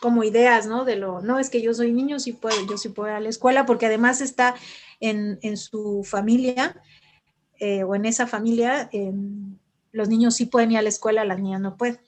como 0.00 0.24
ideas, 0.24 0.66
¿no? 0.66 0.84
De 0.84 0.96
lo, 0.96 1.20
no, 1.20 1.38
es 1.38 1.50
que 1.50 1.60
yo 1.60 1.74
soy 1.74 1.92
niño, 1.92 2.18
sí 2.18 2.32
puedo, 2.32 2.56
yo 2.68 2.78
sí 2.78 2.88
puedo 2.88 3.08
ir 3.08 3.14
a 3.14 3.20
la 3.20 3.28
escuela, 3.28 3.66
porque 3.66 3.86
además 3.86 4.20
está 4.20 4.54
en, 5.00 5.38
su 5.56 6.04
familia 6.04 6.80
eh, 7.58 7.84
o 7.84 7.94
en 7.94 8.06
esa 8.06 8.26
familia, 8.26 8.88
em, 8.92 9.56
los 9.92 10.08
niños 10.08 10.36
sí 10.36 10.46
pueden 10.46 10.72
ir 10.72 10.78
a 10.78 10.82
la 10.82 10.88
escuela, 10.88 11.24
las 11.24 11.40
niñas 11.40 11.60
no 11.60 11.76
pueden. 11.76 11.98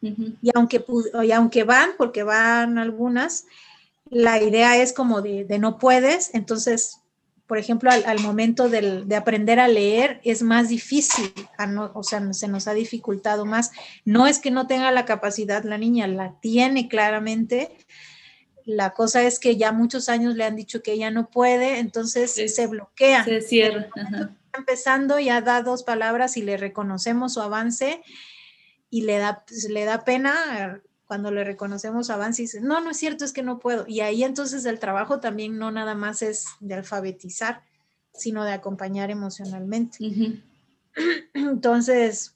y, 0.00 0.50
aunque, 0.54 0.84
y 1.24 1.32
aunque 1.32 1.64
van, 1.64 1.90
porque 1.98 2.22
van 2.22 2.78
algunas, 2.78 3.46
la 4.08 4.42
idea 4.42 4.80
es 4.80 4.92
como 4.92 5.20
de, 5.20 5.44
de 5.44 5.58
no 5.58 5.78
puedes, 5.78 6.34
entonces 6.34 7.00
por 7.48 7.56
ejemplo, 7.56 7.90
al, 7.90 8.20
momento 8.20 8.68
de 8.68 9.16
aprender 9.16 9.58
a 9.58 9.68
leer 9.68 10.20
es 10.22 10.42
más 10.42 10.68
difícil, 10.68 11.32
o 11.94 12.02
sea, 12.02 12.34
se 12.34 12.46
nos 12.46 12.68
ha 12.68 12.74
dificultado 12.74 13.46
más. 13.46 13.72
No 14.04 14.26
es 14.26 14.38
que 14.38 14.50
no 14.50 14.66
tenga 14.66 14.92
la 14.92 15.06
capacidad 15.06 15.64
la 15.64 15.78
niña, 15.78 16.06
la 16.06 16.38
tiene 16.42 16.88
claramente. 16.88 17.74
La 18.66 18.92
cosa 18.92 19.22
es 19.22 19.38
que 19.38 19.56
ya 19.56 19.72
muchos 19.72 20.10
años 20.10 20.36
le 20.36 20.44
han 20.44 20.56
dicho 20.56 20.82
que 20.82 20.92
ella 20.92 21.10
no 21.10 21.30
puede, 21.30 21.78
entonces 21.78 22.32
se 22.32 22.66
bloquea. 22.66 23.24
Se 23.24 23.40
cierra. 23.40 23.88
Empezando, 24.52 25.18
ya 25.18 25.40
da 25.40 25.62
dos 25.62 25.84
palabras 25.84 26.36
y 26.36 26.42
le 26.42 26.58
reconocemos 26.58 27.32
su 27.32 27.40
avance 27.40 28.02
y 28.90 29.02
le 29.02 29.16
da, 29.16 29.42
le 29.70 29.84
da 29.86 30.04
pena 30.04 30.82
cuando 31.08 31.30
le 31.30 31.42
reconocemos 31.42 32.10
avance 32.10 32.42
y 32.42 32.44
dice, 32.44 32.60
no, 32.60 32.82
no 32.82 32.90
es 32.90 32.98
cierto, 32.98 33.24
es 33.24 33.32
que 33.32 33.42
no 33.42 33.58
puedo. 33.58 33.86
Y 33.88 34.00
ahí 34.00 34.22
entonces 34.22 34.66
el 34.66 34.78
trabajo 34.78 35.20
también 35.20 35.58
no 35.58 35.70
nada 35.70 35.94
más 35.94 36.20
es 36.20 36.44
de 36.60 36.74
alfabetizar, 36.74 37.62
sino 38.12 38.44
de 38.44 38.52
acompañar 38.52 39.10
emocionalmente. 39.10 39.98
Entonces, 41.32 42.34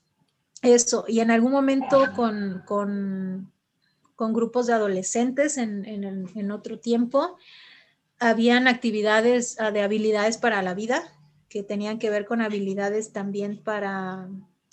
eso, 0.62 1.04
y 1.06 1.20
en 1.20 1.30
algún 1.30 1.52
momento 1.52 2.12
con, 2.16 2.62
con, 2.64 3.52
con 4.16 4.32
grupos 4.32 4.68
de 4.68 4.72
adolescentes 4.72 5.58
en, 5.58 5.84
en, 5.84 6.30
en, 6.34 6.50
otro 6.50 6.78
tiempo, 6.78 7.36
habían 8.20 8.68
actividades 8.68 9.60
ah, 9.60 9.70
de 9.70 9.82
habilidades 9.82 10.38
para 10.38 10.62
la 10.62 10.72
vida 10.72 11.02
que 11.50 11.62
tenían 11.62 11.98
que 11.98 12.08
ver 12.08 12.24
con 12.24 12.40
habilidades 12.40 13.12
también 13.12 13.62
para, 13.62 14.28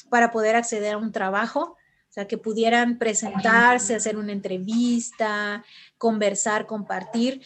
para 0.10 0.32
poder 0.32 0.56
acceder 0.56 0.94
a 0.94 0.98
un 0.98 1.12
trabajo 1.12 1.76
o 2.10 2.12
sea, 2.12 2.28
que 2.28 2.40
pudieran 2.40 2.98
presentarse, 2.98 3.94
hacer 3.94 4.18
una 4.18 4.32
entrevista, 4.32 5.64
conversar, 6.00 6.66
compartir. 6.66 7.42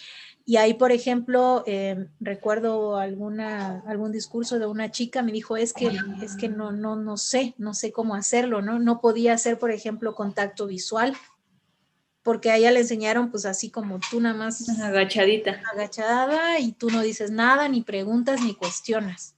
Y 0.46 0.56
ahí, 0.56 0.74
por 0.74 0.94
ejemplo, 0.94 1.64
eh, 1.68 2.08
recuerdo 2.22 2.98
alguna, 2.98 3.84
algún 3.88 4.14
discurso 4.14 4.60
de 4.60 4.66
una 4.66 4.90
chica, 4.90 5.22
me 5.22 5.34
dijo, 5.34 5.58
es 5.58 5.74
que, 5.74 5.92
es 6.22 6.36
que 6.38 6.48
no, 6.48 6.72
no, 6.72 6.96
no 6.96 7.18
sé, 7.18 7.56
no 7.58 7.74
sé 7.74 7.92
cómo 7.92 8.16
hacerlo, 8.16 8.62
¿no? 8.62 8.80
No 8.80 9.02
podía 9.02 9.34
hacer, 9.34 9.60
por 9.60 9.72
ejemplo, 9.72 10.16
contacto 10.16 10.66
visual, 10.66 11.14
porque 12.24 12.50
a 12.50 12.56
ella 12.56 12.72
le 12.72 12.82
enseñaron, 12.82 13.32
pues 13.32 13.46
así 13.46 13.70
como 13.70 14.00
tú 14.10 14.22
nada 14.22 14.36
más. 14.36 14.68
Agachadita. 14.80 15.62
Agachada 15.74 16.60
y 16.60 16.72
tú 16.72 16.90
no 16.90 17.02
dices 17.02 17.32
nada, 17.32 17.68
ni 17.68 17.82
preguntas, 17.82 18.42
ni 18.42 18.56
cuestionas, 18.56 19.36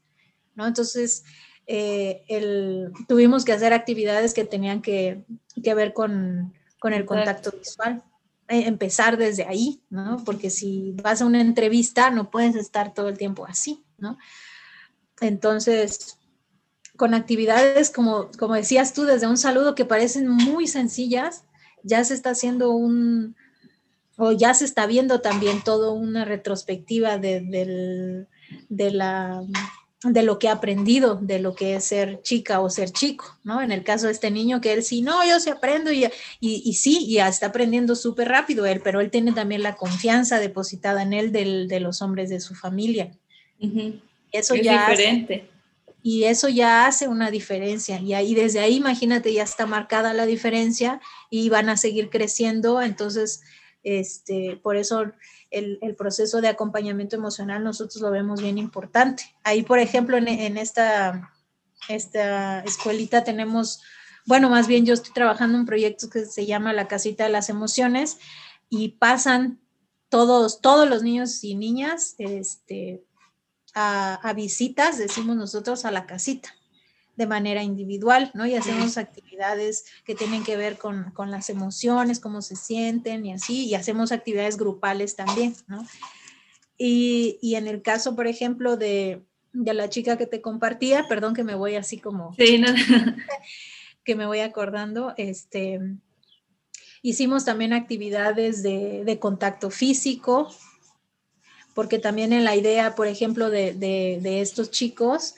¿no? 0.54 0.68
Entonces, 0.68 1.24
eh, 1.68 2.24
el, 2.28 2.92
tuvimos 3.08 3.44
que 3.46 3.54
hacer 3.54 3.74
actividades 3.74 4.34
que 4.34 4.46
tenían 4.46 4.82
que, 4.82 5.24
que 5.64 5.74
ver 5.74 5.94
con, 5.94 6.54
con, 6.80 6.94
el 6.94 7.06
contacto 7.06 7.52
visual. 7.52 8.04
Eh, 8.48 8.68
empezar 8.68 9.18
desde 9.18 9.46
ahí, 9.46 9.82
¿no? 9.90 10.24
Porque 10.24 10.52
si 10.52 10.94
vas 11.02 11.22
a 11.22 11.26
una 11.26 11.42
entrevista 11.42 12.12
no 12.12 12.30
puedes 12.30 12.56
estar 12.56 12.94
todo 12.94 13.10
el 13.10 13.18
tiempo 13.18 13.46
así, 13.48 13.84
¿no? 13.98 14.20
Entonces, 15.20 16.20
con 16.96 17.16
actividades 17.16 17.90
como, 17.90 18.30
como 18.38 18.54
decías 18.54 18.94
tú, 18.94 19.04
desde 19.04 19.26
un 19.26 19.38
saludo 19.38 19.74
que 19.74 19.86
parecen 19.86 20.28
muy 20.28 20.68
sencillas, 20.68 21.44
ya 21.82 22.04
se 22.04 22.14
está 22.14 22.32
haciendo 22.32 22.72
un, 22.72 23.36
o 24.18 24.32
ya 24.32 24.54
se 24.54 24.66
está 24.66 24.86
viendo 24.86 25.22
también 25.22 25.64
todo 25.64 25.94
una 25.94 26.24
retrospectiva 26.24 27.18
de, 27.18 27.42
del, 27.42 28.28
de 28.70 28.92
la 28.92 29.42
de 30.14 30.24
lo 30.24 30.40
que 30.40 30.50
ha 30.50 30.54
aprendido, 30.54 31.16
de 31.16 31.40
lo 31.40 31.56
que 31.56 31.76
es 31.76 31.86
ser 31.86 32.22
chica 32.22 32.60
o 32.60 32.70
ser 32.70 32.92
chico, 32.92 33.38
¿no? 33.44 33.62
En 33.62 33.72
el 33.72 33.84
caso 33.84 34.06
de 34.06 34.14
este 34.14 34.32
niño 34.32 34.62
que 34.62 34.74
él 34.74 34.84
sí, 34.84 35.02
no, 35.02 35.26
yo 35.28 35.40
sí 35.40 35.50
aprendo 35.50 35.92
y, 35.92 36.10
y, 36.40 36.74
sí, 36.74 37.08
ya 37.12 37.28
está 37.28 37.48
aprendiendo 37.48 37.96
súper 37.96 38.28
rápido 38.28 38.66
él, 38.66 38.82
pero 38.84 39.02
él 39.02 39.10
tiene 39.10 39.32
también 39.32 39.64
la 39.64 39.76
confianza 39.76 40.40
depositada 40.40 41.02
en 41.02 41.14
él 41.14 41.32
de 41.32 41.80
los 41.80 42.02
hombres 42.02 42.30
de 42.30 42.40
su 42.40 42.56
familia. 42.56 43.12
Eso 44.32 44.54
es 44.54 44.62
ya 44.62 44.90
diferente. 44.90 45.50
y 46.04 46.26
eso 46.26 46.50
ya 46.50 46.88
hace 46.88 47.08
una 47.08 47.32
diferencia. 47.32 48.00
Y 48.00 48.14
ahí 48.14 48.36
desde 48.36 48.60
ahí, 48.60 48.76
imagínate, 48.76 49.34
ya 49.34 49.44
está 49.44 49.66
marcada 49.66 50.14
la 50.14 50.26
diferencia 50.26 51.02
y 51.30 51.50
van 51.50 51.70
a 51.70 51.78
seguir 51.78 52.10
creciendo. 52.10 52.82
Entonces, 52.82 53.42
este, 53.84 54.60
por 54.62 54.76
eso 54.76 55.12
el, 55.56 55.96
proceso 55.96 56.42
de 56.42 56.50
acompañamiento 56.50 57.16
emocional 57.16 57.64
nosotros 57.64 58.02
lo 58.02 58.12
vemos 58.12 58.42
bien 58.42 58.58
importante. 58.58 59.24
Ahí, 59.44 59.64
por 59.64 59.80
ejemplo, 59.80 60.18
en, 60.18 60.58
esta, 60.58 61.34
esta 61.88 62.60
escuelita 62.62 63.24
tenemos, 63.24 63.82
bueno, 64.26 64.50
más 64.50 64.68
bien 64.68 64.86
yo 64.86 64.94
estoy 64.94 65.14
trabajando 65.14 65.58
un 65.58 65.66
proyecto 65.66 66.10
que 66.10 66.26
se 66.26 66.46
llama 66.46 66.74
La 66.74 66.88
Casita 66.88 67.24
de 67.24 67.30
las 67.30 67.50
Emociones 67.50 68.18
y 68.70 68.90
pasan 68.90 69.62
todos, 70.10 70.60
todos 70.62 70.90
los 70.90 71.04
niños 71.04 71.44
y 71.44 71.56
niñas 71.56 72.16
este, 72.18 73.06
a, 73.74 74.34
visitas, 74.36 74.98
decimos 74.98 75.36
nosotros, 75.36 75.86
a 75.86 75.92
la 75.92 76.06
casita 76.06 76.54
de 77.16 77.28
manera 77.28 77.64
individual, 77.64 78.32
¿no? 78.34 78.46
Y 78.46 78.56
hacemos 78.56 78.98
actividades 78.98 79.86
que 80.04 80.16
tienen 80.16 80.44
que 80.44 80.58
ver 80.58 80.78
con, 80.78 81.12
con, 81.12 81.32
las 81.32 81.50
emociones, 81.50 82.20
cómo 82.20 82.42
se 82.42 82.56
sienten 82.56 83.26
y 83.26 83.34
así, 83.34 83.66
y 83.66 83.76
hacemos 83.76 84.12
actividades 84.12 84.58
grupales 84.58 85.16
también, 85.16 85.56
¿no? 85.68 85.86
Y, 86.78 87.40
y 87.42 87.56
en 87.56 87.68
el 87.68 87.82
caso, 87.82 88.16
por 88.16 88.28
ejemplo, 88.28 88.76
de, 88.76 89.24
de, 89.54 89.74
la 89.74 89.90
chica 89.90 90.18
que 90.18 90.28
te 90.28 90.42
compartía, 90.42 91.08
perdón 91.08 91.34
que 91.34 91.44
me 91.44 91.56
voy 91.56 91.76
así 91.76 91.98
como... 91.98 92.34
Sí, 92.36 92.58
no. 92.58 92.68
que 94.04 94.16
me 94.16 94.28
voy 94.28 94.40
acordando, 94.40 95.14
este, 95.18 95.80
hicimos 97.02 97.44
también 97.44 97.74
actividades 97.74 98.64
de, 98.64 99.04
de 99.04 99.20
contacto 99.20 99.72
físico, 99.72 100.54
porque 101.76 102.00
también 102.00 102.32
en 102.34 102.44
la 102.44 102.56
idea, 102.56 102.96
por 102.96 103.06
ejemplo, 103.08 103.50
de, 103.50 103.74
de, 103.74 104.42
estos 104.42 104.72
chicos, 104.72 105.36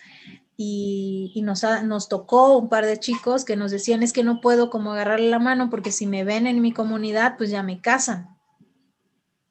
y, 0.59 1.31
y 1.35 1.43
nos, 1.43 1.63
nos, 1.83 2.09
tocó 2.09 2.57
un 2.57 2.67
par 2.67 2.85
de 2.85 2.99
chicos 2.99 3.45
que 3.45 3.55
nos 3.55 3.69
decían, 3.69 4.01
es 4.01 4.11
que 4.11 4.23
no 4.23 4.41
puedo 4.41 4.71
como 4.71 4.91
agarrarle 4.91 5.29
la 5.29 5.37
mano 5.37 5.69
porque 5.69 5.91
si 5.91 6.07
me 6.07 6.23
ven 6.23 6.47
en 6.47 6.61
mi 6.61 6.73
comunidad, 6.73 7.37
pues 7.37 7.51
ya 7.51 7.61
me 7.61 7.79
casan, 7.79 8.35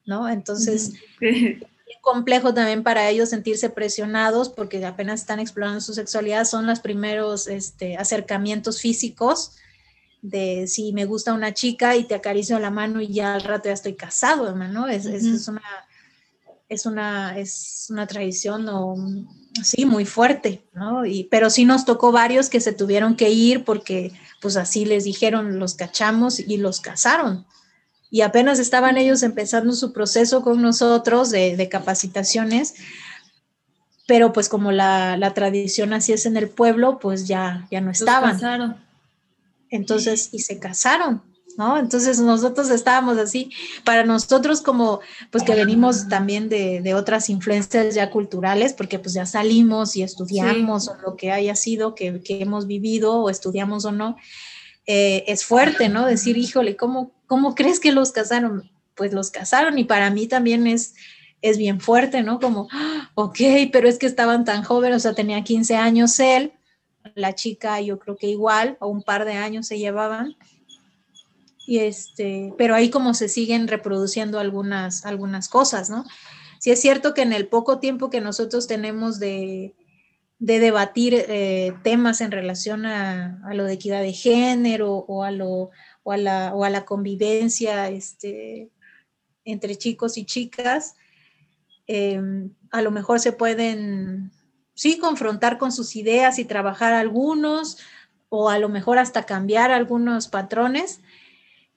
¿no? 0.04 0.28
Entonces, 0.28 0.94
es 1.20 1.62
complejo 2.02 2.52
también 2.52 2.82
para 2.82 3.08
ellos 3.08 3.28
sentirse 3.28 3.70
presionados 3.70 4.48
porque 4.48 4.84
apenas 4.84 5.20
están 5.20 5.38
explorando 5.38 5.80
su 5.80 5.94
sexualidad, 5.94 6.44
son 6.44 6.66
los 6.66 6.80
primeros 6.80 7.46
este, 7.46 7.96
acercamientos 7.96 8.80
físicos 8.80 9.52
de 10.22 10.66
si 10.66 10.92
me 10.92 11.04
gusta 11.04 11.34
una 11.34 11.54
chica 11.54 11.94
y 11.94 12.02
te 12.02 12.16
acaricio 12.16 12.58
la 12.58 12.70
mano 12.70 13.00
y 13.00 13.12
ya 13.12 13.34
al 13.34 13.42
rato 13.42 13.68
ya 13.68 13.74
estoy 13.74 13.94
casado, 13.94 14.56
¿no? 14.56 14.88
Es, 14.88 15.06
es 15.06 15.46
una 15.46 15.62
es 16.68 16.86
una, 16.86 17.38
es 17.38 17.86
una 17.90 18.06
tradición 18.06 18.68
o, 18.68 18.96
sí, 19.64 19.84
muy 19.86 20.04
fuerte, 20.04 20.62
¿no? 20.72 21.04
Y, 21.04 21.24
pero 21.24 21.50
sí 21.50 21.64
nos 21.64 21.84
tocó 21.84 22.12
varios 22.12 22.48
que 22.48 22.60
se 22.60 22.72
tuvieron 22.72 23.16
que 23.16 23.30
ir 23.30 23.64
porque 23.64 24.12
pues 24.40 24.56
así 24.56 24.84
les 24.84 25.04
dijeron, 25.04 25.58
los 25.58 25.74
cachamos 25.74 26.38
y 26.38 26.56
los 26.56 26.80
casaron. 26.80 27.46
Y 28.10 28.20
apenas 28.20 28.58
estaban 28.58 28.96
ellos 28.96 29.22
empezando 29.22 29.72
su 29.72 29.92
proceso 29.92 30.42
con 30.42 30.62
nosotros 30.62 31.30
de, 31.30 31.68
capacitaciones, 31.70 32.74
pero 34.06 34.32
pues 34.32 34.48
como 34.48 34.70
la, 34.70 35.16
la, 35.16 35.34
tradición 35.34 35.92
así 35.92 36.12
es 36.12 36.26
en 36.26 36.36
el 36.36 36.48
pueblo, 36.48 36.98
pues 37.00 37.26
ya, 37.26 37.66
ya 37.70 37.80
no 37.80 37.90
estaban. 37.90 38.34
casaron. 38.34 38.76
Entonces, 39.70 40.28
y 40.32 40.38
se 40.40 40.58
casaron. 40.58 41.22
¿No? 41.56 41.78
Entonces 41.78 42.20
nosotros 42.20 42.70
estábamos 42.70 43.18
así, 43.18 43.50
para 43.84 44.04
nosotros 44.04 44.60
como, 44.60 45.00
pues 45.30 45.44
que 45.44 45.54
venimos 45.54 46.08
también 46.08 46.48
de, 46.48 46.94
otras 46.94 47.28
influencias 47.28 47.94
ya 47.94 48.10
culturales, 48.10 48.72
porque 48.72 48.98
pues 48.98 49.14
ya 49.14 49.26
salimos 49.26 49.96
y 49.96 50.02
estudiamos 50.02 50.88
o 50.88 50.96
lo 50.96 51.16
que 51.16 51.32
haya 51.32 51.54
sido 51.54 51.94
que, 51.94 52.22
hemos 52.28 52.66
vivido 52.66 53.22
o 53.22 53.30
estudiamos 53.30 53.84
o 53.84 53.92
no, 53.92 54.16
eh, 54.86 55.24
es 55.26 55.44
fuerte, 55.44 55.88
¿no? 55.88 56.06
Decir, 56.06 56.36
híjole, 56.36 56.76
¿cómo, 56.76 57.12
¿cómo 57.26 57.54
crees 57.54 57.80
que 57.80 57.92
los 57.92 58.12
casaron? 58.12 58.70
Pues 58.94 59.12
los 59.12 59.30
casaron 59.30 59.78
y 59.78 59.84
para 59.84 60.10
mí 60.10 60.26
también 60.26 60.66
es, 60.66 60.94
es 61.42 61.58
bien 61.58 61.80
fuerte, 61.80 62.22
¿no? 62.22 62.40
Como, 62.40 62.68
ah, 62.72 63.10
ok, 63.14 63.38
pero 63.72 63.88
es 63.88 63.98
que 63.98 64.06
estaban 64.06 64.44
tan 64.44 64.62
jóvenes, 64.62 64.98
o 64.98 65.00
sea, 65.00 65.14
tenía 65.14 65.42
15 65.42 65.76
años 65.76 66.18
él, 66.20 66.52
la 67.14 67.34
chica 67.34 67.80
yo 67.80 67.98
creo 67.98 68.16
que 68.16 68.28
igual, 68.28 68.76
o 68.80 68.88
un 68.88 69.02
par 69.02 69.24
de 69.24 69.34
años 69.34 69.66
se 69.66 69.78
llevaban 69.78 70.36
y 71.66 71.80
este, 71.80 72.54
pero 72.56 72.74
ahí 72.74 72.90
como 72.90 73.12
se 73.12 73.28
siguen 73.28 73.66
reproduciendo 73.66 74.38
algunas, 74.38 75.04
algunas 75.04 75.48
cosas, 75.48 75.90
¿no? 75.90 76.04
Sí 76.60 76.70
es 76.70 76.80
cierto 76.80 77.12
que 77.12 77.22
en 77.22 77.32
el 77.32 77.48
poco 77.48 77.80
tiempo 77.80 78.08
que 78.08 78.20
nosotros 78.20 78.66
tenemos 78.66 79.18
de, 79.18 79.74
debatir 80.38 81.14
eh, 81.14 81.74
temas 81.82 82.20
en 82.20 82.30
relación 82.30 82.86
a, 82.86 83.40
lo 83.52 83.64
de 83.64 83.74
equidad 83.74 84.02
de 84.02 84.12
género 84.12 84.92
o 84.94 85.24
a, 85.24 85.30
lo, 85.30 85.70
o 86.02 86.12
a, 86.12 86.16
la, 86.16 86.54
o 86.54 86.64
a 86.64 86.70
la 86.70 86.84
convivencia 86.84 87.88
este, 87.88 88.70
entre 89.44 89.76
chicos 89.76 90.16
y 90.18 90.24
chicas, 90.24 90.94
em, 91.86 92.50
a 92.70 92.82
lo 92.82 92.90
mejor 92.90 93.18
se 93.18 93.32
pueden, 93.32 94.30
sí, 94.74 94.98
confrontar 94.98 95.58
con 95.58 95.72
sus 95.72 95.96
ideas 95.96 96.38
y 96.38 96.44
trabajar 96.44 96.92
algunos, 96.92 97.78
o 98.28 98.50
a 98.50 98.58
lo 98.58 98.68
mejor 98.68 98.98
hasta 98.98 99.24
cambiar 99.24 99.70
algunos 99.70 100.28
patrones, 100.28 101.00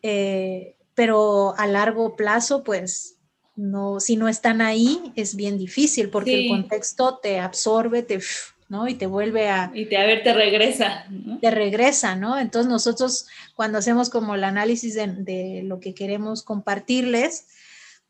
eh, 0.02 0.76
pero 0.96 1.56
a 1.58 1.68
largo 1.68 2.16
plazo, 2.16 2.64
pues 2.64 3.20
no, 3.56 4.00
si 4.00 4.16
no 4.16 4.28
están 4.28 4.62
ahí, 4.62 5.12
es 5.16 5.36
bien 5.36 5.58
difícil 5.58 6.10
porque 6.10 6.46
el 6.46 6.50
contexto 6.50 7.20
te 7.22 7.40
absorbe, 7.40 8.04
te, 8.04 8.20
¿no? 8.70 8.88
Y 8.88 8.94
te 8.94 9.08
vuelve 9.08 9.50
a... 9.50 9.72
Y 9.74 9.88
te, 9.88 9.98
a 9.98 10.06
ver, 10.06 10.24
te 10.24 10.34
regresa. 10.34 11.06
Te 11.42 11.52
regresa, 11.52 12.16
¿no? 12.16 12.40
Entonces 12.40 12.72
nosotros 12.72 13.28
cuando 13.56 13.80
hacemos 13.80 14.10
como 14.10 14.36
el 14.36 14.44
análisis 14.44 14.96
de, 14.96 15.62
lo 15.64 15.80
que 15.80 15.94
queremos 15.94 16.44
compartirles 16.44 17.48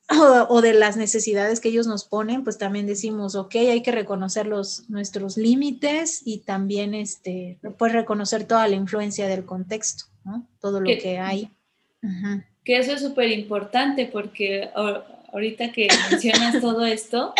o, 0.49 0.61
de 0.61 0.73
las 0.73 0.97
necesidades 0.97 1.59
que 1.59 1.69
ellos 1.69 1.87
nos 1.87 2.05
ponen, 2.05 2.43
pues 2.43 2.57
también 2.57 2.85
decimos, 2.85 3.35
ok, 3.35 3.55
hay 3.55 3.81
que 3.81 3.91
reconocer 3.91 4.45
los, 4.45 4.89
nuestros 4.89 5.37
límites 5.37 6.21
y 6.25 6.39
también, 6.39 6.93
este, 6.93 7.59
pues 7.77 7.93
reconocer 7.93 8.45
toda 8.45 8.67
la 8.67 8.75
influencia 8.75 9.27
del 9.27 9.45
contexto, 9.45 10.05
¿no? 10.25 10.47
Todo 10.59 10.81
lo 10.81 10.87
que 10.87 11.19
hay. 11.19 11.51
Que 12.63 12.77
eso 12.77 12.93
es 12.93 13.01
súper 13.01 13.29
importante 13.31 14.05
porque 14.05 14.69
ahorita 15.31 15.71
que 15.71 15.87
mencionas 16.11 16.59
todo 16.61 16.85
esto, 16.85 17.33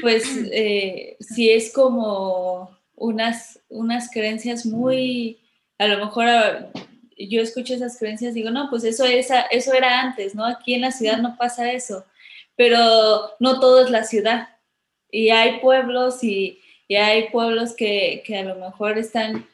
pues 0.00 0.24
eh, 0.52 1.16
si 1.20 1.50
es 1.50 1.72
como 1.72 2.76
unas, 2.96 3.60
unas 3.68 4.10
creencias 4.10 4.66
muy, 4.66 5.40
a 5.78 5.86
lo 5.86 5.98
mejor 5.98 6.26
ah, 6.28 6.70
yo 7.18 7.40
escucho 7.40 7.74
esas 7.74 7.98
creencias, 7.98 8.34
digo, 8.34 8.50
no, 8.50 8.68
pues 8.70 8.84
eso, 8.84 9.04
es, 9.04 9.28
eso 9.50 9.72
era 9.72 10.00
antes, 10.00 10.34
¿no? 10.34 10.44
Aquí 10.44 10.74
en 10.74 10.80
la 10.80 10.90
ciudad 10.90 11.18
no 11.18 11.36
pasa 11.36 11.72
eso, 11.72 12.04
pero 12.56 13.30
no 13.40 13.60
todo 13.60 13.84
es 13.84 13.90
la 13.90 14.04
ciudad. 14.04 14.48
Y 15.10 15.30
hay 15.30 15.60
pueblos 15.60 16.24
y, 16.24 16.58
y 16.88 16.96
hay 16.96 17.28
pueblos 17.30 17.74
que, 17.74 18.22
que, 18.26 18.38
a 18.38 18.42
lo 18.42 18.56
mejor 18.56 18.98
están 18.98 19.46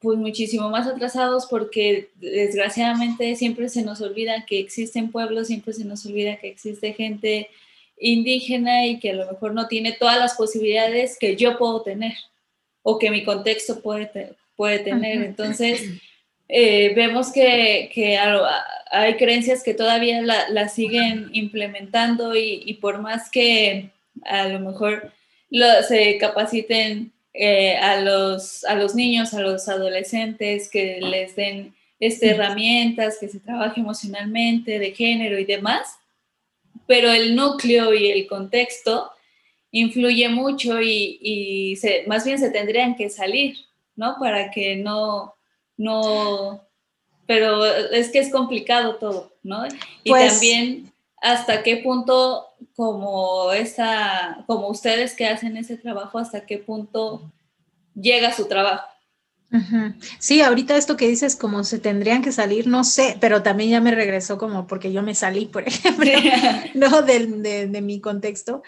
pues 0.00 0.18
muchísimo 0.18 0.70
más 0.70 0.86
atrasados 0.86 1.46
porque 1.46 2.08
desgraciadamente 2.16 3.36
siempre 3.36 3.68
se 3.68 3.82
nos 3.82 4.00
olvida 4.00 4.44
que 4.46 4.58
existen 4.58 5.10
pueblos, 5.10 5.48
siempre 5.48 5.72
se 5.72 5.84
nos 5.84 6.04
olvida 6.06 6.36
que 6.36 6.48
existe 6.48 6.92
gente 6.92 7.48
indígena 7.98 8.86
y 8.86 8.98
que 8.98 9.10
a 9.10 9.14
lo 9.14 9.30
mejor 9.30 9.54
no 9.54 9.68
tiene 9.68 9.92
todas 9.92 10.18
las 10.18 10.34
posibilidades 10.34 11.18
que 11.18 11.36
yo 11.36 11.58
puedo 11.58 11.82
tener 11.82 12.14
o 12.82 12.98
que 12.98 13.10
mi 13.10 13.24
contexto 13.24 13.80
puede, 13.80 14.34
puede 14.56 14.80
tener. 14.80 15.22
Entonces, 15.22 15.82
eh, 16.48 16.92
vemos 16.94 17.32
que, 17.32 17.90
que, 17.94 18.18
hay 18.90 19.16
creencias 19.16 19.62
que 19.62 19.74
todavía 19.74 20.20
las 20.22 20.50
la 20.50 20.68
siguen 20.68 21.30
implementando 21.32 22.36
y, 22.36 22.62
y, 22.66 22.74
por 22.74 22.98
más 23.00 23.30
que 23.30 23.90
a 24.24 24.48
lo 24.48 24.60
mejor 24.60 25.10
lo, 25.50 25.66
se 25.88 26.18
capaciten 26.18 27.13
eh, 27.36 27.76
a, 27.76 28.00
los, 28.00 28.64
a 28.64 28.76
los 28.76 28.94
niños, 28.94 29.34
a 29.34 29.40
los 29.40 29.68
adolescentes, 29.68 30.70
que 30.70 31.00
les 31.00 31.34
den 31.34 31.74
este, 31.98 32.30
herramientas, 32.30 33.18
que 33.18 33.28
se 33.28 33.40
trabaje 33.40 33.80
emocionalmente, 33.80 34.78
de 34.78 34.92
género 34.92 35.38
y 35.38 35.44
demás, 35.44 35.98
pero 36.86 37.10
el 37.10 37.34
núcleo 37.34 37.92
y 37.92 38.10
el 38.10 38.28
contexto 38.28 39.10
influye 39.72 40.28
mucho 40.28 40.80
y, 40.80 41.76
más 42.06 42.24
bien 42.24 42.38
se 42.38 42.50
tendrían 42.50 42.94
que 42.94 43.10
salir, 43.10 43.56
¿no? 43.96 44.16
Para 44.20 44.52
que 44.52 44.76
no, 44.76 45.34
no, 45.76 46.62
pero 47.26 47.64
es 47.64 48.10
que 48.10 48.20
es 48.20 48.30
complicado 48.30 48.96
todo, 48.96 49.32
¿no? 49.42 49.66
Y 50.04 50.10
pues 50.10 50.32
también 50.32 50.92
hasta 51.20 51.64
qué 51.64 51.78
punto 51.78 52.53
como 52.76 53.52
esa, 53.52 54.44
como 54.46 54.68
ustedes 54.68 55.14
que 55.14 55.26
hacen 55.26 55.56
ese 55.56 55.76
trabajo, 55.76 56.18
hasta 56.18 56.44
qué 56.44 56.58
punto 56.58 57.32
llega 57.94 58.32
su 58.32 58.46
trabajo. 58.46 58.88
Sí, 60.18 60.40
ahorita 60.40 60.76
esto 60.76 60.96
que 60.96 61.06
dices, 61.06 61.36
como 61.36 61.62
se 61.62 61.78
tendrían 61.78 62.22
que 62.22 62.32
salir, 62.32 62.66
no 62.66 62.82
sé, 62.82 63.16
pero 63.20 63.44
también 63.44 63.70
ya 63.70 63.80
me 63.80 63.94
regresó 63.94 64.36
como 64.36 64.66
porque 64.66 64.92
yo 64.92 65.00
me 65.02 65.14
salí, 65.14 65.46
por 65.52 65.62
ejemplo, 65.62 66.10
no 66.74 67.02
de, 67.02 67.68
de, 67.68 67.80
mi 67.80 68.00
contexto, 68.00 68.64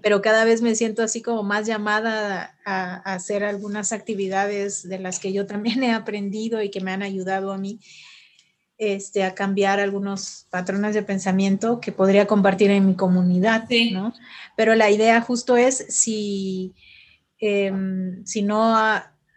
pero 0.00 0.22
cada 0.22 0.44
vez 0.44 0.62
me 0.62 0.76
siento 0.76 1.02
así 1.02 1.22
como 1.22 1.42
más 1.42 1.66
llamada 1.66 2.56
a, 2.64 3.10
a, 3.10 3.14
hacer 3.14 3.42
algunas 3.42 3.92
actividades 3.92 4.88
de 4.88 5.00
las 5.00 5.18
que 5.18 5.32
yo 5.32 5.44
también 5.46 5.82
he 5.82 5.92
aprendido 5.92 6.62
y 6.62 6.70
que 6.70 6.80
me 6.80 6.92
han 6.92 7.02
ayudado 7.02 7.52
a 7.52 7.58
mí 7.58 7.80
este, 8.78 9.24
a 9.24 9.34
cambiar 9.34 9.80
algunos 9.80 10.46
patrones 10.50 10.94
de 10.94 11.02
pensamiento 11.02 11.80
que 11.80 11.92
podría 11.92 12.26
compartir 12.26 12.70
en 12.70 12.86
mi 12.86 12.94
comunidad, 12.94 13.68
¿no? 13.92 14.14
Pero 14.56 14.74
la 14.74 14.90
idea 14.90 15.20
justo 15.20 15.56
es 15.56 15.84
si, 15.88 16.74
em, 17.40 18.24
si 18.24 18.42
no, 18.42 18.74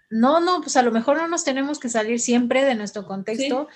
no, 0.09 0.39
no, 0.39 0.61
pues 0.61 0.77
a 0.77 0.83
lo 0.83 0.91
mejor 0.91 1.17
no 1.17 1.27
nos 1.27 1.43
tenemos 1.43 1.79
que 1.79 1.89
salir 1.89 2.19
siempre 2.19 2.63
de 2.63 2.75
nuestro 2.75 3.05
contexto, 3.05 3.67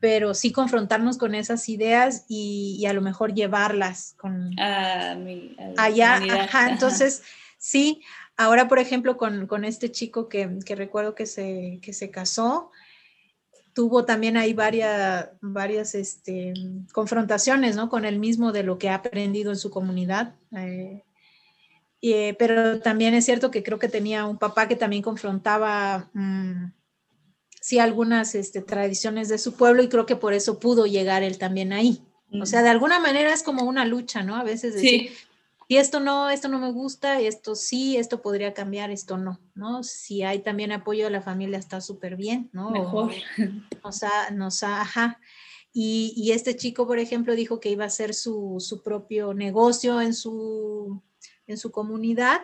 pero 0.00 0.34
sí 0.34 0.52
confrontarnos 0.52 1.18
con 1.18 1.34
esas 1.34 1.68
ideas 1.68 2.24
y, 2.28 2.84
a 2.86 2.92
lo 2.92 3.00
mejor 3.00 3.34
llevarlas 3.34 4.14
con 4.18 4.58
a 4.60 5.16
allá. 5.76 6.20
Entonces, 6.68 7.22
Sí, 7.58 8.02
ahora 8.36 8.68
por 8.68 8.78
ejemplo 8.78 9.16
con, 9.16 9.64
este 9.64 9.90
chico 9.90 10.28
que, 10.28 10.48
recuerdo 10.68 11.14
que 11.14 11.26
se, 11.26 11.80
que 11.82 11.92
se 11.92 12.10
casó, 12.10 12.70
tuvo 13.78 14.04
también 14.04 14.36
ahí 14.36 14.54
varias, 14.54 15.28
varias 15.40 15.94
este, 15.94 16.52
confrontaciones, 16.92 17.76
¿no? 17.76 17.88
Con 17.88 18.04
el 18.04 18.18
mismo 18.18 18.50
de 18.50 18.64
lo 18.64 18.76
que 18.76 18.88
ha 18.88 18.96
aprendido 18.96 19.52
en 19.52 19.56
su 19.56 19.70
comunidad. 19.70 20.34
Eh, 20.50 21.04
eh, 22.02 22.34
pero 22.40 22.80
también 22.80 23.14
es 23.14 23.24
cierto 23.24 23.52
que 23.52 23.62
creo 23.62 23.78
que 23.78 23.86
tenía 23.86 24.26
un 24.26 24.36
papá 24.36 24.66
que 24.66 24.74
también 24.74 25.04
confrontaba, 25.04 26.10
mm, 26.12 26.72
sí, 27.60 27.78
algunas 27.78 28.34
este, 28.34 28.62
tradiciones 28.62 29.28
de 29.28 29.38
su 29.38 29.54
pueblo 29.54 29.80
y 29.80 29.88
creo 29.88 30.06
que 30.06 30.16
por 30.16 30.32
eso 30.32 30.58
pudo 30.58 30.86
llegar 30.86 31.22
él 31.22 31.38
también 31.38 31.72
ahí. 31.72 32.02
O 32.32 32.46
sea, 32.46 32.64
de 32.64 32.70
alguna 32.70 32.98
manera 32.98 33.32
es 33.32 33.44
como 33.44 33.62
una 33.62 33.84
lucha, 33.84 34.24
¿no? 34.24 34.34
A 34.34 34.42
veces 34.42 34.74
decir, 34.74 35.12
y 35.70 35.76
esto 35.76 36.00
no, 36.00 36.30
esto 36.30 36.48
no 36.48 36.58
me 36.58 36.72
gusta, 36.72 37.20
esto 37.20 37.54
sí, 37.54 37.98
esto 37.98 38.22
podría 38.22 38.54
cambiar, 38.54 38.90
esto 38.90 39.18
no, 39.18 39.38
¿no? 39.54 39.82
Si 39.82 40.22
hay 40.22 40.38
también 40.38 40.72
apoyo 40.72 41.04
de 41.04 41.10
la 41.10 41.20
familia 41.20 41.58
está 41.58 41.82
súper 41.82 42.16
bien, 42.16 42.48
¿no? 42.54 42.70
Mejor. 42.70 43.12
O 43.82 43.92
sea, 43.92 44.30
nos 44.32 44.62
ajá. 44.62 45.20
Y, 45.70 46.14
y, 46.16 46.32
este 46.32 46.56
chico, 46.56 46.86
por 46.86 46.98
ejemplo, 46.98 47.34
dijo 47.36 47.60
que 47.60 47.68
iba 47.68 47.84
a 47.84 47.88
hacer 47.88 48.14
su, 48.14 48.56
su 48.58 48.82
propio 48.82 49.34
negocio 49.34 50.00
en 50.00 50.14
su, 50.14 51.02
en 51.46 51.58
su 51.58 51.70
comunidad, 51.70 52.40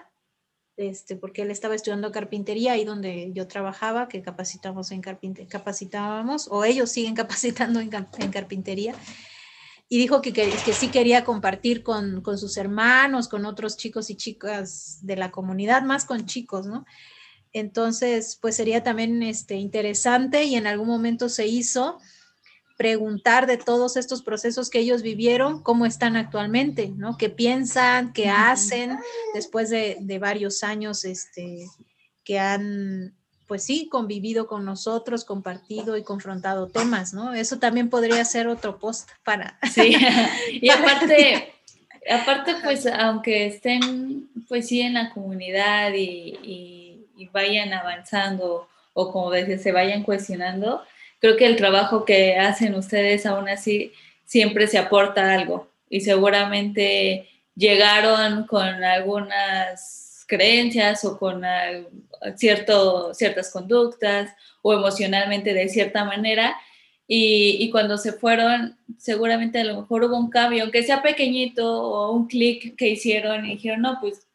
este, 0.77 1.17
porque 1.17 1.43
él 1.43 1.51
estaba 1.51 1.75
estudiando 1.75 2.13
carpintería 2.13 2.73
ahí 2.73 2.85
donde 2.85 3.33
yo 3.33 3.49
trabajaba, 3.49 4.09
que 4.09 4.21
capacitamos 4.21 4.91
en 4.91 5.01
carpintería, 5.01 5.49
capacitábamos, 5.49 6.47
o 6.51 6.65
ellos 6.65 6.91
siguen 6.91 7.15
capacitando 7.15 7.81
en, 7.81 7.91
en 8.19 8.31
carpintería, 8.31 8.95
y 9.89 9.99
dijo 9.99 10.23
que, 10.23 10.33
que, 10.33 10.51
que 10.65 10.73
sí 10.73 10.89
quería 10.89 11.25
compartir 11.25 11.83
con, 11.83 12.23
con, 12.23 12.39
sus 12.39 12.57
hermanos, 12.57 13.29
con 13.29 13.45
otros 13.45 13.77
chicos 13.77 14.11
y 14.11 14.17
chicas 14.17 14.99
de 15.03 15.17
la 15.17 15.31
comunidad, 15.31 15.83
más 15.83 16.05
con 16.05 16.27
chicos, 16.27 16.67
¿no? 16.67 16.87
Entonces, 17.53 18.37
pues 18.41 18.57
sería 18.57 18.83
también 18.83 19.23
este, 19.23 19.55
interesante 19.55 20.45
y 20.45 20.57
en 20.57 20.67
algún 20.67 20.89
momento 20.89 21.29
se 21.29 21.47
hizo 21.47 21.99
preguntar 22.77 23.47
de 23.47 23.57
todos 23.57 23.97
estos 23.97 24.23
procesos 24.23 24.69
que 24.69 24.81
ellos 24.81 25.03
vivieron, 25.03 25.63
cómo 25.63 25.87
están 25.87 26.17
actualmente, 26.17 26.89
¿no? 26.89 27.17
¿Qué 27.17 27.31
piensan, 27.31 28.13
qué 28.13 28.29
hacen 28.29 28.99
después 29.33 29.71
de, 29.71 30.19
varios 30.21 30.65
años 30.65 31.05
este, 31.05 31.69
que 32.25 32.41
han, 32.41 33.15
pues 33.55 33.63
sí, 33.63 33.89
convivido 33.89 34.49
con 34.49 34.65
nosotros, 34.65 35.25
compartido 35.25 35.97
y 35.97 36.03
confrontado 36.03 36.67
temas, 36.67 37.15
¿no? 37.15 37.35
Eso 37.35 37.61
también 37.61 37.89
podría 37.89 38.25
ser 38.25 38.49
otro 38.49 38.81
post 38.81 39.09
para... 39.23 39.61
Sí, 39.73 39.95
y 40.61 40.69
aparte, 40.71 41.55
aparte, 42.11 42.57
pues, 42.65 42.85
aunque 42.85 43.47
estén, 43.47 44.29
pues 44.49 44.67
sí, 44.67 44.81
en 44.81 44.95
la 44.95 45.11
comunidad 45.11 45.93
y, 45.95 46.37
y 47.17 47.27
vayan 47.33 47.73
avanzando 47.73 48.69
o 48.93 49.13
como 49.13 49.31
decía, 49.31 49.59
se 49.59 49.71
vayan 49.71 50.03
cuestionando, 50.03 50.83
creo 51.21 51.37
que 51.37 51.47
el 51.47 51.55
trabajo 51.55 52.05
que 52.05 52.37
hacen 52.37 52.75
ustedes 52.75 53.25
aún 53.25 53.49
así 53.49 53.93
siempre 54.25 54.67
se 54.67 54.79
aporta 54.79 55.33
algo 55.33 55.69
y 55.89 56.01
seguramente 56.01 57.29
llegaron 57.55 58.49
con 58.49 58.83
algunas 58.83 60.04
creencias 60.27 61.05
o 61.05 61.19
con 61.19 61.43
cierto, 62.37 63.15
ciertas 63.15 63.51
conductas 63.51 64.31
o 64.63 64.73
emocionalmente 64.73 65.55
de 65.55 65.69
cierta 65.69 66.05
manera. 66.05 66.57
Y, 67.07 67.71
cuando 67.71 67.99
se 67.99 68.13
fueron 68.13 68.79
seguramente 68.99 69.59
a 69.61 69.65
lo 69.65 69.83
mejor 69.83 70.05
hubo 70.05 70.17
un 70.17 70.31
cambio, 70.31 70.63
aunque 70.63 70.83
sea 70.83 71.03
pequeñito 71.03 71.83
o 71.83 72.13
un 72.13 72.27
clic 72.29 72.77
que 72.77 72.89
hicieron 72.89 73.45
y 73.45 73.57
dijeron, 73.57 73.83
no, 73.83 73.99
pues 74.01 74.27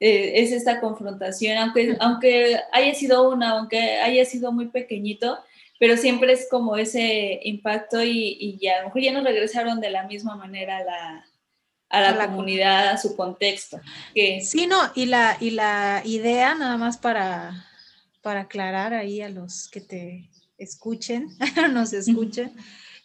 eh, 0.00 0.32
es 0.42 0.52
esta 0.52 0.80
confrontación, 0.80 1.56
aunque, 1.58 1.96
aunque 2.00 2.58
haya 2.72 2.94
sido 2.94 3.30
una, 3.30 3.50
aunque 3.50 3.98
haya 3.98 4.24
sido 4.24 4.52
muy 4.52 4.66
pequeñito, 4.68 5.38
pero 5.78 5.96
siempre 5.96 6.32
es 6.32 6.48
como 6.50 6.76
ese 6.76 7.40
impacto 7.44 8.02
y, 8.02 8.58
ya, 8.60 8.78
a 8.78 8.80
lo 8.80 8.86
mejor 8.86 9.02
ya 9.02 9.12
no 9.12 9.22
regresaron 9.22 9.80
de 9.80 9.90
la 9.90 10.04
misma 10.04 10.36
manera 10.36 10.78
a 10.78 10.84
la, 10.84 11.26
a 11.88 12.00
la, 12.12 12.26
comunidad, 12.26 12.88
a 12.88 12.98
su 12.98 13.16
contexto. 13.16 13.80
Que... 14.14 14.40
Sí, 14.42 14.66
no, 14.66 14.78
y 14.94 15.06
la, 15.06 15.36
y 15.40 15.50
la 15.50 16.02
idea, 16.04 16.54
nada 16.54 16.76
más 16.76 16.98
para, 16.98 17.66
para 18.22 18.42
aclarar 18.42 18.92
ahí 18.94 19.22
a 19.22 19.28
los 19.28 19.68
que 19.68 19.80
te 19.80 20.30
escuchen, 20.58 21.28
nos 21.72 21.92
escuchen, 21.92 22.52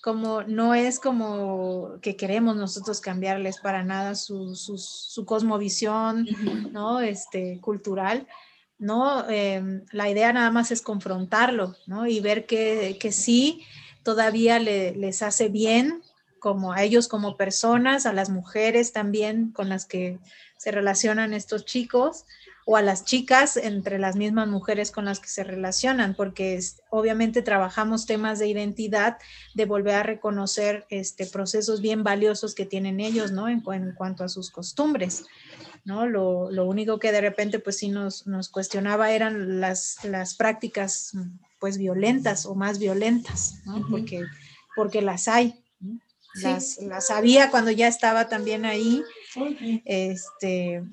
como 0.01 0.43
no 0.43 0.73
es 0.73 0.99
como 0.99 1.99
que 2.01 2.15
queremos 2.15 2.55
nosotros 2.55 3.01
cambiarles 3.01 3.59
para 3.59 3.83
nada 3.83 4.15
su, 4.15 4.55
su, 4.55 4.77
su 4.77 5.25
cosmovisión, 5.25 6.27
¿no? 6.71 7.01
Este, 7.01 7.59
cultural, 7.61 8.27
¿no? 8.79 9.29
Em, 9.29 9.85
la 9.91 10.09
idea 10.09 10.33
nada 10.33 10.49
más 10.49 10.71
es 10.71 10.81
confrontarlo, 10.81 11.75
¿no? 11.85 12.07
Y 12.07 12.19
ver 12.19 12.47
que, 12.47 12.97
que 12.99 13.11
sí, 13.11 13.63
todavía 14.01 14.57
les 14.59 15.21
hace 15.21 15.49
bien 15.49 16.01
como 16.41 16.73
a 16.73 16.81
ellos 16.81 17.07
como 17.07 17.37
personas, 17.37 18.05
a 18.05 18.13
las 18.13 18.29
mujeres 18.29 18.91
también 18.91 19.51
con 19.51 19.69
las 19.69 19.85
que 19.85 20.19
se 20.57 20.71
relacionan 20.71 21.33
estos 21.33 21.65
chicos 21.65 22.25
o 22.65 22.77
a 22.77 22.81
las 22.81 23.05
chicas 23.05 23.57
entre 23.57 23.99
las 23.99 24.15
mismas 24.15 24.47
mujeres 24.47 24.91
con 24.91 25.05
las 25.05 25.19
que 25.19 25.27
se 25.27 25.43
relacionan, 25.43 26.15
porque 26.15 26.59
obviamente 26.89 27.43
trabajamos 27.43 28.07
temas 28.07 28.39
de 28.39 28.47
identidad, 28.47 29.17
de 29.53 29.65
volver 29.65 29.95
a 29.95 30.03
reconocer 30.03 30.85
este, 30.89 31.27
procesos 31.27 31.79
bien 31.79 32.03
valiosos 32.03 32.55
que 32.55 32.65
tienen 32.65 32.99
ellos, 32.99 33.31
¿no? 33.31 33.47
En, 33.47 33.63
en 33.71 33.93
cuanto 33.93 34.23
a 34.23 34.29
sus 34.29 34.49
costumbres. 34.49 35.25
¿no? 35.85 36.07
Lo, 36.07 36.51
lo, 36.51 36.65
único 36.65 36.99
que 36.99 37.11
de 37.11 37.21
repente 37.21 37.59
pues 37.59 37.77
sí 37.77 37.89
nos, 37.89 38.27
nos 38.27 38.49
cuestionaba 38.49 39.11
eran 39.11 39.59
las, 39.59 40.03
las, 40.03 40.35
prácticas 40.35 41.13
pues 41.59 41.77
violentas 41.77 42.45
o 42.45 42.55
más 42.55 42.79
violentas, 42.79 43.61
¿no? 43.65 43.85
porque, 43.89 44.25
porque 44.75 45.01
las 45.01 45.27
hay. 45.27 45.60
Las, 46.35 46.77
las, 46.81 47.11
había 47.11 47.51
cuando 47.51 47.71
ya 47.71 47.87
estaba 47.87 48.29
también 48.29 48.65
ahí. 48.65 49.03
Este, 49.85 50.83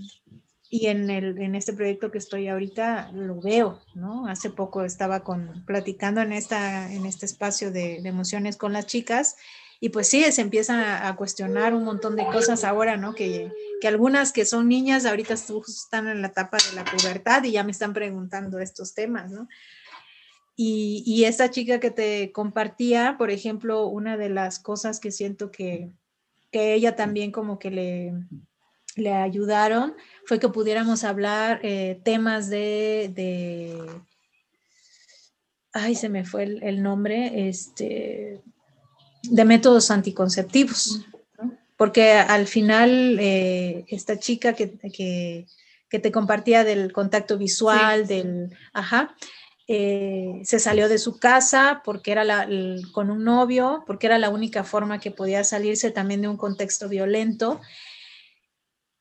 y 0.70 0.86
en, 0.86 1.10
el, 1.10 1.38
en 1.40 1.54
este 1.54 1.72
proyecto 1.72 2.10
que 2.10 2.18
estoy 2.18 2.48
ahorita 2.48 3.10
lo 3.12 3.40
veo, 3.40 3.80
¿no? 3.94 4.26
Hace 4.26 4.50
poco 4.50 4.84
estaba 4.84 5.20
con, 5.20 5.64
platicando 5.66 6.20
en, 6.20 6.32
esta, 6.32 6.92
en 6.92 7.06
este 7.06 7.26
espacio 7.26 7.70
de, 7.70 8.02
de 8.02 8.08
emociones 8.08 8.56
con 8.56 8.72
las 8.72 8.86
chicas 8.86 9.36
y 9.80 9.90
pues 9.90 10.08
sí, 10.08 10.24
se 10.32 10.40
empiezan 10.40 10.80
a, 10.80 11.14
cuestionar 11.14 11.72
un 11.72 11.84
montón 11.84 12.16
de 12.16 12.26
cosas 12.26 12.64
ahora, 12.64 12.96
¿no? 12.96 13.14
Que, 13.14 13.52
que 13.80 13.86
algunas 13.86 14.32
que 14.32 14.44
son 14.44 14.66
niñas 14.68 15.06
ahorita 15.06 15.34
están 15.34 16.08
en 16.08 16.20
la 16.20 16.28
etapa 16.28 16.58
de 16.58 16.74
la 16.74 16.84
pubertad 16.84 17.44
y 17.44 17.52
ya 17.52 17.62
me 17.62 17.70
están 17.70 17.92
preguntando 17.92 18.58
estos 18.58 18.94
temas, 18.94 19.30
¿no? 19.30 19.48
Y, 20.60 21.04
y 21.06 21.24
esta 21.24 21.50
chica 21.50 21.78
que 21.78 21.92
te 21.92 22.32
compartía, 22.32 23.14
por 23.16 23.30
ejemplo, 23.30 23.86
una 23.86 24.16
de 24.16 24.28
las 24.28 24.58
cosas 24.58 24.98
que 24.98 25.12
siento 25.12 25.52
que, 25.52 25.92
que 26.50 26.74
ella 26.74 26.96
también 26.96 27.30
como 27.30 27.60
que 27.60 27.70
le, 27.70 28.12
le 28.96 29.12
ayudaron 29.12 29.94
fue 30.26 30.40
que 30.40 30.48
pudiéramos 30.48 31.04
hablar 31.04 31.60
eh, 31.62 32.00
temas 32.02 32.50
de, 32.50 33.12
de, 33.14 33.78
ay, 35.72 35.94
se 35.94 36.08
me 36.08 36.24
fue 36.24 36.42
el, 36.42 36.62
el 36.64 36.82
nombre, 36.82 37.48
este, 37.48 38.42
de 39.22 39.44
métodos 39.44 39.90
anticonceptivos, 39.90 41.06
porque 41.76 42.12
al 42.12 42.46
final 42.46 43.18
eh, 43.20 43.84
esta 43.88 44.18
chica 44.18 44.54
que, 44.54 45.46
te 45.88 46.12
compartía 46.12 46.64
del 46.64 46.92
contacto 46.92 47.38
visual, 47.38 48.06
del, 48.06 48.50
ajá, 48.72 49.14
eh, 49.68 50.40
se 50.44 50.58
salió 50.58 50.88
de 50.88 50.98
su 50.98 51.18
casa 51.18 51.82
porque 51.84 52.10
era 52.10 52.24
la, 52.24 52.48
con 52.92 53.10
un 53.10 53.22
novio, 53.22 53.84
porque 53.86 54.06
era 54.06 54.18
la 54.18 54.30
única 54.30 54.64
forma 54.64 54.98
que 54.98 55.10
podía 55.10 55.44
salirse 55.44 55.90
también 55.90 56.22
de 56.22 56.28
un 56.28 56.36
contexto 56.36 56.88
violento. 56.88 57.60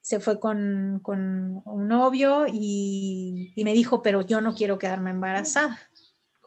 Se 0.01 0.19
fue 0.19 0.39
con, 0.39 1.01
un 1.05 1.87
novio 1.87 2.45
y, 2.51 3.53
y 3.55 3.63
me 3.63 3.73
dijo, 3.73 4.01
pero 4.01 4.21
yo 4.21 4.41
no 4.41 4.53
quiero 4.53 4.77
quedarme 4.77 5.11
embarazada 5.11 5.79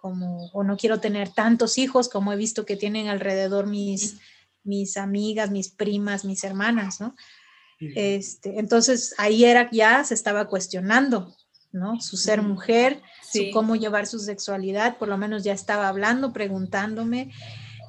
como, 0.00 0.46
o 0.52 0.64
no 0.64 0.76
quiero 0.76 1.00
tener 1.00 1.30
tantos 1.30 1.78
hijos 1.78 2.08
como 2.08 2.32
he 2.32 2.36
visto 2.36 2.64
que 2.64 2.76
tienen 2.76 3.08
alrededor 3.08 3.66
mis, 3.66 4.18
mis 4.64 4.96
amigas, 4.96 5.50
mis 5.50 5.68
primas, 5.68 6.24
mis 6.24 6.42
hermanas, 6.44 7.00
¿no? 7.00 7.14
Este, 7.96 8.58
entonces 8.58 9.14
ahí 9.16 9.46
era 9.46 9.70
ya 9.70 10.04
se 10.04 10.12
estaba 10.12 10.48
cuestionando, 10.48 11.34
¿no? 11.72 11.98
Su 11.98 12.18
ser 12.18 12.42
mujer, 12.42 13.00
su 13.30 13.50
cómo 13.52 13.76
llevar 13.76 14.06
su 14.06 14.18
sexualidad, 14.18 14.98
por 14.98 15.08
lo 15.08 15.18
menos 15.18 15.44
ya 15.44 15.52
estaba 15.52 15.88
hablando, 15.88 16.32
preguntándome 16.32 17.30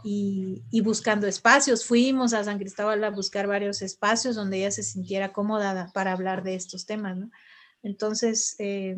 y, 0.03 0.61
y, 0.71 0.81
buscando 0.81 1.27
espacios. 1.27 1.85
Fuimos 1.85 2.33
a 2.33 2.43
San 2.43 2.57
Cristóbal 2.59 3.03
a 3.03 3.09
buscar 3.09 3.47
varios 3.47 3.81
espacios 3.81 4.35
donde 4.35 4.57
ella 4.57 4.71
se 4.71 4.83
sintiera 4.83 5.33
cómoda 5.33 5.91
para 5.93 6.11
hablar 6.11 6.43
de 6.43 6.55
estos 6.55 6.85
temas, 6.85 7.17
¿no? 7.17 7.31
Entonces, 7.83 8.55
eh, 8.59 8.95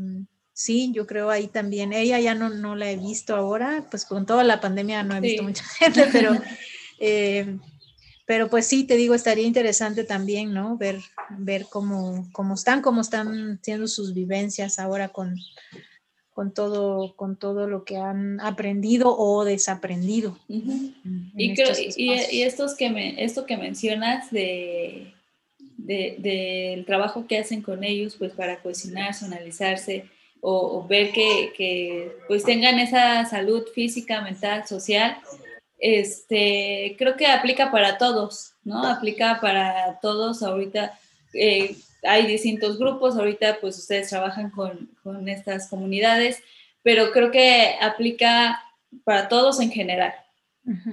Sí, 0.53 0.91
yo 0.93 1.07
creo 1.07 1.31
ahí 1.31 1.47
también. 1.47 1.93
Ella 1.93 2.19
ya 2.19 2.35
no, 2.35 2.49
no 2.49 2.75
la 2.75 2.91
he 2.91 2.95
visto 2.95 3.35
ahora, 3.35 3.87
pues 3.89 4.05
con 4.05 4.27
toda 4.27 4.43
la 4.43 4.61
pandemia 4.61 5.01
no 5.01 5.15
he 5.15 5.19
visto 5.19 5.41
mucha 5.41 5.63
gente, 5.63 6.07
pero, 6.11 6.31
eh, 6.99 7.57
pero 8.27 8.49
pues 8.49 8.67
sí, 8.67 8.83
te 8.83 8.95
digo, 8.95 9.15
estaría 9.15 9.47
interesante 9.47 10.03
también, 10.03 10.53
¿no? 10.53 10.77
Ver, 10.77 10.99
ver 11.31 11.65
cómo, 11.71 12.29
cómo 12.33 12.53
están, 12.53 12.83
cómo 12.83 13.01
están 13.01 13.59
siendo 13.63 13.87
sus 13.87 14.13
vivencias 14.13 14.77
ahora 14.77 15.09
con, 15.09 15.35
con 16.33 16.53
todo, 16.53 17.15
con 17.15 17.35
todo 17.35 17.67
lo 17.67 17.83
que 17.83 17.97
han 17.97 18.39
aprendido 18.41 19.15
o 19.17 19.45
desaprendido. 19.45 20.37
y, 20.47 21.53
creo, 21.53 21.69
y, 21.95 22.41
estos 22.41 22.75
que 22.75 22.89
me, 22.89 23.23
esto 23.23 23.45
que 23.45 23.57
mencionas 23.57 24.31
de, 24.31 25.13
del 25.77 26.85
trabajo 26.85 27.27
que 27.27 27.37
hacen 27.37 27.61
con 27.61 27.83
ellos, 27.83 28.15
pues 28.17 28.33
para 28.33 28.61
cocinarse, 28.61 29.25
analizarse 29.25 30.05
o, 30.41 30.85
ver 30.87 31.11
que, 31.11 31.53
que, 31.55 32.11
pues 32.27 32.43
tengan 32.43 32.79
esa 32.79 33.25
salud 33.25 33.63
física, 33.73 34.21
mental, 34.21 34.67
social, 34.67 35.17
este, 35.79 36.95
creo 36.97 37.15
que 37.15 37.27
aplica 37.27 37.71
para 37.71 37.97
todos, 37.97 38.53
¿no? 38.63 38.85
Aplica 38.85 39.39
para 39.41 39.99
todos 40.01 40.43
ahorita. 40.43 40.97
Eh, 41.33 41.75
hay 42.03 42.25
distintos 42.25 42.77
grupos, 42.77 43.17
ahorita 43.17 43.59
pues 43.61 43.77
ustedes 43.77 44.09
trabajan 44.09 44.49
con, 44.49 44.89
con 45.03 45.27
estas 45.29 45.69
comunidades, 45.69 46.41
pero 46.81 47.11
creo 47.11 47.31
que 47.31 47.75
aplica 47.81 48.61
para 49.03 49.27
todos 49.27 49.59
en 49.59 49.71
general. 49.71 50.13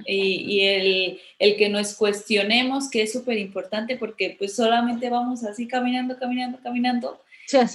Y, 0.05 0.57
y 0.57 0.61
el, 0.65 1.21
el, 1.39 1.55
que 1.55 1.69
nos 1.69 1.93
cuestionemos, 1.93 2.89
que 2.89 3.03
es 3.03 3.13
súper 3.13 3.37
importante 3.37 3.95
porque 3.95 4.35
pues 4.37 4.53
solamente 4.53 5.09
vamos 5.09 5.45
así 5.45 5.65
caminando, 5.65 6.17
caminando, 6.19 6.59
caminando. 6.61 7.21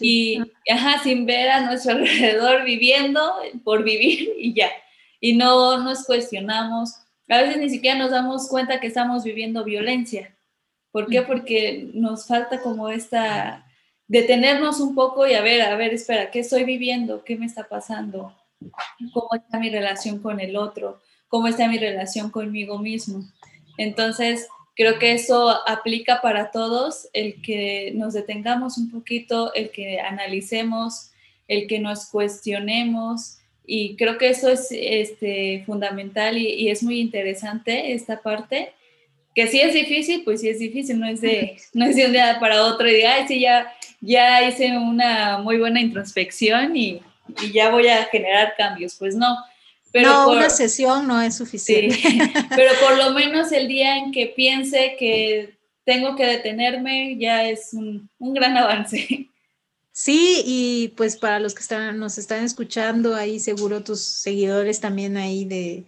Y 0.01 0.41
ajá, 0.70 1.03
sin 1.03 1.26
ver 1.26 1.49
a 1.49 1.61
nuestro 1.61 1.93
alrededor 1.97 2.64
viviendo 2.64 3.20
por 3.64 3.82
vivir 3.82 4.30
y 4.39 4.55
ya. 4.55 4.70
Y 5.20 5.37
no 5.37 5.82
nos 5.82 6.05
cuestionamos. 6.05 6.95
A 7.28 7.41
veces 7.41 7.59
ni 7.59 7.70
siquiera 7.70 7.99
nos 7.99 8.11
damos 8.11 8.49
cuenta 8.49 8.78
que 8.78 8.87
estamos 8.87 9.24
viviendo 9.24 9.64
violencia. 9.64 10.36
¿Por 10.97 11.09
qué? 11.09 11.20
Porque 11.20 11.90
nos 11.92 12.26
falta 12.26 12.62
como 12.62 12.88
esta, 12.88 13.66
detenernos 14.09 14.80
un 14.80 14.94
poco 14.94 15.26
y 15.26 15.34
a 15.34 15.42
ver, 15.42 15.61
a 15.61 15.76
ver, 15.76 15.92
espera, 15.92 16.30
¿qué 16.30 16.38
estoy 16.38 16.64
viviendo? 16.64 17.22
¿Qué 17.22 17.36
me 17.36 17.44
está 17.44 17.68
pasando? 17.68 18.34
¿Cómo 19.12 19.28
está 19.34 19.59
mi 19.59 19.68
relación 19.68 20.20
con 20.20 20.40
el 20.40 20.57
otro? 20.57 21.03
¿Cómo 21.28 21.49
está 21.49 21.68
mi 21.68 21.76
relación 21.76 22.30
conmigo 22.30 22.78
mismo? 22.78 23.22
Entonces, 23.76 24.49
creo 24.74 24.99
que 24.99 25.12
eso 25.12 25.55
aplica 25.68 26.22
para 26.22 26.51
todos, 26.51 27.11
el 27.12 27.42
que 27.42 27.92
nos 27.94 28.14
detengamos 28.14 28.78
un 28.78 28.90
poquito, 28.90 29.53
el 29.53 29.70
que 29.72 30.01
analicemos, 30.01 31.11
el 31.47 31.66
que 31.66 31.78
nos 31.78 32.07
cuestionemos. 32.07 33.36
Y 33.66 33.97
creo 33.97 34.16
que 34.16 34.30
eso 34.30 34.49
es 34.49 34.68
este, 34.70 35.62
fundamental 35.66 36.38
y, 36.38 36.55
y 36.55 36.70
es 36.70 36.82
muy 36.82 37.01
interesante 37.01 37.92
esta 37.92 38.22
parte 38.22 38.72
que 39.37 39.47
si 39.49 39.61
es 39.61 39.74
difícil, 39.74 40.22
pues 40.24 40.41
sí 40.41 40.49
es 40.49 40.59
difícil, 40.59 40.99
no 40.99 41.07
es 41.07 41.20
de, 41.20 41.59
no 41.74 41.84
es 41.84 41.95
de 41.95 42.07
un 42.07 42.12
día 42.12 42.39
para 42.41 42.64
otro 42.64 42.89
y 42.89 42.95
de, 42.95 43.07
ay, 43.07 43.28
sí, 43.28 43.39
ya, 43.39 43.70
ya 44.01 44.49
hice 44.49 44.74
una 44.78 45.37
muy 45.37 45.59
buena 45.59 45.78
introspección 45.78 46.74
y, 46.74 47.03
y 47.43 47.53
ya 47.53 47.70
voy 47.70 47.87
a 47.87 48.07
generar 48.07 48.55
cambios, 48.57 48.95
pues 48.95 49.14
no. 49.14 49.37
Pero 49.93 50.09
no, 50.09 50.30
una 50.30 50.49
sesión 50.49 51.07
no 51.07 51.20
es 51.20 51.37
suficiente. 51.37 51.99
pero 52.57 52.72
por 52.80 52.97
lo 52.97 53.12
menos 53.12 53.53
el 53.53 53.68
día 53.68 53.99
en 53.99 54.11
que 54.11 54.32
piense 54.34 54.97
que 54.99 55.55
tengo 55.84 56.16
que 56.16 56.24
detenerme 56.24 57.18
ya 57.18 57.45
es 57.45 57.74
un, 57.74 58.09
un 58.18 58.32
gran 58.32 58.57
avance. 58.57 59.28
Sí, 59.93 60.43
y 60.47 60.89
pues 60.97 61.18
para 61.18 61.41
los 61.41 61.55
que 61.55 61.61
están, 61.61 61.99
nos 61.99 62.16
están 62.16 62.43
escuchando 62.43 63.14
ahí, 63.14 63.39
seguro 63.39 63.84
tus 63.84 64.03
seguidores 64.03 64.80
también 64.80 65.18
ahí 65.18 65.45
de, 65.45 65.84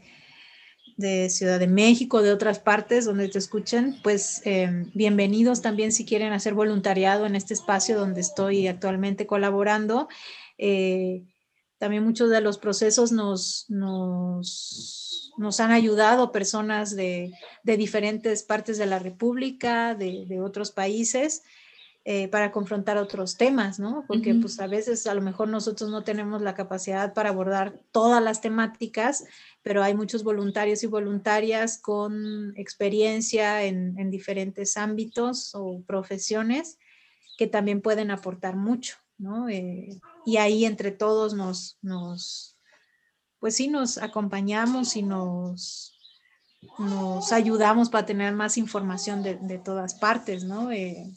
de 0.99 1.31
Ciudad 1.31 1.61
de 1.61 1.69
México, 1.69 2.23
de 2.23 2.33
otras 2.33 2.59
partes 2.59 3.05
donde 3.05 3.29
te 3.29 3.39
escuchen, 3.39 3.97
pues 4.03 4.43
em, 4.45 4.91
bienvenidos 4.95 5.63
también 5.63 5.93
si 5.93 6.05
quieren 6.05 6.33
hacer 6.33 6.55
voluntariado 6.55 7.25
en 7.25 7.37
este 7.37 7.55
espacio 7.55 7.97
donde 7.97 8.21
estoy 8.21 8.67
actualmente 8.67 9.25
colaborando. 9.25 10.09
Eh, 10.59 11.23
también 11.79 12.03
muchos 12.03 12.31
de 12.31 12.41
los 12.41 12.59
procesos 12.59 13.13
nos, 13.13 13.67
nos, 13.69 15.33
nos 15.39 15.61
han 15.61 15.71
ayudado 15.71 16.33
personas 16.33 16.97
de, 16.97 17.33
de, 17.63 17.77
diferentes 17.77 18.43
partes 18.43 18.77
de 18.77 18.87
la 18.87 18.99
República, 18.99 19.95
de, 19.95 20.27
de 20.27 20.41
otros 20.41 20.73
países. 20.73 21.45
Eh, 22.11 22.27
para 22.29 22.53
confrontar 22.53 22.97
otros 22.97 23.37
temas, 23.37 23.79
¿no? 23.79 24.07
Porque 24.09 24.35
pues 24.35 24.59
a 24.61 24.67
veces 24.67 25.07
a 25.07 25.13
lo 25.13 25.21
mejor 25.21 25.49
nosotros 25.49 25.91
no 25.91 26.05
tenemos 26.05 26.41
la 26.41 26.55
capacidad 26.55 27.13
para 27.13 27.29
abordar 27.29 27.83
todas 27.93 28.23
las 28.23 28.41
temáticas, 28.41 29.27
pero 29.61 29.83
hay 29.83 29.95
muchos 29.95 30.25
voluntarios 30.25 30.83
y 30.83 30.87
voluntarias 30.87 31.77
con 31.77 32.55
experiencia 32.57 33.63
en, 33.65 33.99
en 33.99 34.11
diferentes 34.11 34.79
ámbitos 34.79 35.55
o 35.55 35.83
profesiones 35.83 36.79
que 37.37 37.47
también 37.47 37.83
pueden 37.83 38.11
aportar 38.11 38.57
mucho, 38.57 38.97
¿no? 39.19 39.51
Eh, 39.51 40.01
y 40.25 40.39
ahí 40.39 40.65
entre 40.65 40.93
todos 40.93 41.35
nos, 41.35 41.77
nos, 41.83 42.57
pues 43.39 43.55
sí, 43.55 43.69
nos 43.69 43.99
acompañamos 43.99 44.97
y 44.97 45.03
nos, 45.03 45.93
nos 46.79 47.33
ayudamos 47.33 47.91
para 47.91 48.07
tener 48.07 48.33
más 48.33 48.57
información 48.57 49.23
de, 49.23 49.35
de 49.35 49.59
todas 49.59 49.95
partes, 49.95 50.45
¿no? 50.45 50.73
Eh, 50.73 51.13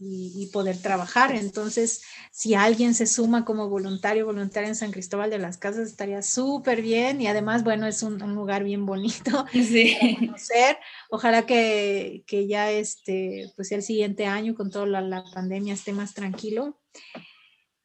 y, 0.00 0.46
poder 0.52 0.80
trabajar. 0.80 1.34
Entonces, 1.34 2.02
si 2.30 2.54
alguien 2.54 2.94
se 2.94 3.06
suma 3.06 3.44
como 3.44 3.68
voluntario, 3.68 4.26
voluntaria 4.26 4.68
en 4.68 4.76
San 4.76 4.92
Cristóbal 4.92 5.30
de 5.30 5.38
las 5.38 5.58
Casas, 5.58 5.88
estaría 5.88 6.22
súper 6.22 6.82
bien 6.82 7.20
y 7.20 7.26
además, 7.26 7.64
bueno, 7.64 7.86
es 7.86 8.02
un, 8.02 8.18
lugar 8.34 8.64
bien 8.64 8.86
bonito 8.86 9.46
sí. 9.52 9.96
para 10.00 10.14
conocer. 10.18 10.78
Ojalá 11.10 11.46
que, 11.46 12.22
que, 12.26 12.46
ya 12.46 12.70
este, 12.70 13.52
pues 13.56 13.72
el 13.72 13.82
siguiente 13.82 14.26
año 14.26 14.54
con 14.54 14.70
toda 14.70 14.86
la, 14.86 15.00
la 15.00 15.24
pandemia 15.34 15.74
esté 15.74 15.92
más 15.92 16.14
tranquilo. 16.14 16.78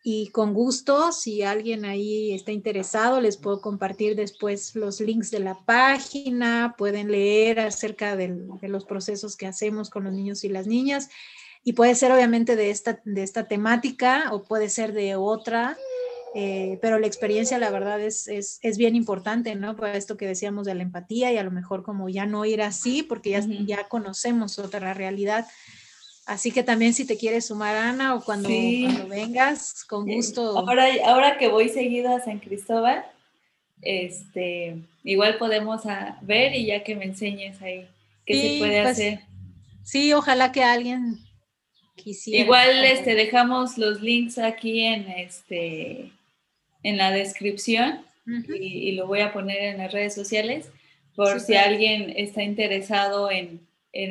Y 0.05 0.32
con 0.32 0.53
gusto, 0.53 1.14
si 1.14 1.43
alguien 1.43 1.86
ahí 1.86 2.34
está 2.34 2.51
interesado, 2.51 3.22
les 3.22 3.38
puedo 3.38 3.61
compartir 3.61 4.18
después 4.18 4.76
los 4.76 4.99
links 4.99 5.32
de 5.32 5.39
la 5.39 5.64
página, 5.66 6.76
pueden 6.78 7.09
leer 7.09 7.61
acerca 7.61 8.18
de 8.18 8.28
los 8.64 8.84
procesos 8.84 9.38
que 9.38 9.47
hacemos 9.47 9.89
con 9.89 10.03
los 10.03 10.14
niños 10.14 10.43
y 10.43 10.49
las 10.49 10.68
niñas 10.68 11.09
y 11.64 11.74
puede 11.74 11.95
ser 11.95 12.11
obviamente 12.11 12.55
de 12.55 12.70
esta, 12.70 12.99
de 13.05 13.24
esta 13.24 13.47
temática 13.47 14.30
o 14.32 14.43
puede 14.43 14.70
ser 14.70 14.93
de 14.93 15.16
otra, 15.16 15.78
eh, 16.36 16.78
pero 16.82 16.99
la 16.99 17.07
experiencia 17.07 17.57
la 17.57 17.70
verdad 17.70 18.01
es, 18.01 18.28
es, 18.28 18.59
es, 18.61 18.78
bien 18.78 18.95
importante, 18.95 19.55
¿no? 19.55 19.76
Para 19.76 19.95
esto 19.95 20.18
que 20.18 20.28
decíamos 20.28 20.66
de 20.66 20.76
la 20.76 20.84
empatía 20.84 21.32
y 21.32 21.38
a 21.38 21.43
lo 21.43 21.51
mejor 21.51 21.84
como 21.84 22.09
ya 22.09 22.26
no 22.26 22.43
ir 22.43 22.61
así 22.61 23.03
porque 23.03 23.30
ya, 23.30 23.43
ya 23.66 23.88
conocemos 23.88 24.59
otra 24.59 24.93
realidad. 24.93 25.47
Así 26.26 26.51
que 26.51 26.64
también 26.64 26.93
si 26.93 27.05
te 27.05 27.18
quieres 27.18 27.47
sumar, 27.47 27.76
Ana, 27.76 28.16
o 28.16 28.22
cuando, 28.22 28.49
cuando 28.49 29.07
vengas, 29.07 29.84
con 29.86 30.05
gusto. 30.05 30.57
Ahora, 30.57 30.88
ahora 31.05 31.38
que 31.38 31.49
voy 31.49 31.70
seguido 31.70 32.16
a 32.16 32.22
San 32.22 32.39
Cristóbal, 32.39 33.05
este, 33.82 34.78
igual 35.03 35.38
podemos 35.38 35.86
a 35.86 36.18
ver 36.22 36.55
y 36.55 36.66
ya 36.66 36.84
que 36.84 36.95
me 36.95 37.05
enseñes 37.05 37.61
ahí 37.61 37.88
qué 38.26 38.34
se 38.34 38.59
puede 38.59 38.82
pues, 38.82 38.91
hacer. 38.91 39.20
Sí, 39.84 40.14
ojalá 40.14 40.53
que 40.53 40.64
alguien 40.64 41.20
Igual 42.26 42.84
este, 42.86 43.16
dejamos 43.16 43.78
los 43.78 44.02
links 44.02 44.38
aquí 44.38 44.82
en, 44.82 45.10
este, 45.10 46.12
en 46.82 46.98
la 46.98 47.12
descripción 47.12 48.06
y, 48.26 48.94
lo 48.94 49.08
voy 49.08 49.20
a 49.20 49.34
poner 49.34 49.64
en 49.64 49.78
las 49.78 49.91
redes 49.91 50.16
sociales 50.16 50.70
por 51.16 51.39
si 51.39 51.56
alguien 51.56 52.14
está 52.16 52.41
interesado 52.41 53.30
en, 53.30 53.62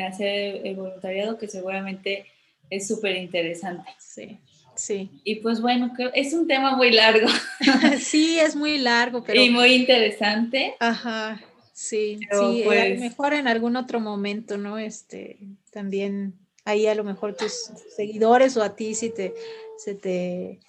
hacer 0.02 0.60
el 0.64 0.76
voluntariado, 0.76 1.38
que 1.38 1.48
seguramente 1.48 2.26
es 2.70 2.86
súper 2.86 3.16
interesante. 3.16 3.90
Sí. 3.98 4.38
Sí. 4.74 5.10
Y 5.24 5.36
pues 5.36 5.60
bueno, 5.60 5.92
es 6.14 6.32
un 6.32 6.46
tema 6.46 6.76
muy 6.76 6.92
largo. 6.92 7.26
sí, 7.98 8.38
es 8.38 8.56
muy 8.56 8.78
largo, 8.78 9.22
pero... 9.22 9.42
Y 9.42 9.50
muy 9.50 9.74
interesante. 9.74 10.74
Ajá, 10.80 11.42
sí, 11.74 12.18
sí, 12.30 12.62
pues 12.64 12.98
mejor 12.98 13.34
en 13.34 13.48
algún 13.48 13.76
otro 13.76 14.00
momento, 14.00 14.56
¿no? 14.56 14.78
Este, 14.78 15.36
también 15.72 16.41
ahí 16.64 16.86
a 16.86 16.94
lo 16.94 17.04
mejor 17.04 17.34
tus 17.34 17.52
seguidores 17.96 18.56
o 18.56 18.62
a 18.62 18.76
ti 18.76 18.94
si 18.94 19.10
te, 19.10 19.34
se 19.76 19.94
te 19.94 20.60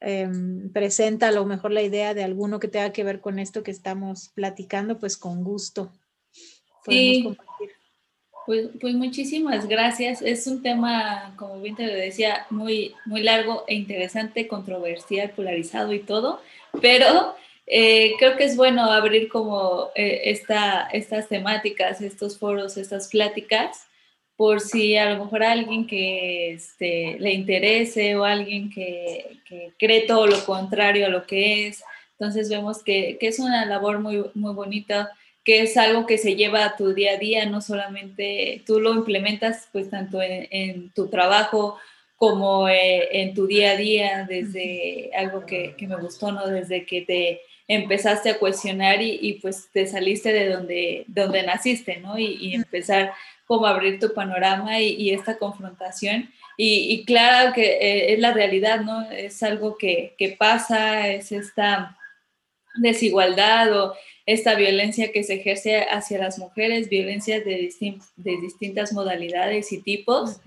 em, 0.00 0.72
presenta 0.72 1.28
a 1.28 1.32
lo 1.32 1.44
mejor 1.44 1.70
la 1.70 1.82
idea 1.82 2.14
de 2.14 2.24
alguno 2.24 2.58
que 2.60 2.68
tenga 2.68 2.92
que 2.92 3.04
ver 3.04 3.20
con 3.20 3.38
esto 3.38 3.62
que 3.62 3.70
estamos 3.70 4.30
platicando, 4.34 4.98
pues 4.98 5.16
con 5.16 5.44
gusto 5.44 5.92
compartir. 6.84 7.70
Pues, 8.44 8.70
pues 8.80 8.94
muchísimas 8.94 9.68
gracias. 9.68 10.20
Es 10.20 10.46
un 10.46 10.62
tema, 10.62 11.34
como 11.36 11.60
bien 11.60 11.76
te 11.76 11.86
lo 11.86 11.94
decía, 11.94 12.46
muy, 12.50 12.94
muy 13.04 13.22
largo 13.22 13.64
e 13.68 13.74
interesante, 13.74 14.48
controversial, 14.48 15.30
polarizado 15.30 15.92
y 15.92 16.00
todo, 16.00 16.40
pero 16.80 17.36
eh, 17.66 18.14
creo 18.18 18.36
que 18.36 18.44
es 18.44 18.56
bueno 18.56 18.90
abrir 18.90 19.28
como 19.28 19.90
eh, 19.94 20.22
esta, 20.24 20.88
estas 20.92 21.28
temáticas, 21.28 22.00
estos 22.00 22.38
foros, 22.38 22.76
estas 22.76 23.08
pláticas, 23.08 23.86
por 24.36 24.60
si 24.60 24.96
a 24.96 25.10
lo 25.10 25.24
mejor 25.24 25.42
alguien 25.42 25.86
que 25.86 26.52
este, 26.52 27.16
le 27.20 27.32
interese 27.32 28.16
o 28.16 28.24
alguien 28.24 28.70
que, 28.70 29.38
cree 29.78 30.02
todo 30.02 30.26
lo 30.26 30.44
contrario 30.44 31.06
a 31.06 31.10
lo 31.10 31.26
que 31.26 31.68
es. 31.68 31.84
Entonces 32.12 32.48
vemos 32.48 32.82
que, 32.82 33.18
es 33.20 33.38
una 33.38 33.66
labor 33.66 34.00
muy, 34.00 34.24
muy 34.34 34.54
bonita 34.54 35.10
que 35.44 35.62
es 35.62 35.76
algo 35.76 36.06
que 36.06 36.18
se 36.18 36.36
lleva 36.36 36.64
a 36.64 36.76
tu 36.76 36.94
día 36.94 37.12
a 37.12 37.16
día, 37.16 37.46
no 37.46 37.60
solamente 37.60 38.62
tú 38.66 38.80
lo 38.80 38.94
implementas 38.94 39.68
pues 39.72 39.90
tanto 39.90 40.20
en, 40.22 40.90
tu 40.90 41.08
trabajo 41.08 41.78
como 42.16 42.68
eh, 42.68 43.08
en 43.20 43.34
tu 43.34 43.48
día 43.48 43.72
a 43.72 43.76
día, 43.76 44.26
desde 44.28 45.10
algo 45.16 45.44
que, 45.44 45.74
me 45.80 45.96
gustó, 45.96 46.30
¿no? 46.30 46.46
Desde 46.46 46.86
que 46.86 47.02
te 47.02 47.40
empezaste 47.66 48.30
a 48.30 48.38
cuestionar 48.38 49.02
y, 49.02 49.38
pues 49.42 49.68
te 49.72 49.86
saliste 49.86 50.32
de 50.32 50.48
donde, 50.50 51.04
donde 51.08 51.42
naciste, 51.42 51.96
¿no? 51.96 52.16
Y, 52.18 52.54
empezar 52.54 53.12
como 53.52 53.66
abrir 53.66 54.00
tu 54.00 54.14
panorama 54.14 54.80
y, 54.80 55.10
esta 55.10 55.36
confrontación. 55.36 56.30
Y, 56.56 57.04
claro 57.04 57.52
que 57.52 57.64
eh, 57.64 58.14
es 58.14 58.18
la 58.18 58.32
realidad, 58.32 58.80
¿no? 58.80 59.02
Es 59.10 59.42
algo 59.42 59.76
que, 59.76 60.16
pasa, 60.38 61.06
es 61.08 61.32
esta 61.32 61.98
desigualdad 62.76 63.78
o 63.78 63.94
esta 64.24 64.54
violencia 64.54 65.12
que 65.12 65.22
se 65.22 65.34
ejerce 65.34 65.82
hacia 65.82 66.16
las 66.16 66.38
mujeres, 66.38 66.88
violencias 66.88 67.44
de, 67.44 67.70
de 68.16 68.36
distintas 68.40 68.94
modalidades 68.94 69.70
y 69.70 69.82
tipos, 69.82 70.40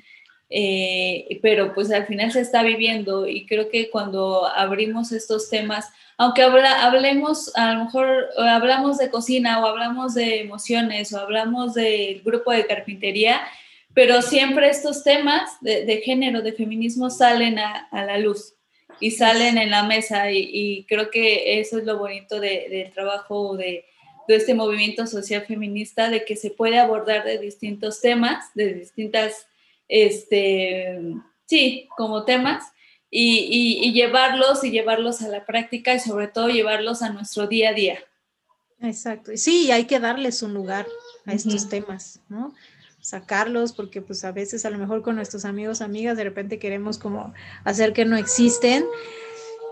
eh, 0.49 1.39
pero 1.41 1.73
pues 1.73 1.91
al 1.91 2.05
final 2.05 2.31
se 2.31 2.41
está 2.41 2.63
viviendo 2.63 3.27
y 3.27 3.45
creo 3.45 3.69
que 3.69 3.89
cuando 3.89 4.45
abrimos 4.45 5.11
estos 5.11 5.49
temas, 5.49 5.89
aunque 6.17 6.43
hablemos, 6.43 7.55
a 7.55 7.73
lo 7.73 7.85
mejor 7.85 8.29
hablamos 8.37 8.97
de 8.97 9.09
cocina 9.09 9.61
o 9.61 9.65
hablamos 9.65 10.13
de 10.13 10.41
emociones 10.41 11.13
o 11.13 11.19
hablamos 11.19 11.73
del 11.73 12.21
grupo 12.21 12.51
de 12.51 12.65
carpintería, 12.67 13.41
pero 13.93 14.21
siempre 14.21 14.69
estos 14.69 15.03
temas 15.03 15.49
de, 15.61 16.01
género, 16.03 16.41
de 16.41 16.53
feminismo 16.53 17.09
salen 17.09 17.59
a 17.59 17.87
la 17.91 18.17
luz 18.17 18.55
y 18.99 19.11
salen 19.11 19.57
en 19.57 19.71
la 19.71 19.83
mesa 19.83 20.31
y, 20.31 20.85
creo 20.87 21.09
que 21.09 21.59
eso 21.59 21.77
es 21.77 21.85
lo 21.85 21.97
bonito 21.97 22.39
del 22.39 22.91
trabajo 22.91 23.57
de, 23.57 23.85
de, 24.27 24.35
este 24.35 24.53
movimiento 24.53 25.07
social 25.07 25.45
feminista, 25.45 26.09
de 26.09 26.25
que 26.25 26.35
se 26.35 26.49
puede 26.49 26.79
abordar 26.79 27.23
de 27.23 27.37
distintos 27.37 28.01
temas, 28.01 28.53
de 28.53 28.73
distintas, 28.73 29.47
este, 29.87 30.99
sí, 31.45 31.87
como 31.95 32.25
temas, 32.25 32.63
y, 33.09 33.79
y, 33.81 33.93
llevarlos 33.93 34.63
y 34.65 34.71
llevarlos 34.71 35.21
a 35.21 35.29
la 35.29 35.45
práctica 35.45 35.93
y 35.93 35.99
sobre 35.99 36.27
todo 36.27 36.49
llevarlos 36.49 37.01
a 37.01 37.11
nuestro 37.11 37.47
día 37.47 37.69
a 37.69 37.73
día. 37.73 37.99
Exacto, 38.81 39.31
sí, 39.35 39.71
hay 39.71 39.85
que 39.85 40.01
darles 40.01 40.41
un 40.41 40.53
lugar 40.53 40.85
a 41.25 41.33
estos 41.33 41.69
temas, 41.69 42.19
¿no? 42.27 42.53
sacarlos, 43.05 43.71
porque 43.71 44.01
pues 44.01 44.25
a 44.25 44.31
veces 44.31 44.65
a 44.65 44.71
lo 44.71 44.79
mejor 44.79 45.03
con 45.03 45.15
nuestros 45.15 45.45
amigos, 45.45 45.81
amigas, 45.81 46.17
de 46.17 46.23
repente 46.23 46.57
queremos 46.57 46.97
como 46.97 47.35
hacer 47.63 47.93
que 47.93 48.03
no 48.03 48.17
existen 48.17 48.83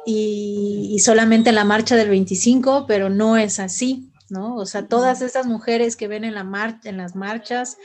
y, 0.06 1.00
solamente 1.04 1.50
en 1.50 1.56
la 1.56 1.66
marcha 1.66 1.96
del 1.96 2.10
25, 2.10 2.86
pero 2.88 3.10
no 3.10 3.36
es 3.36 3.60
así, 3.60 4.12
¿no? 4.30 4.56
O 4.56 4.68
sea, 4.68 4.88
todas 4.88 5.24
estas 5.24 5.48
mujeres 5.48 5.96
que 5.96 6.08
ven 6.08 6.26
en, 6.26 6.36
la 6.36 6.44
marcha, 6.44 6.90
en 6.90 6.98
las 6.98 7.16
marchas, 7.16 7.78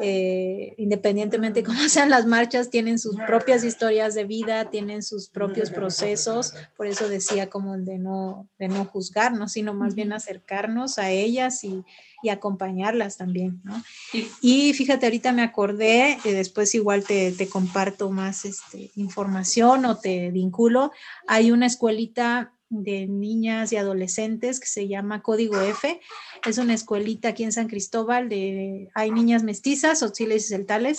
eh, 0.00 0.74
independientemente 0.78 1.60
de 1.60 1.66
cómo 1.66 1.78
sean 1.88 2.10
las 2.10 2.26
marchas, 2.26 2.70
tienen 2.70 2.98
sus 2.98 3.16
propias 3.26 3.64
historias 3.64 4.14
de 4.14 4.24
vida, 4.24 4.70
tienen 4.70 5.02
sus 5.02 5.28
propios 5.28 5.70
procesos, 5.70 6.54
por 6.76 6.86
eso 6.86 7.08
decía 7.08 7.50
como 7.50 7.76
de 7.76 7.98
no, 7.98 8.48
de 8.58 8.68
no 8.68 8.84
juzgarnos, 8.84 9.52
sino 9.52 9.74
más 9.74 9.94
bien 9.94 10.12
acercarnos 10.12 10.98
a 10.98 11.10
ellas 11.10 11.62
y, 11.64 11.84
y 12.22 12.30
acompañarlas 12.30 13.18
también, 13.18 13.60
¿no? 13.64 13.82
Y 14.40 14.72
fíjate, 14.72 15.06
ahorita 15.06 15.32
me 15.32 15.42
acordé, 15.42 16.18
y 16.24 16.30
después 16.30 16.74
igual 16.74 17.04
te, 17.04 17.32
te, 17.32 17.48
comparto 17.48 18.10
más 18.10 18.46
este, 18.46 18.90
información 18.96 19.84
o 19.84 19.98
te 19.98 20.30
vinculo, 20.30 20.90
hay 21.26 21.50
una 21.50 21.66
escuelita 21.66 22.53
de 22.70 23.06
niñas 23.06 23.72
y 23.72 23.76
adolescentes 23.76 24.60
que 24.60 24.66
se 24.66 24.88
llama 24.88 25.22
Código 25.22 25.60
F. 25.60 26.00
Es 26.46 26.58
una 26.58 26.74
escuelita 26.74 27.28
aquí 27.28 27.44
en 27.44 27.52
San 27.52 27.68
Cristóbal, 27.68 28.28
de, 28.28 28.90
hay 28.94 29.10
niñas 29.10 29.42
mestizas, 29.42 30.02
auxiles 30.02 30.46
y 30.46 30.48
celtales, 30.48 30.98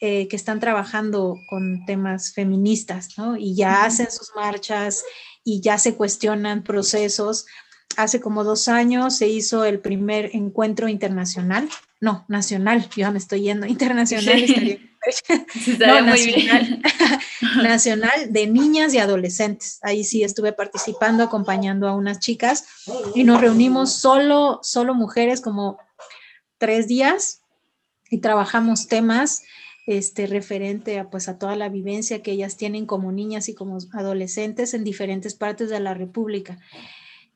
eh, 0.00 0.28
que 0.28 0.36
están 0.36 0.60
trabajando 0.60 1.38
con 1.48 1.86
temas 1.86 2.32
feministas, 2.32 3.16
¿no? 3.16 3.36
Y 3.36 3.54
ya 3.54 3.84
hacen 3.84 4.10
sus 4.10 4.32
marchas 4.34 5.04
y 5.44 5.60
ya 5.60 5.78
se 5.78 5.94
cuestionan 5.94 6.64
procesos. 6.64 7.46
Hace 7.96 8.20
como 8.20 8.42
dos 8.42 8.66
años 8.66 9.16
se 9.16 9.28
hizo 9.28 9.64
el 9.64 9.78
primer 9.78 10.30
encuentro 10.34 10.88
internacional, 10.88 11.68
no, 12.00 12.24
nacional, 12.28 12.88
yo 12.96 13.10
me 13.12 13.18
estoy 13.18 13.42
yendo, 13.42 13.66
internacional, 13.66 14.44
no, 15.78 16.00
nacional, 16.02 16.82
nacional 17.68 18.32
de 18.32 18.46
niñas 18.46 18.94
y 18.94 18.98
adolescentes. 18.98 19.78
Ahí 19.82 20.04
sí 20.04 20.22
estuve 20.22 20.52
participando, 20.52 21.22
acompañando 21.22 21.88
a 21.88 21.94
unas 21.96 22.20
chicas 22.20 22.64
y 23.14 23.24
nos 23.24 23.40
reunimos 23.40 23.92
solo, 23.92 24.60
solo 24.62 24.94
mujeres 24.94 25.40
como 25.40 25.78
tres 26.58 26.86
días 26.88 27.42
y 28.10 28.18
trabajamos 28.18 28.86
temas 28.86 29.42
este, 29.86 30.26
referente 30.26 30.98
a, 30.98 31.10
pues, 31.10 31.28
a 31.28 31.38
toda 31.38 31.56
la 31.56 31.68
vivencia 31.68 32.22
que 32.22 32.32
ellas 32.32 32.56
tienen 32.56 32.86
como 32.86 33.12
niñas 33.12 33.48
y 33.48 33.54
como 33.54 33.78
adolescentes 33.92 34.72
en 34.72 34.84
diferentes 34.84 35.34
partes 35.34 35.68
de 35.68 35.80
la 35.80 35.94
República 35.94 36.58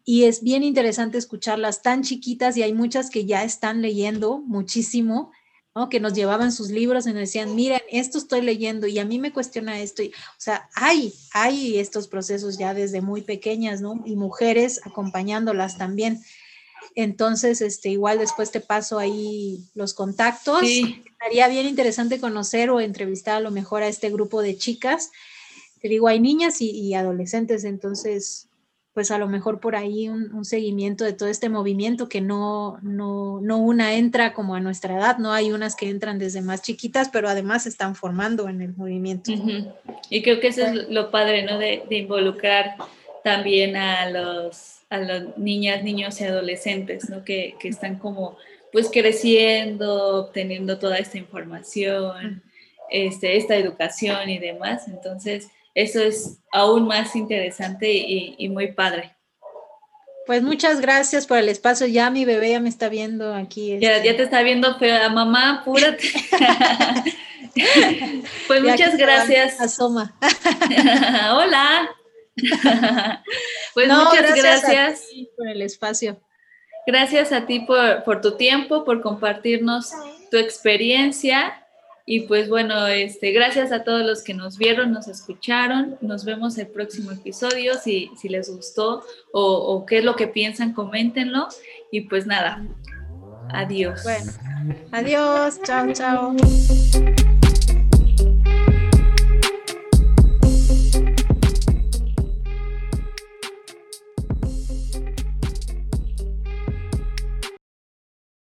y 0.08 0.24
es 0.24 0.42
bien 0.42 0.62
interesante 0.62 1.18
escucharlas 1.18 1.82
tan 1.82 2.02
chiquitas 2.02 2.56
y 2.56 2.62
hay 2.62 2.72
muchas 2.72 3.10
que 3.10 3.26
ya 3.26 3.44
están 3.44 3.82
leyendo 3.82 4.38
muchísimo, 4.38 5.32
¿no? 5.74 5.88
que 5.88 6.00
nos 6.00 6.14
llevaban 6.14 6.52
sus 6.52 6.70
libros 6.70 7.06
y 7.06 7.10
nos 7.10 7.20
decían, 7.20 7.54
miren, 7.54 7.80
esto 7.90 8.18
estoy 8.18 8.42
leyendo 8.42 8.86
y 8.86 8.98
a 8.98 9.04
mí 9.04 9.18
me 9.18 9.32
cuestiona 9.32 9.80
esto. 9.80 10.02
Y, 10.02 10.08
o 10.08 10.40
sea, 10.40 10.68
hay, 10.74 11.14
hay 11.32 11.78
estos 11.78 12.08
procesos 12.08 12.58
ya 12.58 12.74
desde 12.74 13.00
muy 13.00 13.22
pequeñas, 13.22 13.80
¿no? 13.80 14.02
Y 14.04 14.16
mujeres 14.16 14.80
acompañándolas 14.84 15.78
también. 15.78 16.22
Entonces, 16.94 17.60
este, 17.60 17.90
igual 17.90 18.18
después 18.18 18.50
te 18.50 18.60
paso 18.60 18.98
ahí 18.98 19.64
los 19.74 19.94
contactos. 19.94 20.60
Sí. 20.60 21.02
Estaría 21.06 21.48
bien 21.48 21.66
interesante 21.66 22.20
conocer 22.20 22.70
o 22.70 22.80
entrevistar 22.80 23.36
a 23.36 23.40
lo 23.40 23.50
mejor 23.50 23.82
a 23.82 23.88
este 23.88 24.10
grupo 24.10 24.42
de 24.42 24.56
chicas. 24.56 25.10
Te 25.80 25.88
digo, 25.88 26.08
hay 26.08 26.18
niñas 26.18 26.60
y, 26.60 26.70
y 26.70 26.94
adolescentes, 26.94 27.62
entonces 27.62 28.47
pues 28.94 29.10
a 29.10 29.18
lo 29.18 29.28
mejor 29.28 29.60
por 29.60 29.76
ahí 29.76 30.08
un, 30.08 30.44
seguimiento 30.44 31.04
de 31.04 31.12
todo 31.12 31.28
este 31.28 31.48
movimiento 31.48 32.08
que 32.08 32.20
no, 32.20 32.78
no, 32.82 33.40
no, 33.40 33.58
una 33.58 33.94
entra 33.94 34.32
como 34.34 34.54
a 34.54 34.60
nuestra 34.60 34.96
edad, 34.96 35.18
no 35.18 35.32
hay 35.32 35.52
unas 35.52 35.76
que 35.76 35.88
entran 35.88 36.18
desde 36.18 36.42
más 36.42 36.62
chiquitas, 36.62 37.08
pero 37.08 37.28
además 37.28 37.62
se 37.64 37.68
están 37.68 37.94
formando 37.94 38.48
en 38.48 38.60
el 38.60 38.74
movimiento. 38.74 39.30
Y 40.10 40.22
creo 40.22 40.40
que 40.40 40.48
eso 40.48 40.62
es 40.66 40.88
lo 40.88 41.10
padre, 41.10 41.42
¿no? 41.44 41.58
De, 41.58 41.84
involucrar 41.90 42.76
también 43.22 43.76
a 43.76 44.10
los, 44.10 44.80
a 44.90 44.98
las 44.98 45.38
niñas, 45.38 45.84
niños 45.84 46.20
y 46.20 46.24
adolescentes, 46.24 47.08
¿no? 47.08 47.24
Que, 47.24 47.54
que, 47.60 47.68
están 47.68 47.98
como 47.98 48.36
pues 48.72 48.90
creciendo, 48.92 50.24
obteniendo 50.24 50.78
toda 50.78 50.98
esta 50.98 51.18
información, 51.18 52.42
este, 52.90 53.36
esta 53.36 53.56
educación 53.56 54.28
y 54.28 54.38
demás. 54.38 54.88
Entonces, 54.88 55.48
eso 55.78 56.02
es 56.02 56.40
aún 56.52 56.88
más 56.88 57.14
interesante 57.14 57.88
y, 57.92 58.48
muy 58.48 58.72
padre. 58.72 59.14
Pues 60.26 60.42
muchas 60.42 60.80
gracias 60.80 61.24
por 61.24 61.38
el 61.38 61.48
espacio. 61.48 61.86
Ya 61.86 62.10
mi 62.10 62.24
bebé 62.24 62.50
ya 62.50 62.58
me 62.58 62.68
está 62.68 62.88
viendo 62.88 63.32
aquí. 63.32 63.78
Ya, 63.78 63.98
este. 63.98 64.08
ya 64.08 64.16
te 64.16 64.24
está 64.24 64.42
viendo 64.42 64.76
fea. 64.76 65.08
Mamá, 65.08 65.60
apúrate. 65.60 66.02
pues 68.48 68.60
muchas 68.64 68.96
gracias. 68.96 69.60
Asoma. 69.60 70.16
Hola. 71.30 71.88
pues 73.74 73.88
muchas 73.88 74.34
gracias, 74.34 75.04
por 75.36 75.46
el 75.46 75.62
espacio. 75.62 76.20
Gracias 76.88 77.30
a 77.30 77.46
ti 77.46 77.60
por, 77.60 78.02
por 78.02 78.20
tu 78.20 78.36
tiempo, 78.36 78.84
por 78.84 79.00
compartirnos 79.00 79.92
tu 80.32 80.38
experiencia 80.38 81.67
y 82.10 82.20
pues 82.20 82.48
bueno, 82.48 82.86
este, 82.86 83.32
gracias 83.32 83.70
a 83.70 83.84
todos 83.84 84.02
los 84.02 84.22
que 84.22 84.32
nos 84.32 84.56
vieron, 84.56 84.92
nos 84.92 85.08
escucharon. 85.08 85.98
Nos 86.00 86.24
vemos 86.24 86.56
el 86.56 86.68
próximo 86.68 87.10
episodio. 87.10 87.74
Si, 87.74 88.10
si 88.16 88.30
les 88.30 88.48
gustó 88.48 89.02
o, 89.30 89.42
o 89.42 89.84
qué 89.84 89.98
es 89.98 90.04
lo 90.04 90.16
que 90.16 90.26
piensan, 90.26 90.72
coméntenlo. 90.72 91.48
Y 91.92 92.02
pues 92.02 92.26
nada, 92.26 92.64
adiós. 93.52 94.04
Bueno, 94.04 94.32
adiós, 94.90 95.60
chao, 95.64 95.92
chao. 95.92 96.34